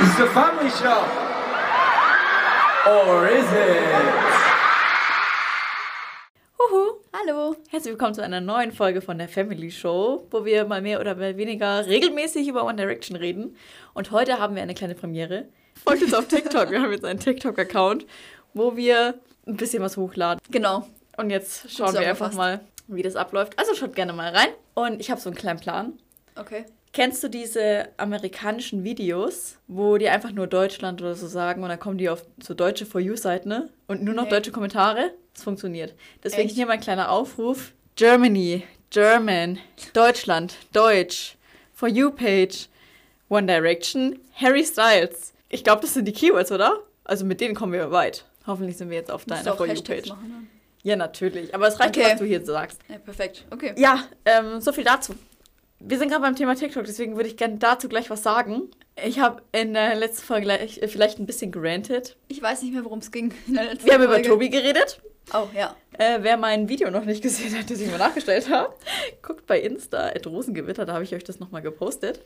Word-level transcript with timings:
It's 0.00 0.20
a 0.20 0.26
family 0.28 0.70
show. 0.70 1.04
Or 2.86 3.26
is 3.26 3.44
it? 3.52 3.82
Huhu. 6.56 7.00
Hallo. 7.12 7.56
Herzlich 7.68 7.94
willkommen 7.94 8.14
zu 8.14 8.22
einer 8.22 8.40
neuen 8.40 8.70
Folge 8.70 9.00
von 9.00 9.18
der 9.18 9.28
Family 9.28 9.72
Show, 9.72 10.24
wo 10.30 10.44
wir 10.44 10.66
mal 10.66 10.82
mehr 10.82 11.00
oder 11.00 11.16
mal 11.16 11.36
weniger 11.36 11.84
regelmäßig 11.84 12.46
über 12.46 12.64
One 12.64 12.76
Direction 12.76 13.16
reden. 13.16 13.56
Und 13.92 14.12
heute 14.12 14.38
haben 14.38 14.54
wir 14.54 14.62
eine 14.62 14.74
kleine 14.74 14.94
Premiere. 14.94 15.48
Folgt 15.84 16.04
uns 16.04 16.14
auf 16.14 16.28
TikTok. 16.28 16.70
Wir 16.70 16.80
haben 16.80 16.92
jetzt 16.92 17.04
einen 17.04 17.18
TikTok-Account, 17.18 18.06
wo 18.54 18.76
wir 18.76 19.14
ein 19.48 19.56
bisschen 19.56 19.82
was 19.82 19.96
hochladen. 19.96 20.40
Genau. 20.48 20.86
Und 21.16 21.30
jetzt 21.30 21.72
schauen 21.76 21.94
wir 21.94 22.08
einfach 22.08 22.32
mal, 22.34 22.60
wie 22.86 23.02
das 23.02 23.16
abläuft. 23.16 23.58
Also 23.58 23.74
schaut 23.74 23.96
gerne 23.96 24.12
mal 24.12 24.30
rein. 24.32 24.50
Und 24.74 25.00
ich 25.00 25.10
habe 25.10 25.20
so 25.20 25.28
einen 25.28 25.36
kleinen 25.36 25.58
Plan. 25.58 25.98
Okay. 26.36 26.66
Kennst 26.92 27.22
du 27.22 27.28
diese 27.28 27.88
amerikanischen 27.98 28.82
Videos, 28.82 29.56
wo 29.68 29.98
die 29.98 30.08
einfach 30.08 30.32
nur 30.32 30.46
Deutschland 30.46 31.00
oder 31.02 31.14
so 31.14 31.26
sagen 31.26 31.62
und 31.62 31.68
dann 31.68 31.78
kommen 31.78 31.98
die 31.98 32.08
auf 32.08 32.24
so 32.42 32.54
deutsche 32.54 32.86
For 32.86 33.00
You-Seiten 33.00 33.48
ne? 33.48 33.68
und 33.86 34.02
nur 34.02 34.14
noch 34.14 34.24
Nee. 34.24 34.30
deutsche 34.30 34.50
Kommentare? 34.52 35.12
Das 35.34 35.44
funktioniert. 35.44 35.94
Deswegen 36.24 36.48
Echt? 36.48 36.56
hier 36.56 36.66
mein 36.66 36.80
kleiner 36.80 37.10
Aufruf. 37.10 37.72
Germany, 37.96 38.64
German, 38.90 39.58
Deutschland, 39.92 40.56
Deutsch, 40.72 41.36
For 41.74 41.88
You-Page, 41.88 42.68
One 43.28 43.46
Direction, 43.46 44.18
Harry 44.34 44.64
Styles. 44.64 45.34
Ich 45.50 45.62
glaube, 45.64 45.82
das 45.82 45.94
sind 45.94 46.06
die 46.06 46.12
Keywords, 46.12 46.50
oder? 46.50 46.80
Also 47.04 47.24
mit 47.24 47.40
denen 47.40 47.54
kommen 47.54 47.72
wir 47.74 47.90
weit. 47.92 48.24
Hoffentlich 48.46 48.76
sind 48.78 48.88
wir 48.90 48.96
jetzt 48.96 49.10
auf 49.10 49.26
deiner 49.26 49.54
For 49.56 49.66
You-Page. 49.66 50.08
ne? 50.08 50.16
Ja, 50.82 50.96
natürlich. 50.96 51.54
Aber 51.54 51.68
es 51.68 51.78
reicht, 51.78 51.96
Okay. 51.96 52.12
was 52.12 52.18
du 52.18 52.24
hier 52.24 52.44
sagst. 52.44 52.80
Ja, 52.88 52.98
perfekt. 52.98 53.44
Okay. 53.50 53.74
Ja, 53.76 54.04
ähm, 54.24 54.60
so 54.60 54.72
viel 54.72 54.84
dazu. 54.84 55.14
Wir 55.80 55.98
sind 55.98 56.08
gerade 56.08 56.22
beim 56.22 56.34
Thema 56.36 56.54
TikTok, 56.56 56.84
deswegen 56.84 57.16
würde 57.16 57.28
ich 57.28 57.36
gerne 57.36 57.56
dazu 57.58 57.88
gleich 57.88 58.10
was 58.10 58.22
sagen. 58.22 58.62
Ich 59.04 59.20
habe 59.20 59.42
in 59.52 59.74
der 59.74 59.94
letzten 59.94 60.26
Folge 60.26 60.42
gleich, 60.46 60.82
äh, 60.82 60.88
vielleicht 60.88 61.18
ein 61.20 61.26
bisschen 61.26 61.52
gerantet. 61.52 62.16
Ich 62.26 62.42
weiß 62.42 62.62
nicht 62.62 62.74
mehr, 62.74 62.84
worum 62.84 62.98
es 62.98 63.12
ging. 63.12 63.32
in 63.46 63.54
der 63.54 63.64
letzten 63.64 63.86
Wir 63.86 63.94
haben 63.94 64.02
über 64.02 64.14
Folge. 64.14 64.28
Tobi 64.28 64.48
geredet. 64.48 65.00
Oh, 65.32 65.46
ja. 65.54 65.76
Äh, 65.98 66.18
wer 66.22 66.36
mein 66.36 66.68
Video 66.68 66.90
noch 66.90 67.04
nicht 67.04 67.22
gesehen 67.22 67.56
hat, 67.56 67.70
das 67.70 67.80
ich 67.80 67.90
mal 67.90 67.98
nachgestellt 67.98 68.50
habe, 68.50 68.74
guckt 69.22 69.46
bei 69.46 69.60
Insta, 69.60 70.08
at 70.08 70.26
Rosengewitter, 70.26 70.84
da 70.84 70.94
habe 70.94 71.04
ich 71.04 71.14
euch 71.14 71.22
das 71.22 71.38
nochmal 71.38 71.62
gepostet. 71.62 72.24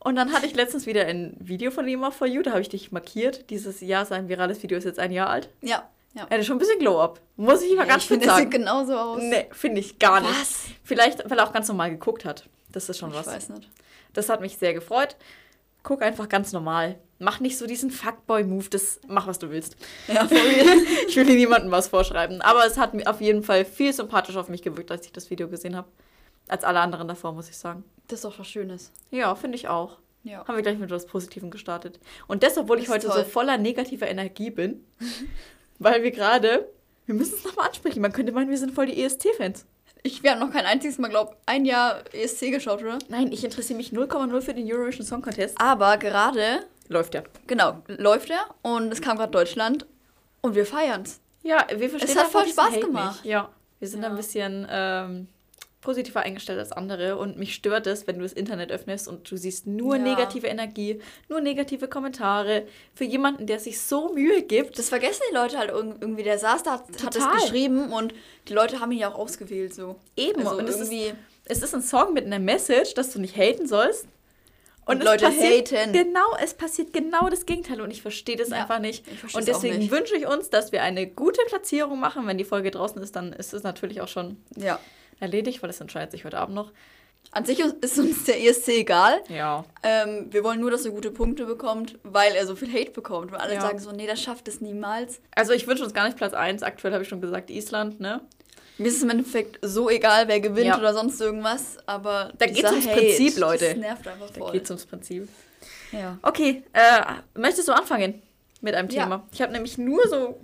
Und 0.00 0.16
dann 0.16 0.32
hatte 0.32 0.46
ich 0.46 0.54
letztens 0.54 0.86
wieder 0.86 1.04
ein 1.06 1.36
Video 1.38 1.70
von 1.70 1.86
ihm 1.86 2.02
auf 2.02 2.14
For 2.16 2.26
You, 2.26 2.42
da 2.42 2.52
habe 2.52 2.62
ich 2.62 2.70
dich 2.70 2.90
markiert. 2.90 3.50
Dieses 3.50 3.80
Jahr, 3.82 4.06
sein 4.06 4.28
virales 4.28 4.62
Video 4.62 4.78
ist 4.78 4.84
jetzt 4.84 4.98
ein 4.98 5.12
Jahr 5.12 5.28
alt. 5.28 5.50
Ja. 5.60 5.88
ja. 6.14 6.26
Er 6.30 6.38
hatte 6.38 6.44
schon 6.44 6.56
ein 6.56 6.58
bisschen 6.58 6.78
Glow-Up. 6.78 7.20
Muss 7.36 7.62
ich 7.62 7.76
mal 7.76 7.82
Ja, 7.86 7.90
ganz 7.90 8.04
ich 8.04 8.08
kurz 8.08 8.20
finde, 8.20 8.26
das 8.26 8.36
sagen. 8.36 8.50
sieht 8.50 8.58
genauso 8.58 8.96
aus. 8.96 9.22
Nee, 9.22 9.46
finde 9.52 9.80
ich 9.80 9.98
gar 9.98 10.20
nicht. 10.20 10.32
Was? 10.40 10.64
Vielleicht, 10.82 11.30
weil 11.30 11.38
er 11.38 11.46
auch 11.46 11.52
ganz 11.52 11.68
normal 11.68 11.90
geguckt 11.90 12.24
hat. 12.24 12.48
Das 12.72 12.88
ist 12.88 12.98
schon 12.98 13.10
Ich 13.10 13.16
was. 13.16 13.26
weiß 13.26 13.48
nicht. 13.50 13.68
Das 14.12 14.28
hat 14.28 14.40
mich 14.40 14.56
sehr 14.56 14.74
gefreut. 14.74 15.16
Guck 15.82 16.02
einfach 16.02 16.28
ganz 16.28 16.52
normal. 16.52 16.98
Mach 17.18 17.40
nicht 17.40 17.56
so 17.56 17.66
diesen 17.66 17.90
Fuckboy-Move. 17.90 18.68
Das 18.70 19.00
mach, 19.08 19.26
was 19.26 19.38
du 19.38 19.50
willst. 19.50 19.76
Ja. 20.08 20.28
Ich 21.08 21.16
will 21.16 21.24
hier 21.26 21.34
niemandem 21.36 21.70
was 21.72 21.88
vorschreiben. 21.88 22.40
Aber 22.42 22.64
es 22.66 22.76
hat 22.78 22.94
mir 22.94 23.06
auf 23.10 23.20
jeden 23.20 23.42
Fall 23.42 23.64
viel 23.64 23.92
sympathischer 23.92 24.40
auf 24.40 24.48
mich 24.48 24.62
gewirkt, 24.62 24.90
als 24.90 25.06
ich 25.06 25.12
das 25.12 25.28
Video 25.30 25.48
gesehen 25.48 25.74
habe. 25.76 25.88
Als 26.48 26.64
alle 26.64 26.80
anderen 26.80 27.08
davor, 27.08 27.32
muss 27.32 27.48
ich 27.48 27.56
sagen. 27.56 27.82
das 28.08 28.18
ist 28.20 28.24
doch 28.24 28.38
was 28.38 28.46
Schönes. 28.48 28.92
Ja, 29.10 29.34
finde 29.34 29.56
ich 29.56 29.68
auch. 29.68 29.98
Ja. 30.22 30.46
Haben 30.46 30.56
wir 30.56 30.62
gleich 30.62 30.76
mit 30.78 30.90
etwas 30.90 31.06
Positivem 31.06 31.50
gestartet. 31.50 31.98
Und 32.28 32.42
das, 32.42 32.56
obwohl 32.58 32.78
ich 32.78 32.86
Das 32.86 32.96
ist 32.98 33.04
heute 33.04 33.06
so 33.08 33.22
toll. 33.22 33.24
voller 33.30 33.56
negativer 33.58 34.06
Energie 34.08 34.50
bin. 34.50 34.84
weil 35.78 36.02
wir 36.02 36.10
gerade. 36.10 36.68
Wir 37.06 37.14
müssen 37.14 37.34
es 37.38 37.44
nochmal 37.44 37.66
ansprechen. 37.68 38.00
Man 38.02 38.12
könnte 38.12 38.30
meinen, 38.32 38.50
wir 38.50 38.58
sind 38.58 38.72
voll 38.74 38.86
die 38.86 39.02
ESC-Fans. 39.02 39.64
Ich 40.02 40.22
wir 40.22 40.30
haben 40.32 40.38
noch 40.40 40.50
kein 40.52 40.64
einziges 40.66 40.98
Mal, 40.98 41.08
glaub, 41.08 41.36
ein 41.46 41.64
Jahr 41.64 42.02
ESC 42.12 42.50
geschaut, 42.50 42.80
oder? 42.82 42.98
Nein, 43.08 43.32
ich 43.32 43.44
interessiere 43.44 43.76
mich 43.76 43.90
0,0 43.90 44.40
für 44.40 44.54
den 44.54 44.70
Eurovision 44.70 45.04
Song 45.06 45.22
Contest. 45.22 45.60
Aber 45.60 45.96
gerade, 45.98 46.64
Läuft 46.88 47.14
ja. 47.14 47.22
genau, 47.46 47.82
läuft 47.86 48.30
er 48.30 48.46
und 48.62 48.92
es 48.92 49.00
kam 49.00 49.16
gerade 49.16 49.30
Deutschland 49.30 49.86
und 50.40 50.54
wir 50.54 50.66
feiern's. 50.66 51.20
Ja, 51.42 51.66
wir 51.74 51.88
verstehen 51.90 52.10
Es 52.16 52.16
hat 52.22 52.30
voll 52.30 52.46
Spaß 52.46 52.80
gemacht. 52.80 53.22
Nicht. 53.22 53.30
Ja, 53.32 53.48
wir 53.78 53.88
sind 53.88 54.02
Ja. 54.02 54.08
ein 54.08 54.16
bisschen 54.16 54.66
ähm, 54.70 55.28
positiver 55.80 56.20
eingestellt 56.20 56.58
als 56.58 56.72
andere 56.72 57.16
und 57.16 57.38
mich 57.38 57.54
stört 57.54 57.86
es, 57.86 58.06
wenn 58.06 58.16
du 58.16 58.22
das 58.22 58.34
Internet 58.34 58.70
öffnest 58.70 59.08
und 59.08 59.30
du 59.30 59.36
siehst 59.36 59.66
nur 59.66 59.96
Ja. 59.96 60.02
negative 60.02 60.46
Energie, 60.46 61.00
nur 61.28 61.40
negative 61.40 61.88
Kommentare 61.88 62.64
für 62.94 63.04
jemanden, 63.04 63.46
der 63.46 63.58
sich 63.60 63.80
so 63.80 64.12
Mühe 64.12 64.42
gibt. 64.42 64.78
Das 64.78 64.90
vergessen 64.90 65.22
die 65.30 65.34
Leute 65.34 65.56
halt 65.58 65.70
irg- 65.70 65.96
irgendwie. 66.00 66.22
Der 66.22 66.38
saß 66.38 66.62
da, 66.64 66.72
hat, 66.72 66.80
hat 67.02 67.16
es 67.16 67.22
Total. 67.24 67.32
geschrieben 67.40 67.92
und 67.92 68.12
die 68.48 68.52
Leute 68.52 68.80
haben 68.80 68.92
ihn 68.92 68.98
ja 68.98 69.10
auch 69.12 69.18
ausgewählt 69.18 69.74
so. 69.74 69.96
Eben, 70.16 70.40
Also 70.46 70.58
und 70.58 70.68
es 70.68 70.80
ist, 70.80 70.92
es 71.46 71.62
ist 71.62 71.74
ein 71.74 71.82
Song 71.82 72.12
mit 72.12 72.26
einer 72.26 72.38
Message, 72.38 72.92
dass 72.94 73.12
du 73.12 73.18
nicht 73.18 73.36
haten 73.36 73.66
sollst. 73.66 74.06
Und 74.86 74.98
es 75.00 75.04
Leute 75.04 75.26
passiert 75.26 75.70
haten. 75.72 75.92
Genau, 75.92 76.36
es 76.42 76.52
passiert 76.52 76.92
genau 76.92 77.28
das 77.30 77.46
Gegenteil 77.46 77.80
und 77.80 77.90
ich 77.90 78.02
verstehe 78.02 78.36
das 78.36 78.48
Ja, 78.48 78.56
einfach 78.56 78.80
nicht. 78.80 79.04
Und 79.34 79.46
deswegen 79.48 79.78
nicht. 79.78 79.90
wünsche 79.92 80.16
ich 80.16 80.26
uns, 80.26 80.50
dass 80.50 80.72
wir 80.72 80.82
eine 80.82 81.06
gute 81.06 81.40
Platzierung 81.46 82.00
machen. 82.00 82.26
Wenn 82.26 82.38
die 82.38 82.44
Folge 82.44 82.70
draußen 82.70 83.00
ist, 83.00 83.14
dann 83.14 83.32
ist 83.32 83.54
es 83.54 83.62
natürlich 83.62 84.00
auch 84.00 84.08
schon 84.08 84.36
Ja. 84.56 84.80
Erledigt, 85.20 85.62
weil 85.62 85.68
das 85.68 85.80
entscheidet 85.80 86.10
sich 86.12 86.24
heute 86.24 86.38
Abend 86.38 86.54
noch. 86.54 86.72
An 87.32 87.44
sich 87.44 87.60
ist 87.60 87.98
uns 87.98 88.24
der 88.24 88.42
ESC 88.42 88.68
egal. 88.68 89.20
Ja. 89.28 89.64
Ähm, 89.84 90.26
wir 90.30 90.42
wollen 90.42 90.58
nur, 90.58 90.70
dass 90.72 90.84
er 90.84 90.90
gute 90.90 91.12
Punkte 91.12 91.44
bekommt, 91.46 91.98
weil 92.02 92.34
er 92.34 92.44
so 92.46 92.56
viel 92.56 92.72
Hate 92.72 92.90
bekommt. 92.90 93.30
Weil 93.30 93.38
alle 93.38 93.54
Ja. 93.54 93.60
sagen 93.60 93.78
so, 93.78 93.92
nee, 93.92 94.06
das 94.06 94.20
schafft 94.20 94.48
es 94.48 94.60
niemals. 94.60 95.20
Also 95.36 95.52
ich 95.52 95.66
wünsche 95.68 95.84
uns 95.84 95.94
gar 95.94 96.06
nicht 96.06 96.16
Platz 96.16 96.32
1. 96.34 96.62
Aktuell 96.64 96.92
habe 96.92 97.04
ich 97.04 97.08
schon 97.08 97.20
gesagt 97.20 97.50
Island, 97.50 98.00
ne? 98.00 98.20
Mir 98.78 98.88
ist 98.88 98.96
es 98.96 99.02
im 99.02 99.10
Endeffekt 99.10 99.58
so 99.62 99.90
egal, 99.90 100.26
wer 100.26 100.40
gewinnt 100.40 100.66
Ja. 100.68 100.78
oder 100.78 100.94
sonst 100.94 101.20
irgendwas, 101.20 101.76
aber 101.86 102.32
Da 102.38 102.46
dieser 102.46 102.70
geht's 102.70 102.70
ums 102.72 102.88
Hate, 102.88 103.00
Prinzip, 103.00 103.38
Leute. 103.38 103.64
Das 103.68 103.76
nervt 103.76 104.08
einfach 104.08 104.30
Da 104.30 104.38
voll. 104.40 104.52
geht's 104.52 104.70
ums 104.70 104.86
Prinzip. 104.86 105.28
ja. 105.92 106.18
Okay, 106.22 106.64
äh, 106.72 107.38
möchtest 107.38 107.68
du 107.68 107.72
anfangen 107.72 108.22
mit 108.62 108.74
einem 108.74 108.88
Ja. 108.88 109.02
Thema? 109.04 109.28
Ich 109.32 109.42
habe 109.42 109.52
nämlich 109.52 109.76
nur 109.78 110.08
so 110.08 110.40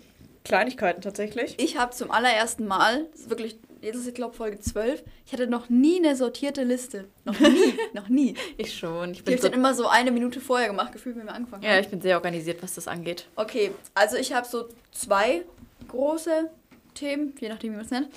Kleinigkeiten 0.47 1.01
tatsächlich. 1.03 1.55
Ich 1.59 1.77
habe 1.77 1.93
zum 1.93 2.11
allerersten 2.11 2.67
Mal, 2.67 3.07
das 3.13 3.23
ist 3.23 3.31
wirklich, 3.31 3.59
jetzt 3.81 3.97
ist 3.97 4.07
ich 4.07 4.15
glaube 4.15 4.35
Folge 4.35 4.59
12, 4.61 5.03
ich 5.27 5.33
hatte 5.33 5.47
noch 5.47 5.69
nie 5.69 5.99
eine 5.99 6.15
sortierte 6.17 6.63
Liste. 6.63 7.07
Noch 7.25 7.39
nie, 7.39 7.75
noch 7.95 8.09
nie. 8.09 8.35
Ich 8.57 8.77
schon. 8.79 9.13
Ich 9.13 9.25
bin 9.25 9.33
habe 9.35 9.43
so, 9.43 9.47
ich 9.49 9.53
dann 9.53 9.59
immer 9.61 9.75
so 9.75 9.89
eine 9.89 10.11
Minute 10.13 10.41
vorher 10.41 10.69
gemacht, 10.69 10.93
gefühlt, 10.93 11.17
wenn 11.17 11.27
wir 11.27 11.35
angefangen 11.35 11.65
haben. 11.65 11.71
ja, 11.71 11.81
ich 11.81 11.89
bin 11.89 12.01
sehr 12.01 12.17
organisiert, 12.17 12.63
was 12.63 12.75
das 12.75 12.87
angeht. 12.89 13.27
Okay, 13.37 13.73
also 13.95 14.17
ich 14.17 14.33
habe 14.33 14.47
so 14.47 14.69
zwei 14.93 15.43
große 15.89 16.51
Themen, 16.95 17.35
je 17.41 17.49
nachdem, 17.49 17.73
wie 17.73 17.77
man 17.77 17.85
es 17.85 17.91
nennt. 17.91 18.09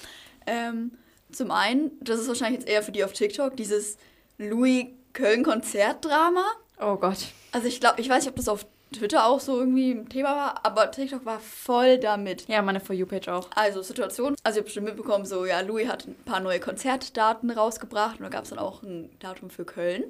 Ähm, 0.47 0.91
zum 1.31 1.51
einen, 1.51 1.91
das 2.01 2.19
ist 2.19 2.27
wahrscheinlich 2.27 2.61
jetzt 2.61 2.69
eher 2.69 2.81
für 2.83 2.91
die 2.91 3.03
auf 3.03 3.13
TikTok, 3.13 3.55
dieses 3.57 3.97
Louis 4.37 4.85
Köln-Konzertdrama. 5.13 6.45
Oh 6.81 6.95
Gott. 6.95 7.17
Also 7.51 7.67
ich 7.67 7.79
glaube, 7.79 7.99
ich 8.01 8.09
weiß 8.09 8.23
nicht, 8.23 8.29
ob 8.29 8.35
das 8.35 8.47
auf 8.47 8.65
Twitter 8.93 9.25
auch 9.25 9.39
so 9.39 9.59
irgendwie 9.59 9.91
ein 9.91 10.09
Thema 10.09 10.35
war, 10.35 10.65
aber 10.65 10.91
TikTok 10.91 11.25
war 11.25 11.39
voll 11.39 11.99
damit. 11.99 12.47
Ja, 12.47 12.61
meine 12.61 12.79
For 12.79 12.95
You-Page 12.95 13.27
auch. 13.29 13.49
Also 13.55 13.81
Situation, 13.81 14.35
also 14.43 14.57
ich 14.57 14.61
habe 14.61 14.65
bestimmt 14.65 14.87
mitbekommen, 14.87 15.25
so 15.25 15.45
ja, 15.45 15.59
Louis 15.61 15.87
hat 15.87 16.07
ein 16.07 16.15
paar 16.25 16.39
neue 16.39 16.59
Konzertdaten 16.59 17.51
rausgebracht 17.51 18.17
und 18.17 18.23
da 18.23 18.29
gab 18.29 18.43
es 18.43 18.49
dann 18.49 18.59
auch 18.59 18.81
ein 18.83 19.09
Datum 19.19 19.49
für 19.49 19.65
Köln. 19.65 20.05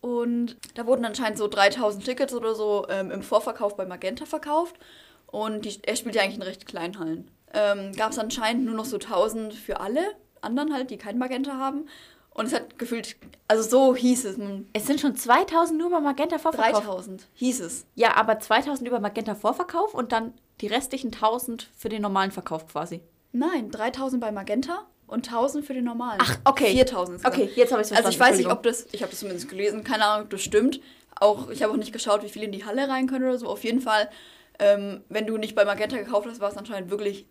Und 0.00 0.56
da 0.74 0.86
wurden 0.86 1.04
anscheinend 1.04 1.38
so 1.38 1.48
3000 1.48 2.04
Tickets 2.04 2.32
oder 2.32 2.54
so 2.54 2.86
ähm, 2.88 3.10
im 3.10 3.22
Vorverkauf 3.22 3.76
bei 3.76 3.86
Magenta 3.86 4.24
verkauft. 4.24 4.76
Und 5.26 5.64
die, 5.64 5.80
er 5.82 5.96
spielt 5.96 6.14
ja 6.14 6.22
eigentlich 6.22 6.36
in 6.36 6.42
recht 6.42 6.66
kleinen 6.66 6.98
Hallen. 6.98 7.30
Ähm, 7.52 7.92
gab 7.96 8.12
es 8.12 8.18
anscheinend 8.18 8.66
nur 8.66 8.74
noch 8.74 8.84
so 8.84 8.96
1000 8.96 9.54
für 9.54 9.80
alle 9.80 10.02
anderen 10.42 10.72
halt, 10.72 10.90
die 10.90 10.98
kein 10.98 11.18
Magenta 11.18 11.56
haben. 11.58 11.88
Und 12.36 12.46
es 12.46 12.52
hat 12.52 12.78
gefühlt, 12.78 13.16
also 13.48 13.62
so 13.62 13.96
hieß 13.96 14.26
es, 14.26 14.36
Es 14.74 14.86
sind 14.86 15.00
schon 15.00 15.16
2000 15.16 15.78
nur 15.78 15.88
über 15.88 16.00
Magenta 16.00 16.36
Vorverkauf. 16.38 16.84
3000 16.84 17.26
hieß 17.32 17.60
es. 17.60 17.86
Ja, 17.94 18.14
aber 18.16 18.38
2000 18.38 18.86
über 18.86 19.00
Magenta 19.00 19.34
Vorverkauf 19.34 19.94
und 19.94 20.12
dann 20.12 20.34
die 20.60 20.66
restlichen 20.66 21.12
1000 21.12 21.70
für 21.76 21.88
den 21.88 22.02
normalen 22.02 22.30
Verkauf 22.32 22.66
quasi. 22.68 23.00
Nein, 23.32 23.70
3000 23.70 24.20
bei 24.20 24.32
Magenta 24.32 24.84
und 25.06 25.26
1000 25.26 25.64
für 25.64 25.72
den 25.72 25.84
normalen. 25.84 26.18
Ach, 26.22 26.36
okay. 26.44 26.72
4000. 26.72 27.16
insgesamt. 27.16 27.34
Okay, 27.34 27.50
jetzt 27.56 27.72
habe 27.72 27.80
ich 27.80 27.90
es 27.90 27.96
Also 27.96 28.10
ich 28.10 28.20
weiß 28.20 28.36
nicht, 28.36 28.50
ob 28.50 28.62
das, 28.62 28.86
ich 28.92 29.00
habe 29.02 29.10
das 29.10 29.20
zumindest 29.20 29.48
gelesen, 29.48 29.82
keine 29.82 30.04
Ahnung, 30.04 30.24
ob 30.24 30.30
das 30.30 30.42
stimmt. 30.42 30.80
Auch 31.18 31.48
ich 31.48 31.62
habe 31.62 31.72
auch 31.72 31.78
nicht 31.78 31.94
geschaut, 31.94 32.22
wie 32.22 32.28
viele 32.28 32.44
in 32.44 32.52
die 32.52 32.66
Halle 32.66 32.86
rein 32.86 33.06
können 33.06 33.24
oder 33.24 33.38
so. 33.38 33.46
Auf 33.46 33.64
jeden 33.64 33.80
Fall, 33.80 34.10
ähm, 34.58 35.02
wenn 35.08 35.26
du 35.26 35.38
nicht 35.38 35.54
bei 35.54 35.64
Magenta 35.64 35.96
gekauft 35.96 36.26
hast, 36.28 36.40
war 36.40 36.50
es 36.50 36.58
anscheinend 36.58 36.90
wirklich 36.90 37.26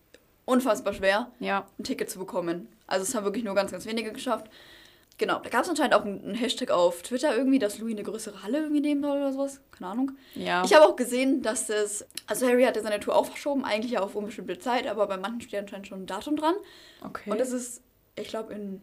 unfassbar 0.46 0.94
schwer, 0.94 1.32
Ja. 1.40 1.68
ein 1.78 1.84
Ticket 1.84 2.10
zu 2.10 2.18
bekommen. 2.18 2.68
Also 2.88 3.04
es 3.04 3.14
haben 3.14 3.24
wirklich 3.24 3.44
nur 3.44 3.54
ganz, 3.54 3.72
ganz 3.72 3.86
wenige 3.86 4.12
geschafft. 4.12 4.48
Genau, 5.18 5.40
da 5.40 5.50
gab 5.50 5.64
es 5.64 5.70
anscheinend 5.70 5.94
auch 5.94 6.04
einen 6.04 6.36
Hashtag 6.36 6.72
auf 6.72 7.02
Twitter 7.02 7.36
irgendwie, 7.36 7.60
dass 7.60 7.80
Louis 7.80 7.94
eine 7.94 8.04
größere 8.04 8.44
Halle 8.44 8.60
irgendwie 8.60 8.82
nehmen 8.82 9.02
soll 9.02 9.18
oder 9.18 9.32
sowas. 9.32 9.62
Keine 9.72 9.92
Ahnung. 9.92 10.12
Ja. 10.34 10.64
Ich 10.66 10.74
habe 10.74 10.86
auch 10.86 10.98
gesehen, 10.98 11.42
dass 11.42 11.68
das, 11.68 12.06
also 12.28 12.46
Harry 12.48 12.64
hatte 12.64 12.82
seine 12.82 13.00
Tour 13.00 13.16
auch 13.16 13.26
verschoben, 13.26 13.64
eigentlich 13.64 13.94
ja 13.94 14.02
auf 14.02 14.16
unbestimmte 14.16 14.60
Zeit, 14.60 14.88
aber 14.88 15.08
bei 15.08 15.16
manchen 15.16 15.42
steht 15.42 15.62
anscheinend 15.62 15.88
schon 15.88 16.04
ein 16.04 16.06
Datum 16.06 16.36
dran. 16.36 16.56
okay. 17.02 17.32
Und 17.32 17.40
das 17.40 17.52
ist, 17.52 17.82
ich 18.18 18.28
glaube, 18.28 18.54
in 18.54 18.82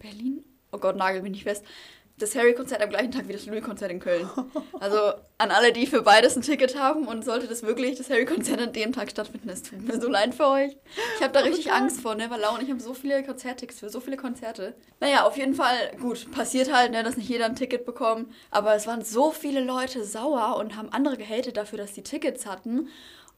Berlin. 0.00 0.44
Oh 0.72 0.78
Gott, 0.78 0.96
nagel 0.96 1.22
mich 1.22 1.32
nicht 1.32 1.44
fest. 1.44 1.64
Das 2.22 2.34
Harry-Konzert 2.36 2.80
am 2.82 2.90
gleichen 2.90 3.10
Tag 3.10 3.28
wie 3.28 3.32
das 3.32 3.46
Louis-Konzert 3.46 3.90
in 3.90 4.00
Köln. 4.00 4.28
Also 4.80 4.96
an 5.38 5.50
alle, 5.50 5.72
die 5.72 5.86
für 5.86 6.02
beides 6.02 6.36
ein 6.36 6.42
Ticket 6.42 6.78
haben 6.78 7.06
und 7.08 7.24
sollte 7.24 7.48
das 7.48 7.62
wirklich 7.62 7.98
das 7.98 8.08
Harry-Konzert 8.10 8.60
an 8.60 8.72
dem 8.72 8.92
Tag 8.92 9.10
stattfinden, 9.10 9.48
es 9.48 9.62
tut 9.62 9.82
mir 9.82 10.00
so 10.00 10.08
leid 10.08 10.34
für 10.34 10.46
euch. 10.46 10.76
Ich 11.16 11.22
habe 11.22 11.32
da 11.32 11.40
richtig 11.40 11.72
Angst 11.72 12.00
vor, 12.00 12.14
ne? 12.14 12.30
Weil 12.30 12.40
Lau 12.40 12.54
und 12.54 12.62
ich 12.62 12.70
haben 12.70 12.80
so 12.80 12.94
viele 12.94 13.22
Konzerttickets 13.24 13.80
für 13.80 13.90
so 13.90 14.00
viele 14.00 14.16
Konzerte. 14.16 14.74
Naja, 15.00 15.26
auf 15.26 15.36
jeden 15.36 15.54
Fall, 15.54 15.76
gut, 16.00 16.30
passiert 16.30 16.72
halt, 16.72 16.92
ne, 16.92 17.02
dass 17.02 17.16
nicht 17.16 17.28
jeder 17.28 17.46
ein 17.46 17.56
Ticket 17.56 17.84
bekommt. 17.84 18.32
Aber 18.50 18.74
es 18.74 18.86
waren 18.86 19.04
so 19.04 19.32
viele 19.32 19.60
Leute 19.60 20.04
sauer 20.04 20.56
und 20.56 20.76
haben 20.76 20.92
andere 20.92 21.16
gehatet 21.16 21.56
dafür, 21.56 21.78
dass 21.78 21.92
die 21.92 22.02
Tickets 22.02 22.46
hatten. 22.46 22.88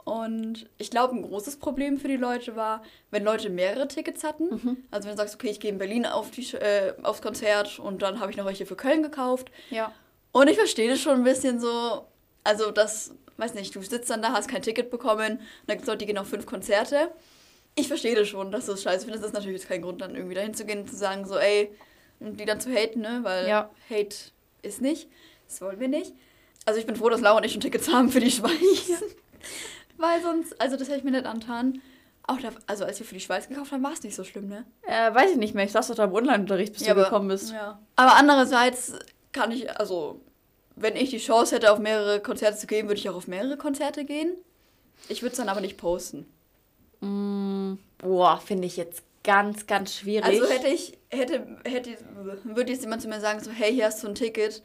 Und 0.04 0.68
ich 0.76 0.90
glaube, 0.90 1.16
ein 1.16 1.22
großes 1.22 1.56
Problem 1.56 1.98
für 1.98 2.08
die 2.08 2.16
Leute 2.16 2.56
war, 2.56 2.82
wenn 3.10 3.24
Leute 3.24 3.48
mehrere 3.48 3.88
Tickets 3.88 4.22
hatten. 4.22 4.84
Also 4.90 5.08
wenn 5.08 5.16
du 5.16 5.22
sagst, 5.22 5.34
okay, 5.34 5.48
ich 5.48 5.60
gehe 5.60 5.70
in 5.70 5.78
Berlin 5.78 6.04
auf 6.04 6.30
die, 6.30 6.42
äh, 6.56 6.92
aufs 7.02 7.22
Konzert 7.22 7.78
und 7.78 8.02
dann 8.02 8.20
habe 8.20 8.30
ich 8.30 8.36
noch 8.36 8.44
welche 8.44 8.66
für 8.66 8.76
Köln 8.76 9.02
gekauft. 9.02 9.50
Ja. 9.70 9.92
Und 10.32 10.48
ich 10.48 10.56
verstehe 10.56 10.90
das 10.90 11.00
schon 11.00 11.14
ein 11.14 11.24
bisschen 11.24 11.58
so. 11.58 12.06
Also 12.42 12.70
das, 12.70 13.14
weiß 13.38 13.54
nicht, 13.54 13.74
du 13.74 13.80
sitzt 13.80 14.10
dann 14.10 14.20
da, 14.20 14.32
hast 14.32 14.48
kein 14.48 14.60
Ticket 14.60 14.90
bekommen 14.90 15.38
und 15.38 15.40
dann 15.66 15.76
gibt 15.76 15.82
es 15.82 15.86
Leute, 15.86 15.98
die 15.98 16.06
gehen 16.06 16.18
auf 16.18 16.28
fünf 16.28 16.44
Konzerte. 16.44 17.10
Ich 17.74 17.88
verstehe 17.88 18.14
das 18.14 18.28
schon, 18.28 18.52
dass 18.52 18.66
du 18.66 18.72
es 18.72 18.82
scheiße 18.82 19.04
findest. 19.06 19.24
Das 19.24 19.30
ist 19.30 19.34
natürlich 19.34 19.66
kein 19.66 19.80
Grund, 19.80 20.02
dann 20.02 20.14
irgendwie 20.14 20.34
dahin 20.34 20.52
zu 20.52 20.66
gehen 20.66 20.80
und 20.80 20.90
zu 20.90 20.96
sagen, 20.96 21.26
so, 21.26 21.38
ey, 21.38 21.70
und 22.20 22.38
die 22.38 22.44
dann 22.44 22.60
zu 22.60 22.70
haten, 22.70 23.00
ne? 23.00 23.20
Weil 23.22 23.48
Ja. 23.48 23.70
Hate 23.88 24.16
ist 24.60 24.82
nicht. 24.82 25.08
Das 25.48 25.60
wollen 25.62 25.80
wir 25.80 25.88
nicht. 25.88 26.12
Also 26.66 26.78
ich 26.78 26.86
bin 26.86 26.96
froh, 26.96 27.08
dass 27.08 27.20
Laura 27.20 27.38
und 27.38 27.44
ich 27.44 27.52
schon 27.52 27.60
Tickets 27.62 27.90
haben 27.90 28.10
für 28.10 28.20
die 28.20 28.30
Schweiz. 28.30 28.52
Weil 29.96 30.22
sonst, 30.22 30.60
also 30.60 30.76
das 30.76 30.88
hätte 30.88 30.98
ich 30.98 31.04
mir 31.04 31.10
nicht 31.12 31.26
antan. 31.26 31.80
Auch 32.26 32.40
da, 32.40 32.50
also 32.66 32.84
als 32.84 32.98
wir 32.98 33.06
für 33.06 33.14
die 33.14 33.20
Schweiz 33.20 33.48
gekauft 33.48 33.72
haben, 33.72 33.82
war 33.82 33.92
es 33.92 34.02
nicht 34.02 34.14
so 34.14 34.24
schlimm, 34.24 34.48
ne? 34.48 34.64
Äh, 34.82 35.14
weiß 35.14 35.32
ich 35.32 35.36
nicht 35.36 35.54
mehr. 35.54 35.64
Ich 35.64 35.72
saß 35.72 35.88
doch 35.88 35.94
da 35.94 36.04
im 36.04 36.14
Online-Unterricht, 36.14 36.72
bis 36.72 36.82
du 36.84 36.94
gekommen 36.94 37.28
bist. 37.28 37.52
Ja. 37.52 37.78
Aber 37.96 38.16
andererseits 38.16 38.94
kann 39.32 39.52
ich, 39.52 39.70
also, 39.78 40.20
wenn 40.74 40.96
ich 40.96 41.10
die 41.10 41.18
Chance 41.18 41.56
hätte, 41.56 41.70
auf 41.70 41.78
mehrere 41.78 42.20
Konzerte 42.20 42.56
zu 42.56 42.66
gehen, 42.66 42.88
würde 42.88 42.98
ich 42.98 43.10
auch 43.10 43.14
auf 43.14 43.28
mehrere 43.28 43.58
Konzerte 43.58 44.06
gehen. 44.06 44.32
Ich 45.08 45.22
würde 45.22 45.32
es 45.32 45.36
dann 45.36 45.50
aber 45.50 45.60
nicht 45.60 45.76
posten. 45.76 46.26
Mm, 47.00 47.74
boah, 47.98 48.40
finde 48.40 48.66
ich 48.66 48.78
jetzt 48.78 49.02
ganz, 49.22 49.66
ganz 49.66 49.94
schwierig. 49.94 50.24
Also 50.24 50.48
hätte 50.48 50.68
ich, 50.68 50.96
hätte, 51.10 51.46
hätte, 51.64 51.96
würde 52.44 52.72
jetzt 52.72 52.82
jemand 52.82 53.02
zu 53.02 53.08
mir 53.08 53.20
sagen, 53.20 53.40
so, 53.40 53.50
hey, 53.50 53.72
hier 53.72 53.86
hast 53.86 54.02
du 54.02 54.08
ein 54.08 54.14
Ticket, 54.14 54.62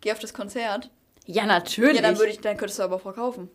geh 0.00 0.12
auf 0.12 0.20
das 0.20 0.32
Konzert. 0.32 0.90
ja, 1.26 1.44
natürlich. 1.44 1.96
Ja, 1.96 2.02
dann 2.02 2.18
würde 2.18 2.30
ich, 2.30 2.40
dann 2.40 2.56
könntest 2.56 2.78
du 2.78 2.84
aber 2.84 2.98
verkaufen. 2.98 3.50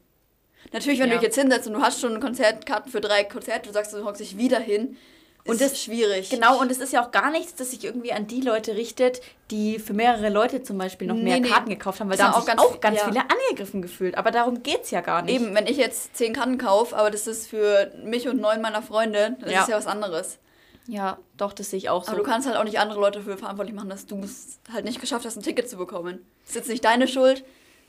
Natürlich, 0.73 0.99
wenn 0.99 1.07
Ja. 1.09 1.15
du 1.15 1.19
dich 1.19 1.27
jetzt 1.27 1.39
hinsetzt 1.39 1.67
und 1.67 1.73
du 1.73 1.81
hast 1.81 1.99
schon 2.01 2.19
Konzertkarten 2.19 2.91
für 2.91 3.01
drei 3.01 3.23
Konzerte, 3.23 3.67
du 3.69 3.73
sagst, 3.73 3.93
du 3.93 4.03
hockst 4.05 4.21
dich 4.21 4.37
wieder 4.37 4.59
hin, 4.59 4.97
Und 5.45 5.59
ist 5.61 5.71
das- 5.73 5.81
schwierig. 5.83 6.29
Genau, 6.29 6.59
und 6.59 6.69
es 6.69 6.77
ist 6.79 6.93
ja 6.93 7.03
auch 7.03 7.11
gar 7.11 7.31
nichts, 7.31 7.55
das 7.55 7.71
sich 7.71 7.83
irgendwie 7.83 8.11
an 8.11 8.27
die 8.27 8.41
Leute 8.41 8.75
richtet, 8.75 9.21
die 9.51 9.79
für 9.79 9.93
mehrere 9.93 10.29
Leute 10.29 10.61
zum 10.61 10.77
Beispiel 10.77 11.07
noch 11.07 11.15
mehr 11.15 11.35
Nee, 11.35 11.39
nee. 11.39 11.49
Karten 11.49 11.69
gekauft 11.69 11.99
haben, 12.01 12.09
weil 12.09 12.17
Das 12.17 12.27
da 12.27 12.31
haben 12.33 12.35
auch 12.35 12.45
sich 12.45 12.47
ganz 12.47 12.61
auch 12.61 12.79
ganz 12.81 12.97
ja. 12.99 13.05
viele 13.05 13.21
angegriffen 13.21 13.81
gefühlt. 13.81 14.15
Aber 14.17 14.29
darum 14.31 14.61
geht 14.61 14.83
es 14.83 14.91
ja 14.91 15.01
gar 15.01 15.21
nicht. 15.23 15.33
Eben, 15.33 15.55
wenn 15.55 15.65
ich 15.65 15.77
jetzt 15.77 16.15
zehn 16.15 16.33
Karten 16.33 16.57
kaufe, 16.59 16.95
aber 16.95 17.09
das 17.09 17.25
ist 17.25 17.47
für 17.47 17.91
mich 18.03 18.27
und 18.27 18.39
neun 18.39 18.61
meiner 18.61 18.81
Freunde, 18.83 19.37
das 19.41 19.51
Ja. 19.51 19.61
ist 19.61 19.69
ja 19.69 19.77
was 19.77 19.87
anderes. 19.87 20.37
Ja, 20.87 21.19
doch, 21.37 21.53
das 21.53 21.69
sehe 21.69 21.77
ich 21.77 21.89
auch 21.89 22.03
so. 22.03 22.11
Aber 22.11 22.17
du 22.19 22.23
kannst 22.25 22.47
halt 22.47 22.57
auch 22.57 22.63
nicht 22.63 22.79
andere 22.79 22.99
Leute 22.99 23.19
dafür 23.19 23.37
verantwortlich 23.37 23.75
machen, 23.75 23.89
dass 23.89 24.05
du 24.07 24.19
es 24.21 24.59
halt 24.73 24.85
nicht 24.85 24.99
geschafft 24.99 25.25
hast, 25.25 25.35
ein 25.37 25.43
Ticket 25.43 25.69
zu 25.69 25.77
bekommen. 25.77 26.25
Das 26.41 26.49
ist 26.49 26.55
jetzt 26.55 26.69
nicht 26.69 26.83
deine 26.83 27.07
Schuld, 27.07 27.43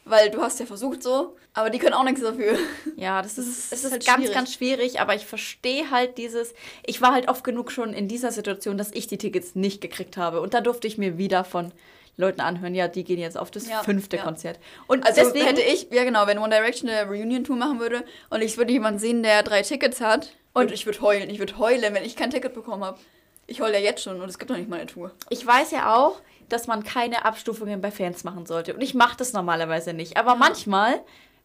weil 0.05 0.31
du 0.31 0.41
hast 0.41 0.59
ja 0.61 0.67
versucht 0.67 1.03
so, 1.03 1.37
aber 1.55 1.71
die 1.71 1.79
können 1.79 1.95
auch 1.95 2.05
nichts 2.05 2.21
dafür. 2.21 2.57
Ja, 2.97 3.23
das 3.23 3.39
ist, 3.39 3.73
es 3.73 3.85
ist 3.85 3.93
halt 3.93 4.05
ganz, 4.07 4.19
schwierig. 4.19 4.35
ganz 4.35 4.55
schwierig, 4.55 5.01
aber 5.01 5.15
ich 5.15 5.27
verstehe 5.27 5.91
halt 5.91 6.19
dieses. 6.19 6.55
Ich 6.87 7.01
war 7.01 7.13
halt 7.13 7.29
oft 7.29 7.45
genug 7.45 7.71
schon 7.73 7.93
in 7.95 8.09
dieser 8.09 8.31
Situation, 8.33 8.79
dass 8.79 8.91
ich 8.93 9.07
die 9.07 9.19
Tickets 9.19 9.55
nicht 9.55 9.81
gekriegt 9.81 10.17
habe. 10.17 10.41
Und 10.41 10.55
da 10.55 10.61
durfte 10.61 10.87
ich 10.87 10.99
mir 10.99 11.19
wieder 11.19 11.45
von 11.45 11.73
Leuten 12.17 12.41
anhören, 12.41 12.75
ja, 12.75 12.87
die 12.89 13.05
gehen 13.05 13.19
jetzt 13.19 13.39
auf 13.39 13.51
das 13.51 13.69
Ja, 13.69 13.83
fünfte 13.83 14.17
ja. 14.19 14.23
Konzert. 14.25 14.59
Und 14.87 15.07
Also 15.07 15.23
deswegen 15.23 15.47
hätte 15.47 15.63
ich, 15.63 15.89
ja 15.91 16.05
genau, 16.05 16.27
wenn 16.27 16.39
One 16.39 16.55
Direction 16.55 16.91
eine 16.91 17.09
Reunion-Tour 17.09 17.57
machen 17.57 17.81
würde 17.81 18.05
und 18.29 18.43
ich 18.43 18.59
würde 18.59 18.73
jemanden 18.73 18.99
sehen, 18.99 19.23
der 19.23 19.43
drei 19.43 19.63
Tickets 19.63 20.01
hat 20.01 20.33
und, 20.53 20.65
Und- 20.67 20.73
ich 20.73 20.85
würde 20.87 21.01
heulen. 21.01 21.31
Ich 21.31 21.39
würde 21.39 21.57
heulen, 21.59 21.95
wenn 21.95 22.05
ich 22.05 22.17
kein 22.17 22.31
Ticket 22.31 22.53
bekommen 22.53 22.85
habe. 22.85 22.99
Ich 23.47 23.61
heule 23.61 23.75
ja 23.75 23.81
jetzt 23.81 24.03
schon 24.03 24.21
und 24.21 24.29
es 24.29 24.39
gibt 24.39 24.51
noch 24.51 24.59
nicht 24.59 24.69
mal 24.69 24.77
eine 24.77 24.87
Tour. 24.87 25.13
Ich 25.31 25.45
weiß 25.47 25.71
ja 25.73 25.95
auch, 25.97 26.21
dass 26.53 26.67
man 26.67 26.85
keine 26.85 27.25
Abstufungen 27.25 27.81
bei 27.81 27.91
Fans 27.91 28.25
machen 28.25 28.47
sollte. 28.47 28.75
Und 28.75 28.83
ich 28.83 28.95
mache 28.95 29.17
das 29.17 29.33
normalerweise 29.33 29.93
nicht. 29.93 30.17
Aber 30.17 30.35
manchmal 30.37 31.01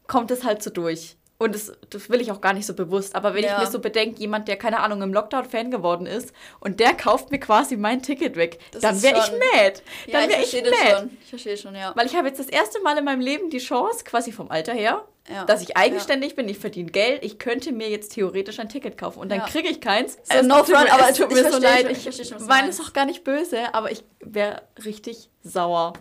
kommt 0.08 0.32
es 0.32 0.44
halt 0.44 0.62
so 0.62 0.70
durch. 0.70 1.18
Und 1.38 1.54
das, 1.54 1.74
das 1.90 2.10
will 2.10 2.22
ich 2.22 2.32
auch 2.32 2.40
gar 2.40 2.54
nicht 2.54 2.66
so 2.66 2.74
bewusst. 2.74 3.14
Aber 3.14 3.34
wenn 3.34 3.44
Ja. 3.44 3.58
ich 3.58 3.66
mir 3.66 3.72
so 3.72 3.80
bedenke, 3.80 4.20
jemand, 4.22 4.48
der, 4.48 4.56
keine 4.56 4.80
Ahnung, 4.80 5.02
im 5.02 5.14
Lockdown 5.14 5.44
Fan 5.44 5.70
geworden 5.70 6.06
ist 6.06 6.32
und 6.62 6.80
der 6.80 6.94
kauft 6.94 7.30
mir 7.30 7.40
quasi 7.40 7.76
mein 7.76 8.02
Ticket 8.02 8.38
weg, 8.38 8.60
Das 8.72 8.82
dann 8.82 8.96
ist 8.96 9.04
wäre 9.04 9.18
ich 9.20 9.32
mad. 9.32 9.82
Ja, 10.08 10.22
Dann 10.22 10.30
ich 10.30 10.54
wäre 10.54 10.64
ich, 10.68 10.72
das 10.72 10.80
mad. 10.80 10.98
schon. 11.00 11.18
Ich 11.24 11.30
verstehe 11.30 11.58
schon, 11.58 11.76
ja. 11.76 11.92
Weil 11.96 12.06
ich 12.06 12.16
habe 12.16 12.28
jetzt 12.30 12.40
das 12.40 12.48
erste 12.48 12.80
Mal 12.82 12.98
in 12.98 13.04
meinem 13.04 13.20
Leben 13.20 13.50
die 13.50 13.58
Chance, 13.58 14.06
quasi 14.06 14.32
vom 14.32 14.50
Alter 14.50 14.72
her, 14.74 15.04
Ja. 15.30 15.44
dass 15.44 15.62
ich 15.62 15.76
eigenständig 15.76 16.36
bin, 16.38 16.48
ich 16.48 16.58
verdiene 16.58 16.90
Geld, 16.90 17.26
ich 17.26 17.38
könnte 17.38 17.74
mir 17.74 17.90
jetzt 17.90 18.14
theoretisch 18.14 18.60
ein 18.60 18.70
Ticket 18.70 18.98
kaufen 18.98 19.20
und 19.20 19.30
dann 19.30 19.42
kriege 19.46 19.68
ich 19.68 19.82
keins. 19.82 20.18
So, 20.24 20.42
no 20.42 20.64
front, 20.64 20.90
aber 20.94 21.10
es 21.10 21.18
tut 21.18 21.28
ich 21.32 21.36
mir 21.36 21.44
so 21.44 21.60
verstehe 21.60 21.70
leid. 21.70 21.82
schon, 21.82 21.92
ich 21.92 21.98
Ich 21.98 22.04
verstehe 22.04 22.26
schon, 22.26 22.36
was 22.36 22.44
du 22.44 22.48
meine 22.48 22.70
es 22.70 22.80
auch 22.80 22.94
gar 22.94 23.06
nicht 23.06 23.26
böse, 23.26 23.74
aber 23.74 23.92
ich 23.92 24.06
wäre 24.22 24.62
richtig 24.86 25.30
sauer. 25.44 25.92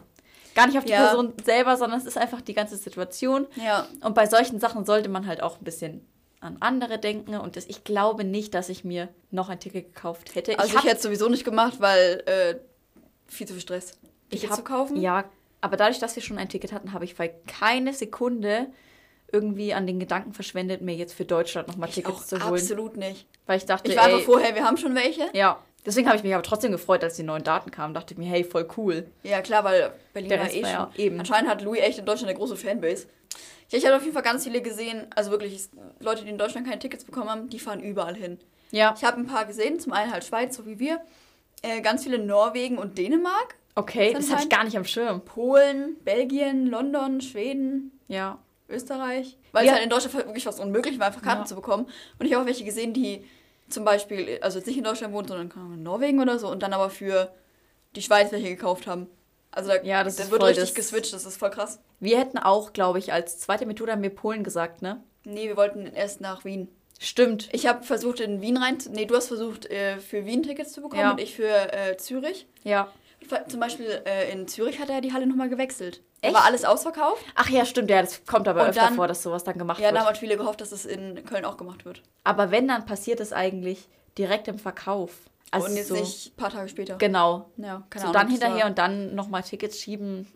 Gar 0.54 0.66
nicht 0.68 0.78
auf 0.78 0.84
die 0.84 0.92
Ja. 0.92 1.04
Person 1.06 1.32
selber, 1.44 1.76
sondern 1.76 1.98
es 1.98 2.06
ist 2.06 2.16
einfach 2.18 2.40
die 2.40 2.54
ganze 2.54 2.76
Situation. 2.76 3.46
Ja. 3.56 3.86
Und 4.02 4.14
bei 4.14 4.26
solchen 4.26 4.60
Sachen 4.60 4.84
sollte 4.84 5.08
man 5.08 5.26
halt 5.26 5.42
auch 5.42 5.58
ein 5.58 5.64
bisschen 5.64 6.06
an 6.40 6.56
andere 6.60 6.98
denken. 6.98 7.36
Und 7.36 7.56
das, 7.56 7.66
ich 7.66 7.84
glaube 7.84 8.22
nicht, 8.24 8.54
dass 8.54 8.68
ich 8.68 8.84
mir 8.84 9.08
noch 9.30 9.48
ein 9.48 9.58
Ticket 9.60 9.94
gekauft 9.94 10.34
hätte. 10.34 10.58
Also 10.58 10.70
ich, 10.72 10.76
hab- 10.76 10.84
hätte 10.84 10.96
es 10.96 11.02
sowieso 11.02 11.28
nicht 11.28 11.44
gemacht, 11.44 11.74
weil 11.80 12.22
äh, 12.26 12.54
viel 13.26 13.46
zu 13.46 13.54
viel 13.54 13.62
Stress. 13.62 13.98
Ticket 14.30 14.50
hab- 14.50 14.56
zu 14.58 14.62
kaufen. 14.64 14.96
Ja, 15.00 15.24
aber 15.60 15.76
dadurch, 15.76 15.98
dass 15.98 16.14
wir 16.14 16.22
schon 16.22 16.38
ein 16.38 16.48
Ticket 16.48 16.72
hatten, 16.72 16.92
habe 16.92 17.04
ich 17.04 17.16
bei 17.16 17.28
keine 17.46 17.92
Sekunde 17.94 18.66
irgendwie 19.32 19.74
an 19.74 19.86
den 19.86 19.98
Gedanken 19.98 20.32
verschwendet, 20.32 20.80
mir 20.82 20.94
jetzt 20.94 21.14
für 21.14 21.24
Deutschland 21.24 21.66
nochmal 21.66 21.88
ich 21.88 21.96
Tickets 21.96 22.26
zu 22.28 22.36
holen. 22.44 22.54
absolut 22.54 22.96
nicht. 22.96 23.26
Weil 23.46 23.56
ich 23.58 23.64
dachte, 23.66 23.90
Ich 23.90 23.96
war 23.96 24.06
ey, 24.06 24.12
einfach 24.14 24.26
vorher, 24.26 24.54
wir 24.54 24.64
haben 24.64 24.76
schon 24.76 24.94
welche. 24.94 25.28
ja. 25.32 25.58
Deswegen 25.86 26.06
habe 26.08 26.16
ich 26.16 26.22
mich 26.24 26.32
aber 26.34 26.42
trotzdem 26.42 26.72
gefreut, 26.72 27.04
als 27.04 27.16
die 27.16 27.22
neuen 27.22 27.44
Daten 27.44 27.70
kamen. 27.70 27.92
Dachte 27.94 28.14
ich 28.14 28.18
mir, 28.18 28.28
hey, 28.28 28.42
voll 28.44 28.66
cool. 28.76 29.06
Ja, 29.22 29.42
klar, 29.42 29.64
weil 29.64 29.92
Berlin 30.14 30.30
war 30.30 30.50
eh 30.50 30.62
war 30.62 30.70
schon. 30.70 30.70
ja 30.70 30.90
eben. 30.96 31.18
Anscheinend 31.18 31.50
hat 31.50 31.60
Louis 31.62 31.80
echt 31.80 31.98
in 31.98 32.06
Deutschland 32.06 32.30
eine 32.30 32.38
große 32.38 32.56
Fanbase. 32.56 33.06
Ja, 33.70 33.78
ich 33.78 33.84
habe 33.86 33.96
auf 33.96 34.02
jeden 34.02 34.14
Fall 34.14 34.22
ganz 34.22 34.44
viele 34.44 34.62
gesehen, 34.62 35.06
also 35.14 35.30
wirklich 35.30 35.68
Leute, 36.00 36.22
die 36.24 36.30
in 36.30 36.38
Deutschland 36.38 36.66
keine 36.66 36.78
Tickets 36.78 37.04
bekommen 37.04 37.28
haben, 37.30 37.48
die 37.48 37.58
fahren 37.58 37.80
überall 37.80 38.14
hin. 38.14 38.38
Ja, 38.70 38.94
Ich 38.96 39.04
habe 39.04 39.18
ein 39.18 39.26
paar 39.26 39.44
gesehen, 39.44 39.78
zum 39.80 39.92
einen 39.92 40.12
halt 40.12 40.24
Schweiz, 40.24 40.56
so 40.56 40.66
wie 40.66 40.78
wir, 40.78 41.00
äh, 41.62 41.80
ganz 41.80 42.04
viele 42.04 42.18
Norwegen 42.18 42.78
und 42.78 42.98
Dänemark, 42.98 43.56
okay, 43.74 44.12
das 44.12 44.30
hatte 44.30 44.44
ich 44.44 44.48
gar 44.48 44.64
nicht 44.64 44.76
am 44.76 44.84
Schirm. 44.84 45.20
Polen, 45.24 45.96
Belgien, 46.04 46.66
London, 46.66 47.20
Schweden, 47.20 47.98
Ja. 48.08 48.38
Österreich. 48.68 49.36
Weil 49.52 49.64
Ja. 49.64 49.70
es 49.72 49.74
halt 49.74 49.84
in 49.84 49.90
Deutschland 49.90 50.14
wirklich 50.26 50.44
fast 50.44 50.60
unmöglich 50.60 50.98
war, 50.98 51.08
einfach 51.08 51.22
Karten 51.22 51.42
Ja. 51.42 51.46
zu 51.46 51.54
bekommen. 51.54 51.86
Und 52.18 52.26
ich 52.26 52.32
habe 52.32 52.42
auch 52.42 52.46
welche 52.46 52.64
gesehen, 52.64 52.92
die 52.94 53.24
zum 53.68 53.84
Beispiel, 53.84 54.38
also 54.42 54.58
jetzt 54.58 54.66
nicht 54.66 54.78
in 54.78 54.84
Deutschland 54.84 55.12
wohnen, 55.14 55.28
sondern 55.28 55.50
in 55.74 55.82
Norwegen 55.82 56.20
oder 56.20 56.38
so 56.38 56.48
und 56.48 56.62
dann 56.62 56.72
aber 56.72 56.90
für 56.90 57.32
die 57.96 58.02
Schweiz 58.02 58.30
welche 58.32 58.48
gekauft 58.48 58.86
haben. 58.86 59.08
Also 59.50 59.70
da 59.70 59.82
Ja, 59.82 60.02
das 60.04 60.16
da 60.16 60.24
ist 60.24 60.30
wird 60.30 60.42
richtig 60.42 60.64
das- 60.64 60.74
geswitcht, 60.74 61.12
das 61.12 61.24
ist 61.24 61.36
voll 61.36 61.50
krass. 61.50 61.78
Wir 62.00 62.18
hätten 62.18 62.38
auch, 62.38 62.72
glaube 62.72 62.98
ich, 62.98 63.12
als 63.12 63.38
zweite 63.38 63.66
Methode 63.66 63.92
haben 63.92 64.02
wir 64.02 64.10
Polen 64.10 64.42
gesagt, 64.44 64.82
ne? 64.82 65.02
Nee, 65.24 65.46
wir 65.48 65.56
wollten 65.56 65.86
erst 65.86 66.20
nach 66.20 66.44
Wien. 66.44 66.68
Stimmt. 67.00 67.48
Ich 67.52 67.66
habe 67.66 67.82
versucht 67.84 68.20
in 68.20 68.40
Wien 68.40 68.56
rein, 68.56 68.78
nee, 68.90 69.04
du 69.04 69.16
hast 69.16 69.28
versucht 69.28 69.66
äh, 69.66 69.98
für 69.98 70.26
Wien 70.26 70.42
Tickets 70.42 70.72
zu 70.72 70.82
bekommen 70.82 71.00
Ja. 71.02 71.10
und 71.12 71.20
ich 71.20 71.34
für 71.34 71.48
äh, 71.72 71.96
Zürich. 71.96 72.46
Ja. 72.64 72.92
Zum 73.48 73.58
Beispiel 73.58 74.02
äh, 74.04 74.30
in 74.32 74.46
Zürich 74.48 74.78
hat 74.80 74.90
er 74.90 75.00
die 75.00 75.12
Halle 75.12 75.26
nochmal 75.26 75.48
gewechselt. 75.48 76.02
Da 76.24 76.28
Echt? 76.30 76.36
war 76.38 76.44
alles 76.46 76.64
ausverkauft. 76.64 77.22
Ach 77.34 77.48
ja, 77.50 77.66
stimmt, 77.66 77.90
ja, 77.90 78.00
das 78.00 78.24
kommt 78.24 78.48
aber 78.48 78.62
Und 78.62 78.68
öfter 78.70 78.82
dann- 78.82 78.94
vor, 78.94 79.06
dass 79.08 79.22
sowas 79.22 79.44
dann 79.44 79.58
gemacht 79.58 79.78
Ja, 79.80 79.88
da 79.88 79.92
wird. 79.92 80.00
haben 80.00 80.06
halt 80.06 80.18
viele 80.18 80.36
gehofft, 80.36 80.60
dass 80.60 80.72
es 80.72 80.86
in 80.86 81.24
Köln 81.26 81.44
auch 81.44 81.56
gemacht 81.56 81.84
wird. 81.84 82.02
Aber 82.24 82.50
wenn, 82.50 82.66
dann 82.68 82.86
passiert 82.86 83.20
es 83.20 83.32
eigentlich 83.32 83.88
direkt 84.16 84.48
im 84.48 84.58
Verkauf. 84.58 85.10
Also 85.50 85.66
und 85.68 85.76
jetzt 85.76 85.88
so, 85.88 85.94
nicht 85.94 86.32
ein 86.32 86.36
paar 86.36 86.50
Tage 86.50 86.68
später. 86.68 86.96
Genau. 86.96 87.50
Ja, 87.58 87.82
keine 87.90 88.06
so 88.06 88.08
Ahnung. 88.08 88.12
dann 88.12 88.12
das 88.12 88.40
war- 88.40 88.48
hinterher 88.48 88.66
und 88.66 88.78
dann 88.78 89.14
nochmal 89.14 89.42
Tickets 89.42 89.78
schieben. 89.80 90.26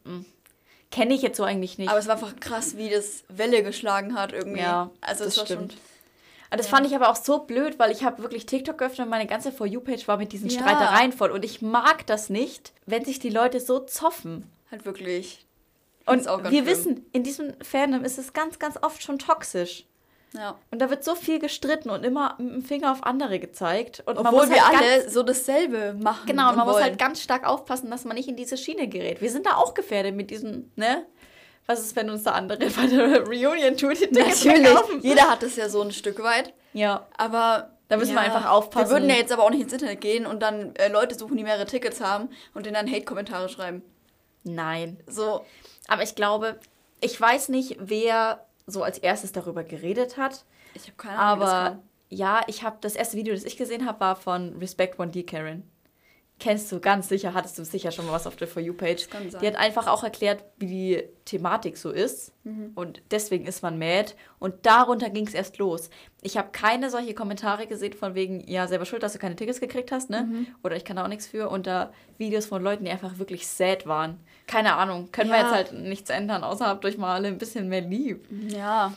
Kenne 0.90 1.14
ich 1.14 1.23
jetzt 1.23 1.37
so 1.37 1.45
eigentlich 1.45 1.76
nicht. 1.78 1.88
Aber 1.90 1.99
es 1.99 2.07
war 2.07 2.14
einfach 2.14 2.37
krass, 2.40 2.76
wie 2.76 2.88
das 2.88 3.25
Welle 3.28 3.62
geschlagen 3.62 4.14
hat 4.14 4.33
irgendwie. 4.33 4.61
Ja, 4.61 4.90
also 5.00 5.25
das 5.25 5.35
es 5.35 5.38
war 5.38 5.45
stimmt. 5.47 5.73
schon. 5.73 5.80
Aber 6.50 6.57
das 6.57 6.66
Ja. 6.71 6.76
fand 6.76 6.87
ich 6.87 6.95
aber 6.95 7.11
auch 7.11 7.16
so 7.16 7.40
blöd, 7.40 7.78
weil 7.78 7.90
ich 7.90 8.04
habe 8.04 8.23
wirklich 8.23 8.47
TikTok 8.47 8.78
geöffnet 8.78 9.00
und 9.07 9.11
meine 9.11 9.26
ganze 9.26 9.52
For 9.52 9.66
You-Page 9.66 10.09
war 10.09 10.16
mit 10.16 10.33
diesen 10.33 10.49
Ja. 10.49 10.61
Streitereien 10.61 11.12
voll. 11.12 11.30
Und 11.30 11.45
ich 11.45 11.61
mag 11.61 12.07
das 12.07 12.30
nicht, 12.30 12.73
wenn 12.87 13.04
sich 13.04 13.18
die 13.18 13.28
Leute 13.28 13.61
so 13.61 13.80
zoffen. 13.80 14.50
Halt 14.71 14.87
wirklich. 14.87 15.45
Und 16.09 16.27
wir 16.27 16.50
schlimm. 16.50 16.67
wissen, 16.67 17.07
in 17.12 17.23
diesem 17.23 17.53
Fandom 17.62 18.05
ist 18.05 18.19
es 18.19 18.33
ganz, 18.33 18.59
ganz 18.59 18.79
oft 18.83 19.03
schon 19.03 19.19
toxisch. 19.19 19.85
Ja. 20.35 20.59
Und 20.71 20.81
da 20.81 20.91
wird 20.91 21.05
so 21.05 21.15
viel 21.15 21.38
gestritten 21.38 21.91
und 21.91 22.05
immer 22.05 22.37
mit 22.38 22.53
dem 22.53 22.62
Finger 22.62 22.93
auf 22.93 23.03
andere 23.03 23.38
gezeigt. 23.38 24.03
Und 24.07 24.19
Obwohl 24.19 24.47
muss 24.47 24.50
wir 24.50 24.67
halt 24.67 24.79
alle 24.79 25.11
so 25.11 25.23
dasselbe 25.23 25.95
machen. 25.95 26.27
Genau, 26.27 26.50
und 26.50 26.57
man 26.57 26.67
muss 26.67 26.75
wollen. 26.75 26.85
halt 26.85 26.99
ganz 26.99 27.23
stark 27.23 27.47
aufpassen, 27.47 27.91
dass 27.91 28.05
man 28.05 28.17
nicht 28.17 28.29
in 28.29 28.37
diese 28.37 28.57
Schiene 28.57 28.88
gerät. 28.88 29.21
Wir 29.21 29.31
sind 29.31 29.47
da 29.47 29.57
auch 29.57 29.75
gefährdet 29.75 30.15
mit 30.15 30.31
diesem, 30.31 30.71
ne? 30.77 31.07
Was 31.67 31.81
ist, 31.81 31.97
wenn 31.97 32.09
uns 32.09 32.23
da 32.23 32.33
andere 32.33 32.59
bei 32.71 32.87
der 32.87 33.25
die 33.25 33.77
Tickets 33.77 34.45
Natürlich. 34.45 35.03
Jeder 35.03 35.31
hat 35.31 35.43
es 35.43 35.57
ja 35.57 35.69
so 35.69 35.83
ein 35.83 35.93
Stück 35.93 36.23
weit. 36.23 36.53
Ja. 36.73 37.07
Aber. 37.17 37.73
Da 37.88 37.97
müssen 37.97 38.15
wir 38.15 38.23
ja, 38.23 38.35
einfach 38.35 38.50
aufpassen. 38.50 38.91
Wir 38.91 38.97
würden 38.97 39.09
ja 39.09 39.17
jetzt 39.17 39.33
aber 39.33 39.45
auch 39.45 39.50
nicht 39.50 39.62
ins 39.62 39.73
Internet 39.73 40.03
gehen 40.03 40.27
und 40.27 40.43
dann 40.43 40.77
äh, 40.77 40.88
Leute 40.88 41.15
suchen, 41.15 41.38
die 41.38 41.43
mehrere 41.43 41.65
Tickets 41.65 42.03
haben 42.03 42.29
und 42.53 42.67
denen 42.67 42.75
dann 42.75 42.87
Hate-Kommentare 42.87 43.49
schreiben. 43.49 43.83
Nein. 44.45 44.99
So, 45.07 45.47
Aber 45.88 46.02
ich 46.04 46.14
glaube, 46.14 46.61
ich 47.00 47.21
weiß 47.21 47.49
nicht, 47.49 47.76
wer 47.80 48.47
so 48.66 48.85
als 48.85 48.99
erstes 48.99 49.33
darüber 49.33 49.64
geredet 49.64 50.16
hat. 50.16 50.45
ich 50.75 50.83
habe 50.83 50.97
keine 50.97 51.18
Ahnung, 51.18 51.47
Aber 51.47 51.78
ja, 52.11 52.42
ich 52.47 52.62
habe 52.62 52.76
das 52.80 52.95
erste 52.95 53.16
Video, 53.16 53.35
das 53.35 53.45
ich 53.45 53.57
gesehen 53.57 53.87
habe, 53.87 53.99
war 54.00 54.14
von 54.14 54.57
Respect 54.59 55.00
1D 55.00 55.26
Karen. 55.26 55.68
Kennst 56.40 56.71
du 56.71 56.78
ganz 56.78 57.09
sicher, 57.09 57.35
hattest 57.35 57.59
du 57.59 57.64
sicher 57.64 57.90
schon 57.90 58.07
mal 58.07 58.12
was 58.12 58.26
auf 58.28 58.37
der 58.37 58.47
For 58.47 58.62
You-Page. 58.62 59.09
Die 59.40 59.47
hat 59.47 59.57
einfach 59.57 59.88
auch 59.88 60.04
erklärt, 60.04 60.45
wie 60.59 60.66
die 60.68 61.02
Thematik 61.25 61.76
so 61.76 61.90
ist. 61.90 62.33
Mhm. 62.45 62.71
Und 62.76 63.02
deswegen 63.11 63.45
ist 63.47 63.61
man 63.62 63.76
mad. 63.76 64.14
Und 64.38 64.64
darunter 64.64 65.11
ging 65.11 65.26
es 65.26 65.35
erst 65.35 65.59
los. 65.59 65.90
Ich 66.23 66.37
habe 66.37 66.50
keine 66.52 66.90
solche 66.90 67.12
Kommentare 67.14 67.66
gesehen 67.66 67.92
von 67.92 68.14
wegen, 68.14 68.47
ja, 68.47 68.68
selber 68.68 68.85
schuld, 68.85 69.02
dass 69.02 69.14
du 69.14 69.18
keine 69.18 69.35
Tickets 69.35 69.59
gekriegt 69.59 69.90
hast, 69.90 70.11
ne? 70.11 70.23
Mhm. 70.30 70.47
Oder 70.62 70.76
ich 70.76 70.85
kann 70.85 70.95
da 70.97 71.04
auch 71.04 71.09
nichts 71.09 71.26
für. 71.26 71.49
Unter 71.49 71.92
Videos 72.18 72.47
von 72.47 72.62
Leuten, 72.62 72.85
die 72.85 72.90
einfach 72.92 73.18
wirklich 73.18 73.49
sad 73.49 73.87
waren. 73.87 74.21
Keine 74.47 74.75
Ahnung. 74.75 75.11
Können 75.11 75.30
wir 75.30 75.38
Ja. 75.38 75.42
jetzt 75.42 75.52
halt 75.54 75.73
nichts 75.73 76.09
ändern, 76.09 76.45
außer 76.45 76.66
habt 76.66 76.85
euch 76.85 76.99
mal 76.99 77.14
alle 77.14 77.26
ein 77.28 77.38
bisschen 77.38 77.68
mehr 77.68 77.80
lieb. 77.80 78.25
Ja, 78.49 78.92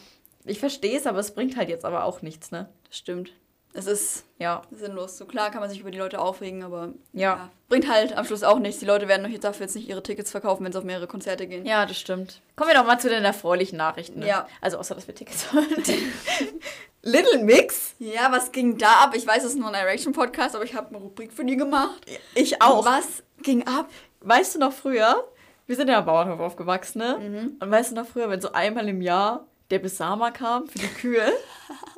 Ich 0.45 0.59
verstehe 0.59 0.97
es, 0.97 1.05
aber 1.07 1.19
es 1.19 1.33
bringt 1.33 1.55
halt 1.57 1.69
jetzt 1.69 1.85
aber 1.85 2.03
auch 2.05 2.21
nichts, 2.21 2.51
ne? 2.51 2.69
das 2.87 2.97
stimmt. 2.97 3.31
Es 3.73 3.85
ist 3.87 4.25
Ja. 4.37 4.63
sinnlos. 4.71 5.17
So 5.17 5.25
klar 5.25 5.49
kann 5.51 5.61
man 5.61 5.69
sich 5.69 5.79
über 5.79 5.91
die 5.91 5.97
Leute 5.97 6.19
aufregen, 6.19 6.63
aber 6.63 6.89
Ja. 7.13 7.49
bringt 7.69 7.89
halt 7.89 8.17
am 8.17 8.25
Schluss 8.25 8.43
auch 8.43 8.59
nichts. 8.59 8.79
Die 8.79 8.85
Leute 8.85 9.07
werden 9.07 9.23
doch 9.23 9.29
jetzt 9.29 9.43
dafür 9.43 9.65
jetzt 9.65 9.75
nicht 9.75 9.87
ihre 9.87 10.03
Tickets 10.03 10.31
verkaufen, 10.31 10.65
wenn 10.65 10.71
sie 10.73 10.77
auf 10.77 10.83
mehrere 10.83 11.07
Konzerte 11.07 11.47
gehen. 11.47 11.65
Ja, 11.65 11.85
das 11.85 11.97
stimmt. 11.97 12.41
Kommen 12.55 12.69
wir 12.71 12.75
doch 12.77 12.85
mal 12.85 12.99
zu 12.99 13.07
den 13.09 13.23
erfreulichen 13.23 13.77
Nachrichten. 13.77 14.19
Ne? 14.19 14.27
Ja. 14.27 14.47
Also 14.59 14.77
außer, 14.77 14.95
dass 14.95 15.07
wir 15.07 15.15
Tickets 15.15 15.51
holen. 15.53 15.67
Little 17.03 17.43
Mix? 17.43 17.95
Ja, 17.99 18.31
was 18.31 18.51
ging 18.51 18.77
da 18.77 19.03
ab? 19.03 19.13
Ich 19.15 19.25
weiß, 19.25 19.43
es 19.43 19.53
ist 19.53 19.59
nur 19.59 19.69
ein 19.69 19.73
Erection-Podcast, 19.73 20.55
aber 20.55 20.63
ich 20.65 20.75
habe 20.75 20.89
eine 20.89 20.97
Rubrik 20.97 21.31
für 21.33 21.43
die 21.45 21.57
gemacht. 21.57 22.05
Ich 22.35 22.53
Was 22.59 23.23
ging 23.41 23.65
ab? 23.67 23.89
Weißt 24.19 24.53
du 24.55 24.59
noch 24.59 24.71
früher, 24.73 25.27
wir 25.65 25.75
sind 25.75 25.87
ja 25.87 25.97
am 25.99 26.05
Bauernhof 26.05 26.39
aufgewachsen, 26.39 26.99
ne? 26.99 27.17
Mhm. 27.17 27.57
Und 27.59 27.71
weißt 27.71 27.91
du 27.91 27.95
noch 27.95 28.05
früher, 28.05 28.29
wenn 28.29 28.39
so 28.41 28.51
einmal 28.51 28.87
im 28.87 29.01
Jahr 29.01 29.47
der 29.71 29.79
Besama 29.79 30.29
kam 30.31 30.67
für 30.67 30.77
die 30.77 30.87
Kühe, 30.87 31.31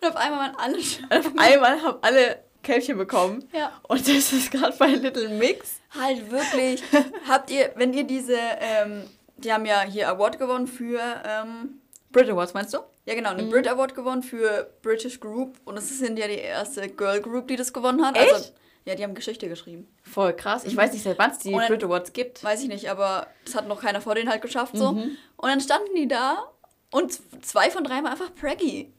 Und 0.00 0.08
auf 0.08 0.16
einmal 0.16 0.40
waren 0.48 0.56
alle 0.56 0.78
auf 0.78 1.32
einmal 1.36 1.82
haben 1.82 1.98
alle 2.02 2.42
Kälbchen 2.62 2.98
bekommen. 2.98 3.48
Ja. 3.52 3.72
Und 3.88 4.00
das 4.08 4.32
ist 4.32 4.50
gerade 4.50 4.76
bei 4.76 4.88
Little 4.88 5.28
Mix. 5.28 5.80
Halt 5.98 6.30
wirklich. 6.30 6.82
Habt 7.28 7.50
ihr, 7.50 7.72
wenn 7.76 7.92
ihr 7.92 8.04
diese, 8.04 8.36
ähm, 8.60 9.04
die 9.36 9.52
haben 9.52 9.64
ja 9.66 9.82
hier 9.82 10.08
Award 10.08 10.38
gewonnen 10.38 10.66
für, 10.66 11.00
ähm, 11.24 11.80
Brit 12.10 12.28
Awards, 12.30 12.54
meinst 12.54 12.74
du? 12.74 12.78
ja 13.04 13.14
genau, 13.14 13.32
Mhm. 13.34 13.38
einen 13.38 13.50
Brit 13.50 13.68
Award 13.68 13.94
gewonnen 13.94 14.22
für 14.24 14.68
British 14.82 15.20
Group. 15.20 15.56
Und 15.64 15.76
es 15.76 15.96
sind 15.98 16.18
ja 16.18 16.26
die 16.26 16.38
erste 16.38 16.88
Girl 16.88 17.20
Group, 17.20 17.46
die 17.46 17.54
das 17.56 17.72
gewonnen 17.72 18.04
hat. 18.04 18.16
Echt? 18.16 18.32
Also, 18.34 18.50
ja, 18.84 18.94
die 18.96 19.04
haben 19.04 19.14
Geschichte 19.14 19.48
geschrieben. 19.48 19.86
Voll 20.02 20.32
krass. 20.32 20.64
Ich 20.64 20.76
weiß 20.76 20.92
nicht, 20.92 21.02
seit 21.04 21.18
wann 21.18 21.30
es 21.30 21.38
die 21.38 21.52
dann- 21.52 21.68
Brit 21.68 21.84
Awards 21.84 22.12
gibt. 22.12 22.42
Weiß 22.42 22.62
ich 22.62 22.68
nicht, 22.68 22.90
aber 22.90 23.28
das 23.44 23.54
hat 23.54 23.68
noch 23.68 23.80
keiner 23.80 24.00
vor 24.00 24.14
denen 24.16 24.28
halt 24.28 24.42
geschafft 24.42 24.76
so. 24.76 24.92
Mhm. 24.92 25.16
Und 25.36 25.48
dann 25.48 25.60
standen 25.60 25.94
die 25.94 26.08
da 26.08 26.50
und 26.90 27.16
zwei 27.44 27.70
von 27.70 27.84
drei 27.84 27.96
waren 27.96 28.06
einfach 28.06 28.34
Preggy. 28.34 28.92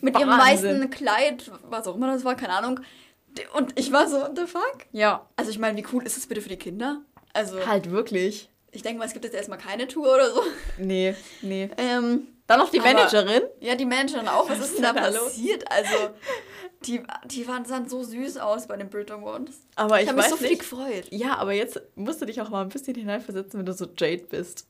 Mit 0.00 0.18
ihrem 0.18 0.30
weißen 0.30 0.90
Kleid, 0.90 1.50
was 1.68 1.86
auch 1.86 1.96
immer 1.96 2.12
das 2.12 2.24
war, 2.24 2.34
keine 2.36 2.52
Ahnung. 2.54 2.80
Und 3.54 3.78
ich 3.78 3.90
war 3.92 4.08
so, 4.08 4.16
what 4.20 4.36
the 4.36 4.46
fuck? 4.46 4.78
Ja, 4.92 5.26
Also 5.36 5.50
ich 5.50 5.58
meine, 5.58 5.76
wie 5.78 5.86
cool 5.92 6.04
ist 6.04 6.16
das 6.16 6.26
bitte 6.26 6.40
für 6.42 6.48
die 6.50 6.56
Kinder? 6.58 7.00
Also, 7.32 7.66
halt 7.66 7.90
wirklich. 7.90 8.50
ich 8.72 8.82
denke 8.82 8.98
mal, 8.98 9.06
es 9.06 9.12
gibt 9.14 9.24
jetzt 9.24 9.34
erstmal 9.34 9.58
keine 9.58 9.88
Tour 9.88 10.14
oder 10.14 10.30
so. 10.32 10.42
Nee, 10.78 11.14
nee. 11.40 11.70
Ähm, 11.78 12.26
Dann 12.46 12.58
noch 12.58 12.68
die 12.70 12.80
Aber- 12.80 12.92
Managerin. 12.92 13.42
ja, 13.60 13.74
die 13.74 13.86
Managerin 13.86 14.28
auch. 14.28 14.50
Was 14.50 14.58
ist 14.60 14.74
denn 14.76 14.82
da 14.82 14.92
passiert? 14.92 15.64
Also, 15.72 16.10
die, 16.84 17.02
die 17.26 17.48
waren, 17.48 17.64
sahen 17.64 17.88
so 17.88 18.02
süß 18.02 18.36
aus 18.38 18.66
bei 18.66 18.76
den 18.76 18.90
Brit 18.90 19.10
Awards. 19.10 19.60
Aber 19.76 19.96
Ich 19.96 20.02
ich, 20.02 20.08
habe 20.08 20.18
mich 20.20 20.28
so 20.28 20.36
viel 20.36 20.50
nicht. 20.50 20.58
gefreut. 20.60 21.04
Ja, 21.10 21.36
aber 21.38 21.52
jetzt 21.54 21.80
musst 21.94 22.20
du 22.20 22.26
dich 22.26 22.40
auch 22.42 22.50
mal 22.50 22.60
ein 22.62 22.68
bisschen 22.68 22.94
hineinversetzen, 22.96 23.58
wenn 23.58 23.66
du 23.66 23.72
so 23.72 23.86
Jade 23.96 24.24
bist. 24.28 24.66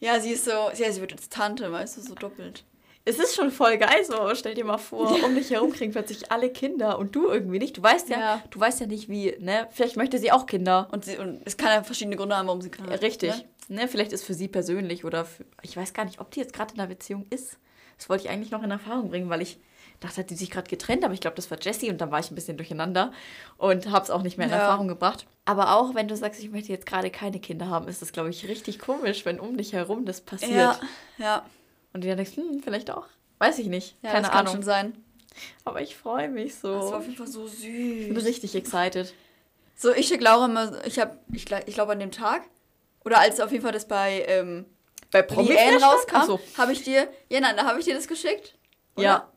Ja, 0.00 0.18
sie 0.18 0.32
ist 0.32 0.46
so, 0.46 0.50
ja, 0.50 0.90
sie 0.90 1.00
wird 1.00 1.12
jetzt 1.12 1.32
Tante, 1.32 1.70
weißt 1.70 1.96
du, 1.96 2.00
so 2.00 2.14
doppelt. 2.14 2.64
Es 3.04 3.18
ist 3.18 3.34
schon 3.34 3.50
voll 3.50 3.78
geil 3.78 4.04
so. 4.04 4.34
Stell 4.34 4.54
dir 4.54 4.64
mal 4.64 4.78
vor, 4.78 5.10
um 5.24 5.34
dich 5.34 5.50
herum 5.50 5.72
kriegen 5.72 5.90
plötzlich 5.92 6.30
alle 6.30 6.50
Kinder 6.50 6.98
und 6.98 7.14
du 7.16 7.28
irgendwie 7.28 7.58
nicht. 7.58 7.76
Du 7.78 7.82
weißt 7.82 8.08
ja, 8.10 8.18
Ja. 8.18 8.42
du 8.50 8.60
weißt 8.60 8.80
ja 8.80 8.86
nicht 8.86 9.08
wie, 9.08 9.34
ne? 9.40 9.68
Vielleicht 9.70 9.96
möchte 9.96 10.18
sie 10.18 10.30
auch 10.32 10.46
Kinder. 10.46 10.88
Und, 10.92 11.04
sie, 11.06 11.16
und 11.16 11.40
es 11.44 11.56
kann 11.56 11.68
ja 11.70 11.82
verschiedene 11.82 12.16
Gründe 12.16 12.36
haben, 12.36 12.46
warum 12.46 12.60
sie 12.60 12.70
kann. 12.70 12.88
Ja, 12.90 12.96
Richtig. 12.96 13.30
Ne? 13.68 13.82
Ne? 13.82 13.88
Vielleicht 13.88 14.12
ist 14.12 14.24
für 14.24 14.34
sie 14.34 14.48
persönlich 14.48 15.04
oder 15.04 15.24
für, 15.24 15.44
ich 15.62 15.76
weiß 15.76 15.94
gar 15.94 16.04
nicht, 16.04 16.20
ob 16.20 16.30
die 16.32 16.40
jetzt 16.40 16.52
gerade 16.52 16.74
in 16.74 16.80
einer 16.80 16.88
Beziehung 16.88 17.26
ist. 17.30 17.56
Das 17.96 18.08
wollte 18.08 18.24
ich 18.24 18.30
eigentlich 18.30 18.50
noch 18.50 18.62
in 18.62 18.70
Erfahrung 18.70 19.10
bringen, 19.10 19.30
weil 19.30 19.42
ich 19.42 19.58
dachte, 20.00 20.16
hat 20.22 20.30
die 20.30 20.34
sich 20.34 20.50
gerade 20.50 20.68
getrennt, 20.68 21.04
aber 21.04 21.12
ich 21.14 21.20
glaube, 21.20 21.36
das 21.36 21.50
war 21.50 21.58
Jessie 21.60 21.90
und 21.90 22.00
dann 22.00 22.10
war 22.10 22.18
ich 22.20 22.30
ein 22.30 22.34
bisschen 22.34 22.56
durcheinander 22.56 23.12
und 23.58 23.90
habe 23.90 24.02
es 24.04 24.10
auch 24.10 24.22
nicht 24.22 24.38
mehr 24.38 24.46
in 24.46 24.52
Ja. 24.52 24.58
Erfahrung 24.60 24.88
gebracht. 24.88 25.26
Aber 25.44 25.74
auch 25.76 25.94
wenn 25.94 26.08
du 26.08 26.16
sagst, 26.16 26.40
ich 26.42 26.50
möchte 26.50 26.72
jetzt 26.72 26.86
gerade 26.86 27.10
keine 27.10 27.38
Kinder 27.38 27.68
haben, 27.68 27.86
ist 27.86 28.00
das, 28.02 28.12
glaube 28.12 28.30
ich, 28.30 28.48
richtig 28.48 28.78
komisch, 28.78 29.24
wenn 29.24 29.38
um 29.38 29.56
dich 29.56 29.72
herum 29.72 30.04
das 30.06 30.20
passiert. 30.22 30.52
Ja, 30.52 30.80
ja. 31.18 31.42
Und 31.92 32.04
du 32.04 32.14
denkst, 32.14 32.36
hm, 32.36 32.60
vielleicht 32.62 32.90
auch. 32.90 33.06
Weiß 33.38 33.58
ich 33.58 33.66
nicht. 33.66 33.96
ja 34.02 34.10
Keine 34.10 34.22
das 34.22 34.30
kann 34.30 34.40
Ahnung. 34.40 34.54
schon 34.54 34.62
sein. 34.62 35.04
Aber 35.64 35.80
ich 35.80 35.96
freue 35.96 36.28
mich 36.28 36.54
so. 36.56 36.72
Das 36.74 36.90
war 36.90 36.98
auf 36.98 37.04
jeden 37.04 37.16
Fall 37.16 37.26
so 37.26 37.46
ich 37.46 37.62
bin 38.08 38.14
süß. 38.16 38.24
richtig 38.26 38.54
excited. 38.54 39.14
So, 39.76 39.92
ich 39.94 40.08
schicke 40.08 40.24
Laura 40.24 40.46
mal, 40.48 40.82
ich 40.84 40.98
habe, 40.98 41.18
ich, 41.32 41.46
ich 41.66 41.74
glaube 41.74 41.92
an 41.92 42.00
dem 42.00 42.10
Tag, 42.10 42.42
oder 43.04 43.18
als 43.18 43.40
auf 43.40 43.50
jeden 43.50 43.62
Fall 43.62 43.72
das 43.72 43.88
bei 43.88 44.24
ähm, 44.28 44.66
Bei 45.10 45.22
Leanne 45.22 45.80
rauskam, 45.82 46.26
so. 46.26 46.40
habe 46.58 46.72
ich 46.72 46.82
dir, 46.82 47.08
ja 47.30 47.40
nein, 47.40 47.56
da 47.56 47.64
habe 47.64 47.78
ich 47.78 47.86
dir 47.86 47.94
das 47.94 48.06
geschickt. 48.06 48.54
Oder? 48.96 49.04
Ja. 49.04 49.32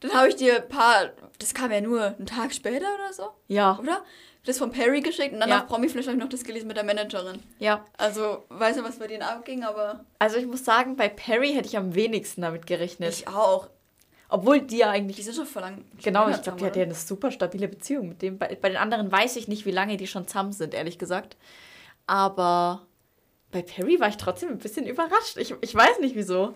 Dann 0.00 0.12
habe 0.14 0.28
ich 0.28 0.36
dir 0.36 0.56
ein 0.62 0.68
paar, 0.68 1.12
das 1.38 1.54
kam 1.54 1.70
ja 1.70 1.80
nur 1.80 2.02
einen 2.06 2.26
Tag 2.26 2.52
später 2.52 2.86
oder 2.94 3.12
so, 3.12 3.30
Ja. 3.46 3.78
oder? 3.80 4.02
Das 4.46 4.58
von 4.58 4.70
Perry 4.70 5.00
geschickt 5.00 5.32
und 5.32 5.40
dann 5.40 5.48
Ja. 5.48 5.60
auf 5.62 5.66
Promiflash 5.68 6.04
habe 6.06 6.16
ich 6.16 6.22
noch 6.22 6.28
das 6.28 6.44
gelesen 6.44 6.66
mit 6.68 6.76
der 6.76 6.84
Managerin. 6.84 7.40
Ja. 7.58 7.84
Also, 7.96 8.44
weiß 8.50 8.76
nicht, 8.76 8.84
was 8.86 8.98
bei 8.98 9.06
denen 9.06 9.22
abging, 9.22 9.64
aber 9.64 10.04
Also 10.18 10.36
ich 10.36 10.46
muss 10.46 10.64
sagen, 10.64 10.96
bei 10.96 11.08
Perry 11.08 11.52
hätte 11.54 11.66
ich 11.68 11.76
am 11.78 11.94
wenigsten 11.94 12.42
damit 12.42 12.66
gerechnet. 12.66 13.12
ich 13.14 13.26
auch. 13.28 13.68
Obwohl 14.28 14.60
die 14.60 14.78
ja 14.78 14.90
Die 14.92 14.98
eigentlich. 14.98 15.24
sind 15.24 15.34
schon 15.36 15.46
vor 15.46 15.62
lang. 15.62 15.84
Genau, 16.02 16.28
ich 16.28 16.42
glaube, 16.42 16.58
die 16.58 16.64
hat 16.66 16.76
ja 16.76 16.82
eine 16.82 16.94
super 16.94 17.30
stabile 17.30 17.68
Beziehung 17.68 18.08
mit 18.08 18.20
dem. 18.22 18.36
Bei, 18.38 18.54
bei 18.60 18.68
den 18.68 18.78
anderen 18.78 19.10
weiß 19.12 19.36
ich 19.36 19.48
nicht, 19.48 19.64
wie 19.64 19.70
lange 19.70 19.96
die 19.96 20.06
schon 20.06 20.26
zusammen 20.26 20.52
sind, 20.52 20.74
ehrlich 20.74 20.98
gesagt. 20.98 21.36
Aber 22.06 22.82
bei 23.52 23.62
Perry 23.62 24.00
war 24.00 24.08
ich 24.08 24.16
trotzdem 24.16 24.48
ein 24.50 24.58
bisschen 24.58 24.86
überrascht. 24.86 25.36
Ich, 25.36 25.54
ich 25.60 25.74
weiß 25.74 26.00
nicht 26.00 26.16
wieso. 26.16 26.54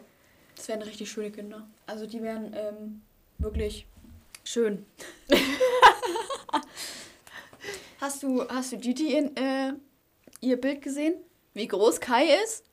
Das 0.57 0.67
wären 0.69 0.83
richtig 0.83 1.11
schöne 1.11 1.31
Kinder. 1.31 1.67
Also 1.87 2.07
die 2.07 2.21
wären 2.23 2.53
ähm, 2.55 3.03
wirklich 3.39 3.87
schön. 4.45 4.85
hast 8.01 8.23
du, 8.23 8.47
hast 8.49 8.73
du 8.73 8.79
Gigi 8.79 9.15
in 9.17 9.37
äh, 9.37 9.73
ihr 10.41 10.61
Bild 10.61 10.83
gesehen? 10.83 11.15
Wie 11.55 11.67
groß 11.69 12.01
Kai 12.01 12.27
ist? 12.45 12.65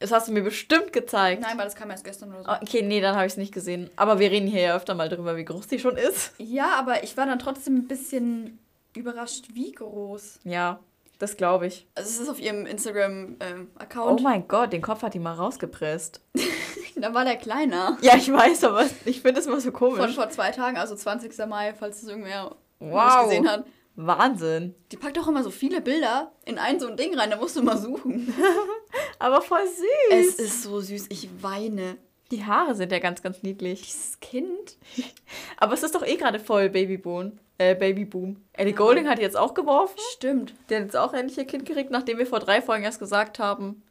Das 0.00 0.12
hast 0.12 0.28
du 0.28 0.32
mir 0.32 0.42
bestimmt 0.42 0.92
gezeigt. 0.92 1.42
Nein, 1.42 1.58
weil 1.58 1.64
das 1.64 1.74
kam 1.74 1.90
erst 1.90 2.04
gestern 2.04 2.30
oder 2.32 2.44
so. 2.44 2.50
Oh, 2.50 2.54
Okay, 2.62 2.82
nee, 2.82 3.00
dann 3.00 3.16
habe 3.16 3.26
ich 3.26 3.32
es 3.32 3.36
nicht 3.36 3.52
gesehen. 3.52 3.90
Aber 3.96 4.20
wir 4.20 4.30
reden 4.30 4.46
hier 4.46 4.60
ja 4.60 4.76
öfter 4.76 4.94
mal 4.94 5.08
drüber, 5.08 5.36
wie 5.36 5.44
groß 5.44 5.66
die 5.66 5.80
schon 5.80 5.96
ist. 5.96 6.32
Ja, 6.38 6.76
aber 6.78 7.02
ich 7.02 7.16
war 7.16 7.26
dann 7.26 7.40
trotzdem 7.40 7.76
ein 7.78 7.88
bisschen 7.88 8.60
überrascht, 8.94 9.46
wie 9.54 9.72
groß. 9.72 10.38
Ja, 10.44 10.78
das 11.18 11.36
glaube 11.36 11.66
ich. 11.66 11.88
Also 11.96 12.10
es 12.10 12.20
ist 12.20 12.28
auf 12.28 12.38
ihrem 12.40 12.62
Oh 12.64 12.68
Instagram-Account. 12.68 14.22
mein 14.22 14.46
Gott, 14.46 14.72
den 14.72 14.82
Kopf 14.82 15.02
hat 15.02 15.14
die 15.14 15.18
mal 15.18 15.34
rausgepresst. 15.34 16.20
da 16.96 17.12
war 17.12 17.24
der 17.24 17.36
kleiner. 17.36 17.98
Ja, 18.00 18.14
ich 18.16 18.32
weiß, 18.32 18.62
aber 18.64 18.86
ich 19.04 19.20
finde 19.22 19.40
es 19.40 19.46
immer 19.46 19.60
so 19.60 19.72
Von 19.72 19.96
komisch. 19.96 20.14
vor 20.14 20.30
zwei 20.30 20.52
Tagen, 20.52 20.76
also 20.76 20.94
20. 20.94 21.36
Mai, 21.48 21.74
falls 21.74 22.02
es 22.02 22.08
irgendwer 22.08 22.54
Wow. 22.78 23.24
gesehen 23.24 23.48
hat. 23.50 23.64
Wahnsinn. 24.00 24.76
Die 24.92 24.96
packt 24.96 25.18
auch 25.18 25.26
immer 25.26 25.42
so 25.42 25.50
viele 25.50 25.80
Bilder 25.80 26.30
in 26.44 26.56
ein 26.58 26.78
so 26.78 26.86
ein 26.86 26.96
Ding 26.96 27.18
rein, 27.18 27.30
da 27.30 27.36
musst 27.36 27.56
du 27.56 27.62
mal 27.62 27.76
suchen. 27.76 28.32
Aber 29.18 29.42
voll 29.42 29.66
süß. 29.66 29.84
Es 30.10 30.38
ist 30.38 30.62
so 30.62 30.80
süß, 30.80 31.06
ich 31.08 31.28
weine. 31.42 31.96
die 32.30 32.44
Haare 32.44 32.76
sind 32.76 32.92
ja 32.92 33.00
ganz, 33.00 33.22
ganz 33.22 33.42
niedlich. 33.42 33.82
Dieses 33.82 34.20
Kind. 34.20 34.76
Aber 35.56 35.74
es 35.74 35.82
ist 35.82 35.96
doch 35.96 36.06
eh 36.06 36.16
gerade 36.16 36.38
voll 36.38 36.68
Babyboom. 36.70 37.38
Äh, 37.58 37.74
Babyboom. 37.74 38.36
Ellie 38.52 38.72
Golding 38.72 39.08
hat 39.08 39.18
jetzt 39.18 39.36
auch 39.36 39.52
geworfen. 39.52 39.96
Stimmt. 40.12 40.54
Der 40.68 40.78
hat 40.78 40.84
jetzt 40.84 40.96
auch 40.96 41.12
endlich 41.12 41.36
ihr 41.36 41.44
Kind 41.44 41.66
gekriegt, 41.66 41.90
nachdem 41.90 42.18
wir 42.18 42.26
vor 42.26 42.38
drei 42.38 42.62
Folgen 42.62 42.84
erst 42.84 43.00
gesagt 43.00 43.40
haben, 43.40 43.82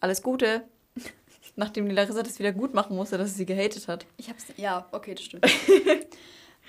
alles 0.00 0.22
Gute. 0.22 0.64
Nachdem 1.56 1.88
die 1.88 1.94
Larissa 1.94 2.22
das 2.22 2.38
wieder 2.38 2.52
gut 2.52 2.74
machen 2.74 2.96
musste, 2.96 3.16
dass 3.16 3.30
sie 3.30 3.36
sie 3.38 3.46
gehatet 3.46 3.88
hat. 3.88 4.04
Ich 4.18 4.28
hab's. 4.28 4.44
Ja, 4.56 4.86
okay, 4.92 5.14
das 5.14 5.24
stimmt. 5.24 5.46